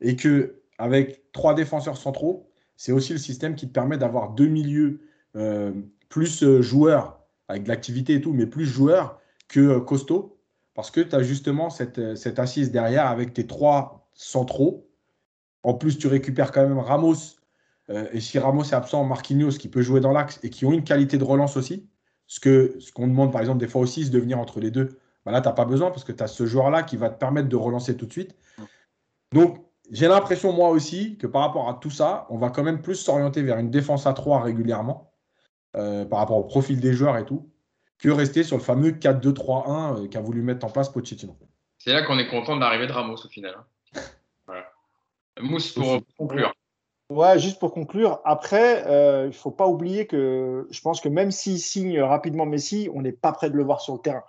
[0.00, 2.47] et que avec trois défenseurs centraux,
[2.78, 5.00] c'est aussi le système qui te permet d'avoir deux milieux
[5.34, 5.72] euh,
[6.08, 10.38] plus euh, joueurs, avec de l'activité et tout, mais plus joueurs que euh, costauds,
[10.74, 14.88] parce que tu as justement cette, cette, assise derrière avec tes trois centraux.
[15.64, 17.36] En plus, tu récupères quand même Ramos,
[18.12, 20.84] et si Ramos est absent, Marquinhos qui peut jouer dans l'axe et qui ont une
[20.84, 21.88] qualité de relance aussi.
[22.26, 24.70] Ce qu'on ce qu'on demande par exemple des fois aussi, c'est de venir entre les
[24.70, 24.98] deux.
[25.24, 27.18] Bah là, tu n'as pas besoin parce que tu as ce joueur-là qui va te
[27.18, 28.36] permettre de relancer tout de suite.
[29.32, 32.82] Donc, j'ai l'impression, moi aussi, que par rapport à tout ça, on va quand même
[32.82, 35.12] plus s'orienter vers une défense à 3 régulièrement,
[35.76, 37.50] euh, par rapport au profil des joueurs et tout,
[37.98, 41.36] que rester sur le fameux 4-2-3-1 euh, qu'a voulu mettre en place Pochettino.
[41.78, 43.54] C'est là qu'on est content de l'arrivée de Ramos au final.
[43.94, 44.62] Hein.
[45.40, 46.52] Mousse pour conclure.
[47.10, 48.20] Ouais, juste pour conclure.
[48.24, 52.44] Après, euh, il ne faut pas oublier que je pense que même s'il signe rapidement
[52.44, 54.24] Messi, on n'est pas prêt de le voir sur le terrain.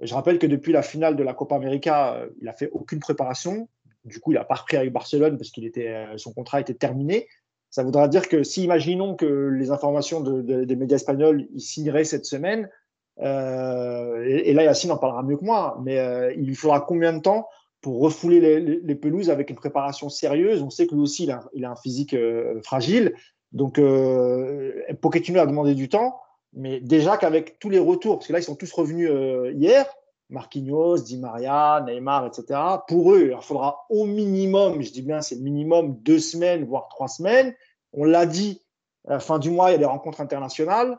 [0.00, 3.68] Je rappelle que depuis la finale de la Copa América, il n'a fait aucune préparation.
[4.04, 7.28] Du coup, il n'a pas repris avec Barcelone parce que euh, son contrat était terminé.
[7.68, 12.24] Ça voudra dire que si, imaginons que les informations des médias espagnols, il signerait cette
[12.24, 12.68] semaine,
[13.20, 17.12] euh, et, là, Yacine en parlera mieux que moi, mais euh, il lui faudra combien
[17.12, 17.46] de temps
[17.80, 20.62] pour refouler les, pelouses avec une préparation sérieuse?
[20.62, 22.16] On sait que lui aussi, il a, un physique
[22.64, 23.14] fragile.
[23.52, 23.80] Donc,
[25.00, 26.18] Pochettino a demandé du temps,
[26.52, 29.10] mais déjà qu'avec tous les retours, parce que là, ils sont tous revenus
[29.54, 29.86] hier,
[30.30, 32.60] Marquinhos, Di Maria, Neymar, etc.
[32.88, 37.08] Pour eux, il faudra au minimum, je dis bien, c'est minimum deux semaines, voire trois
[37.08, 37.54] semaines.
[37.92, 38.62] On l'a dit,
[39.08, 40.98] à la fin du mois, il y a des rencontres internationales.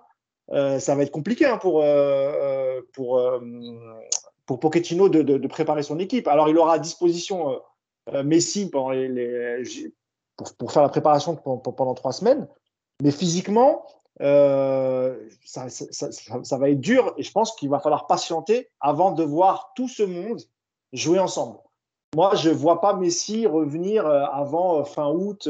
[0.52, 3.22] Euh, ça va être compliqué hein, pour, euh, euh, pour,
[4.46, 6.28] pour Pochettino de, préparer son équipe.
[6.28, 7.60] Alors, il aura à disposition
[8.24, 8.92] Messi pendant
[10.36, 12.48] pour, pour, faire la préparation pendant trois semaines.
[13.02, 13.86] Mais physiquement,
[14.20, 19.72] euh, ça, va être dur et je pense qu'il va falloir patienter avant de voir
[19.76, 20.42] tout ce monde
[20.94, 21.58] jouer ensemble.
[22.16, 25.48] Moi, je ne vois pas Messi revenir euh, avant euh, fin août,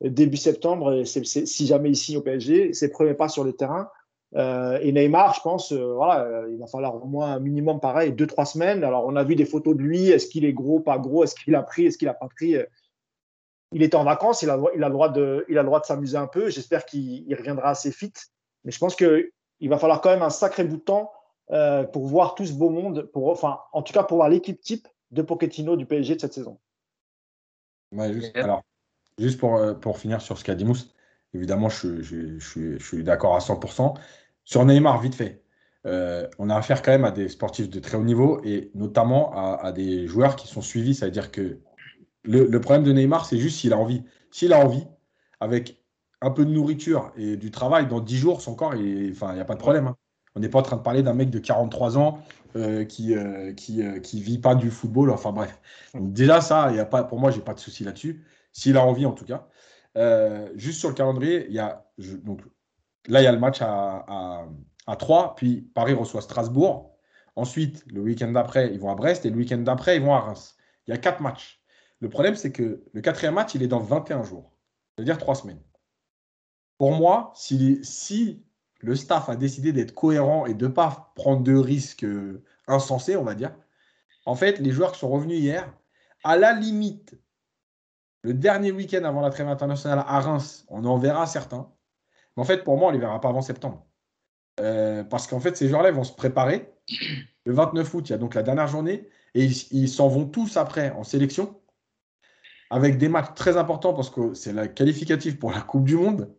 [0.00, 3.88] début septembre, si jamais ici au PSG, ses premiers pas sur le terrain.
[4.34, 8.46] et Neymar, je pense, voilà, il va falloir au moins un minimum pareil, deux, trois
[8.46, 8.84] semaines.
[8.84, 10.08] Alors, on a vu des photos de lui.
[10.08, 12.56] Est-ce qu'il est gros, pas gros Est-ce qu'il a pris Est-ce qu'il n'a pas pris
[13.72, 15.80] il est en vacances, il a, il a le droit de, il a le droit
[15.80, 16.50] de s'amuser un peu.
[16.50, 18.12] J'espère qu'il reviendra assez fit.
[18.64, 19.30] Mais je pense qu'il
[19.62, 21.12] va falloir quand même un sacré bout de temps
[21.50, 24.60] euh, pour voir tout ce beau monde, pour, enfin, en tout cas pour voir l'équipe
[24.60, 26.58] type de Pochettino du PSG de cette saison.
[27.92, 28.62] juste, alors,
[29.18, 30.92] juste pour, euh, pour finir sur ce qu'a dit Mousse,
[31.34, 33.94] évidemment, je, je, je, je suis d'accord à 100%.
[34.44, 35.42] Sur Neymar, vite fait,
[35.86, 39.32] euh, on a affaire quand même à des sportifs de très haut niveau et notamment
[39.32, 41.60] à, à des joueurs qui sont suivis, c'est-à-dire que
[42.26, 44.02] le, problème de Neymar, c'est juste s'il a envie.
[44.30, 44.84] S'il a envie,
[45.40, 45.82] avec
[46.20, 49.44] un peu de nourriture et du travail, dans 10 jours, son corps, il n'y a
[49.44, 49.86] pas de problème.
[49.86, 49.96] Hein.
[50.34, 52.18] On n'est pas en train de parler d'un mec de 43 ans
[52.56, 55.10] euh, qui ne euh, qui, euh, qui, vit pas du football.
[55.10, 55.58] Enfin bref.
[55.94, 58.24] déjà, ça, y a pas, pour moi, j'ai pas de souci là-dessus.
[58.52, 59.46] S'il a envie, en tout cas.
[60.56, 61.86] juste sur le calendrier, y a,
[62.22, 62.42] donc,
[63.08, 64.46] là, il y a le match à, à,
[64.86, 66.96] à 3, puis Paris reçoit Strasbourg.
[67.34, 70.20] Ensuite, le week-end d'après, ils vont à Brest et le week-end d'après, ils vont à
[70.20, 70.56] Reims.
[70.86, 71.55] Il y a quatre matchs.
[72.00, 74.52] Le problème, c'est que le quatrième match, il est dans 21 jours,
[74.94, 75.60] c'est-à-dire trois semaines.
[76.78, 78.44] Pour moi, si,
[78.80, 83.16] le staff a décidé d'être cohérent et de ne pas prendre de risques euh, insensés,
[83.16, 83.56] on va dire,
[84.26, 85.72] en fait, les joueurs qui sont revenus hier,
[86.22, 87.18] à la limite,
[88.22, 91.72] le dernier week-end avant la trêve internationale à Reims, on en verra certains.
[92.36, 93.86] Mais en fait, pour moi, on ne les verra pas avant septembre.
[94.60, 96.72] Euh, parce qu'en fait, ces joueurs-là vont se préparer.
[97.44, 99.08] Le 29 août, il y a donc la dernière journée.
[99.34, 101.60] Et ils s'en vont tous après en sélection
[102.70, 106.34] avec des matchs très importants parce que c'est la qualificative pour la Coupe du Monde.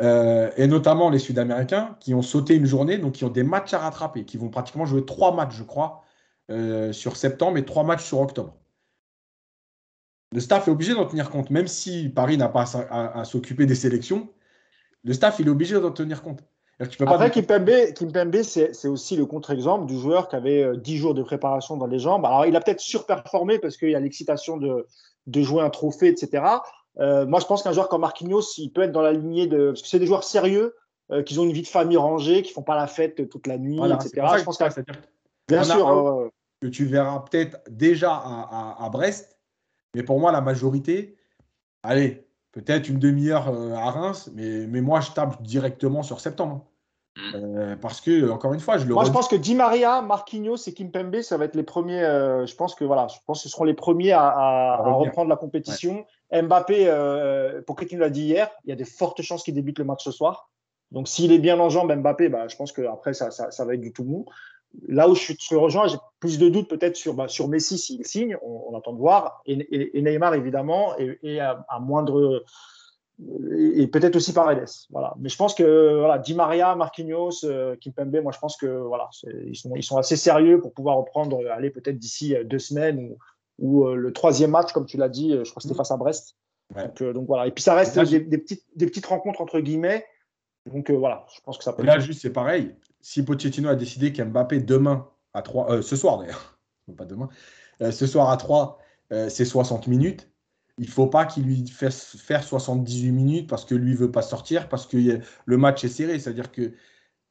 [0.00, 3.74] Euh, et notamment les Sud-Américains qui ont sauté une journée, donc qui ont des matchs
[3.74, 6.02] à rattraper, qui vont pratiquement jouer trois matchs, je crois,
[6.50, 8.56] euh, sur septembre et trois matchs sur octobre.
[10.32, 13.76] Le staff est obligé d'en tenir compte, même si Paris n'a pas à, s'occuper des
[13.76, 14.28] sélections,
[15.04, 16.42] le staff il est obligé d'en tenir compte.
[16.90, 21.14] Tu peux Après, Kimpembe, c'est aussi le contre-exemple du joueur qui avait 10 euh, jours
[21.14, 22.26] de préparation dans les jambes.
[22.26, 24.88] Alors, il a peut-être surperformé parce qu'il y a l'excitation de,
[25.26, 26.44] de jouer un trophée, etc.
[26.98, 29.68] Euh, moi, je pense qu'un joueur comme Marquinhos, il peut être dans la lignée de.
[29.68, 30.74] Parce que c'est des joueurs sérieux,
[31.10, 33.58] euh, qui ont une vie de famille rangée, qui font pas la fête toute la
[33.58, 34.26] nuit, etc.
[34.38, 34.64] Je pense que.
[35.48, 36.30] Bien sûr.
[36.60, 39.38] que tu verras peut-être déjà à, Brest,
[39.94, 41.16] mais pour moi, la majorité,
[41.82, 46.64] allez, peut-être une demi-heure euh, à Reims, mais, mais moi, je tape directement sur septembre.
[47.16, 47.76] Mm.
[47.80, 50.72] parce que, encore une fois, je le Moi, je pense que Di Maria, Marquinhos et
[50.72, 52.00] Kimpembe, ça va être les premiers.
[52.00, 56.04] je pense que voilà, je pense que ce seront les premiers à, reprendre la compétition.
[56.32, 56.86] Mbappé,
[57.66, 59.84] pour que tu l'as dit hier, il y a de fortes chances qu'il débute le
[59.84, 60.50] match ce soir.
[60.94, 63.74] Donc, s'il est bien en jambes, Mbappé, bah, je pense qu'après, ça, ça, ça, va
[63.74, 64.24] être du tout bon.
[64.88, 67.78] Là où je suis te rejoins, j'ai plus de doutes peut-être sur, bah, sur Messi
[67.78, 72.44] s'il signe, on, attend de voir, et, Neymar évidemment, et, à, moindre.
[73.56, 74.68] Et peut-être aussi Paredes.
[74.90, 75.14] Voilà.
[75.18, 79.08] Mais je pense que voilà, Di Maria, Marquinhos, euh, Kimpembe, moi je pense que voilà,
[79.46, 83.14] ils sont, ils sont assez sérieux pour pouvoir reprendre, aller peut-être d'ici euh, deux semaines
[83.58, 85.96] ou, euh, le troisième match, comme tu l'as dit, je crois que c'était face à
[85.96, 86.36] Brest.
[86.98, 87.46] Donc, voilà.
[87.46, 90.04] Et puis ça reste des, petites, des petites rencontres entre guillemets.
[90.66, 91.82] Donc voilà, je pense que ça peut.
[91.84, 92.74] là, juste, c'est pareil
[93.04, 96.58] si Pochettino a décidé qu'Mbappé demain à 3, euh, ce soir d'ailleurs,
[96.96, 97.28] pas demain,
[97.82, 98.78] euh, ce soir à 3,
[99.12, 100.32] euh, c'est 60 minutes,
[100.78, 104.10] il ne faut pas qu'il lui fasse faire 78 minutes parce que lui ne veut
[104.10, 106.18] pas sortir, parce que le match est serré.
[106.18, 106.72] C'est-à-dire que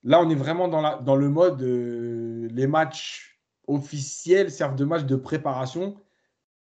[0.03, 5.03] là, on est vraiment dans, la, dans le mode les matchs officiels servent de match
[5.03, 5.95] de préparation.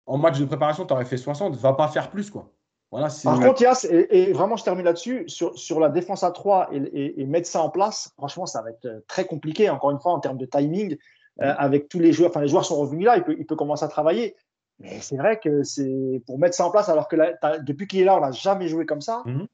[0.06, 2.30] En match de préparation, tu aurais fait 60, va pas faire plus.
[2.30, 2.52] quoi.
[2.92, 7.26] Par contre, Yas, et, vraiment, je termine là-dessus, sur, sur, la défense à 3 et,
[7.26, 10.20] mettre ça en place, franchement, ça va être euh, très compliqué, encore une fois, en
[10.20, 10.98] termes de timing,
[11.42, 12.30] euh, avec tous les joueurs.
[12.30, 14.36] Enfin, les joueurs sont revenus là, il peut, il peut commencer à travailler.
[14.80, 17.16] Mais c'est vrai que c'est pour mettre ça en place, alors que
[17.62, 19.24] depuis qu'il est là, on n'a jamais joué comme ça.
[19.26, 19.48] Mhm.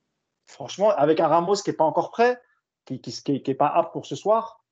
[0.48, 2.40] Franchement, avec un Ramos qui n'est pas encore prêt,
[2.86, 4.64] qui n'est qui, qui, pas apte pour ce soir,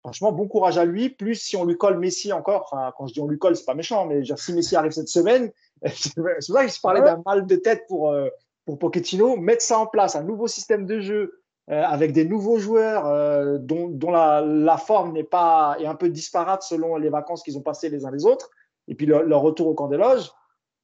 [0.00, 1.08] franchement, bon courage à lui.
[1.08, 3.64] Plus si on lui colle Messi encore, enfin, quand je dis on lui colle, c'est
[3.64, 5.50] pas méchant, mais si Messi arrive cette semaine,
[5.86, 8.28] c'est pour ça que je parlais d'un mal de tête pour, euh,
[8.66, 9.36] pour Pochettino.
[9.36, 11.40] Mettre ça en place, un nouveau système de jeu
[11.70, 15.94] euh, avec des nouveaux joueurs euh, dont, dont la, la, forme n'est pas est un
[15.94, 18.50] peu disparate selon les vacances qu'ils ont passées les uns les autres,
[18.88, 20.30] et puis leur, retour au camp des loges,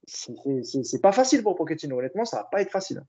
[0.05, 1.97] c'est pas facile pour Pochettino.
[1.99, 3.03] Honnêtement, ça va pas être facile.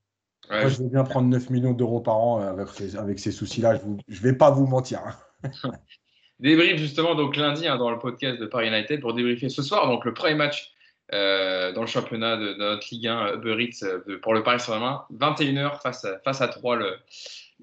[0.49, 3.79] Moi, je veux bien prendre 9 millions d'euros par an avec, avec ces soucis-là.
[4.07, 5.01] Je ne vais pas vous mentir.
[5.43, 5.51] Hein.
[6.39, 9.87] Débrief justement donc lundi hein, dans le podcast de Paris United pour débriefer ce soir
[9.87, 10.73] donc le premier match
[11.13, 15.03] euh, dans le championnat de, notre Ligue 1 Uber Eats euh, pour le Paris Saint-Germain.
[15.13, 16.97] 21h face à, face à 3, le,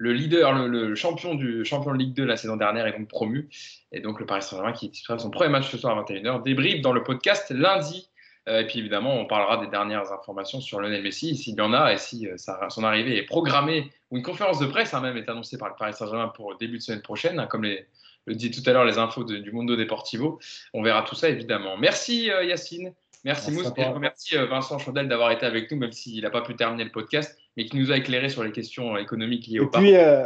[0.01, 3.49] le leader, le, champion du champion de Ligue 2 la saison dernière est donc promu.
[3.91, 6.41] Et donc le Paris Saint-Germain qui disputera son premier match ce soir à 21h.
[6.43, 8.09] Débrief dans le podcast lundi.
[8.49, 11.73] Euh, et puis évidemment, on parlera des dernières informations sur Lionel Messi, s'il y en
[11.73, 12.27] a, et si
[12.69, 15.75] son arrivée est programmée, ou une conférence de presse hein, même est annoncée par le
[15.77, 17.85] Paris Saint-Germain pour début de semaine prochaine, hein, comme les,
[18.25, 20.39] le dit tout à l'heure les infos du Mundo Deportivo.
[20.73, 21.77] On verra tout ça évidemment.
[21.77, 22.93] Merci Yacine.
[23.23, 23.71] Merci, Mousse.
[23.77, 26.55] Et je remercie euh, Vincent Chaudel d'avoir été avec nous, même s'il n'a pas pu
[26.55, 29.59] terminer le podcast, mais qui nous a éclairé sur les questions euh, économiques liées et
[29.59, 30.25] au puis, euh,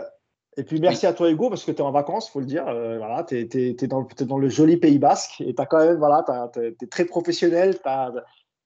[0.57, 2.45] et puis merci à toi, Hugo, parce que tu es en vacances, il faut le
[2.45, 2.63] dire.
[2.63, 6.23] voilà, tu es, dans, dans, le joli Pays Basque et tu quand même, voilà,
[6.53, 7.77] tu es, très professionnel.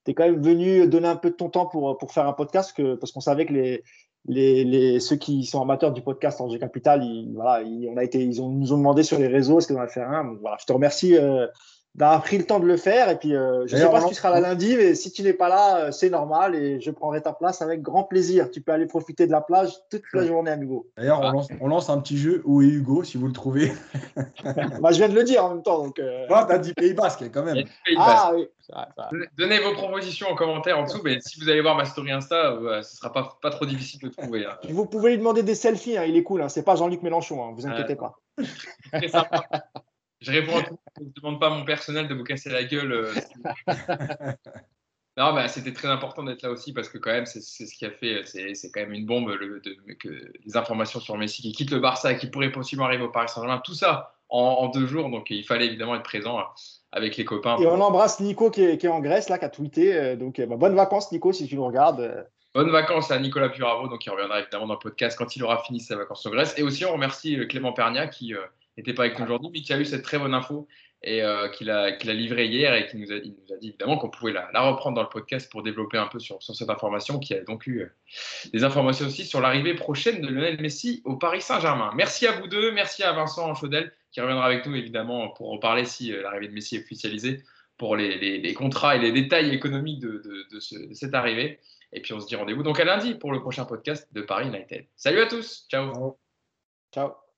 [0.06, 2.34] Tu es quand même venu donner un peu de ton temps pour, pour faire un
[2.34, 3.84] podcast, que, parce qu'on savait que les,
[4.26, 8.04] les, les, ceux qui sont amateurs du podcast G Capital, ils, voilà, ils, on a
[8.04, 10.36] été, ils ont, nous ont demandé sur les réseaux est-ce qu'ils en faire un.
[10.42, 11.18] voilà, je te remercie
[11.96, 13.10] d'avoir pris le temps de le faire.
[13.10, 15.22] Et puis, euh, je ne sais pas si tu seras là lundi, mais si tu
[15.22, 18.52] n'es pas là, euh, c'est normal et je prendrai ta place avec grand plaisir.
[18.52, 20.88] Tu peux aller profiter de la plage toute la journée à Hugo.
[20.98, 21.22] D'ailleurs,
[21.60, 22.42] on, lance, un petit jeu.
[22.46, 23.72] Où est Hugo, si vous le trouvez?
[24.82, 25.84] Bah, Je viens de le dire en même temps.
[25.84, 26.26] Donc, euh...
[26.28, 27.66] tu as dit Pays Basque quand même.
[27.98, 28.48] Ah oui.
[29.38, 32.56] Donnez vos propositions en commentaire en dessous, mais si vous allez voir ma story Insta,
[32.56, 34.46] ce ne sera pas, pas trop difficile de trouver.
[34.46, 34.58] Hein.
[34.70, 36.42] Vous pouvez lui demander des selfies, hein, il est cool.
[36.42, 36.50] Hein.
[36.50, 38.20] C'est pas Jean-Luc Mélenchon, hein, vous inquiétez pas.
[38.92, 39.44] Très sympa.
[40.22, 40.80] Je réponds à tout.
[40.98, 42.92] Je ne demande pas à mon personnel de vous casser la gueule.
[42.92, 43.14] Euh,
[45.18, 47.86] non, bah, c'était très important d'être là aussi parce que quand même, c'est ce qui
[47.86, 50.10] a fait, c'est quand même une bombe, le, de, que
[50.46, 53.30] les informations sur Messi qui quitte le Barça et qui pourrait possiblement arriver au Paris
[53.30, 55.10] Saint-Germain, tout ça en, deux jours.
[55.10, 56.44] Donc il fallait évidemment être présent euh,
[56.92, 57.58] avec les copains.
[57.58, 59.96] Et on embrasse Nico qui est, en Grèce, là, qui a tweeté.
[59.96, 62.28] Euh, donc bah, bonnes vacances, Nico, si tu nous regardes.
[62.54, 65.64] Bonnes vacances à Nicolas Puravo, donc il reviendra évidemment dans le podcast quand il aura
[65.64, 66.56] fini ses vacances en Grèce.
[66.58, 68.34] Et aussi, on remercie Clément Pernia qui
[68.80, 70.68] n'était pas avec nous aujourd'hui, mais qui a eu cette très bonne info
[71.02, 73.98] et euh, qu'il a, a livré hier et qui nous a, nous a dit évidemment
[73.98, 77.20] qu'on pouvait la, reprendre dans le podcast pour développer un peu sur, sur cette information,
[77.20, 77.92] qui a donc eu euh,
[78.52, 81.92] des informations aussi sur l'arrivée prochaine de Lionel Messi au Paris Saint-Germain.
[81.96, 85.86] Merci à vous deux, merci à Vincent Chaudel qui reviendra avec nous évidemment pour reparler
[85.86, 87.44] si euh, l'arrivée de Messi est officialisée
[87.78, 91.60] pour les, les, contrats et les détails économiques de, de, cette arrivée.
[91.94, 94.48] Et puis on se dit rendez-vous donc à lundi pour le prochain podcast de Paris
[94.48, 94.86] United.
[94.98, 96.18] Salut à tous, ciao.
[96.94, 97.29] Ciao.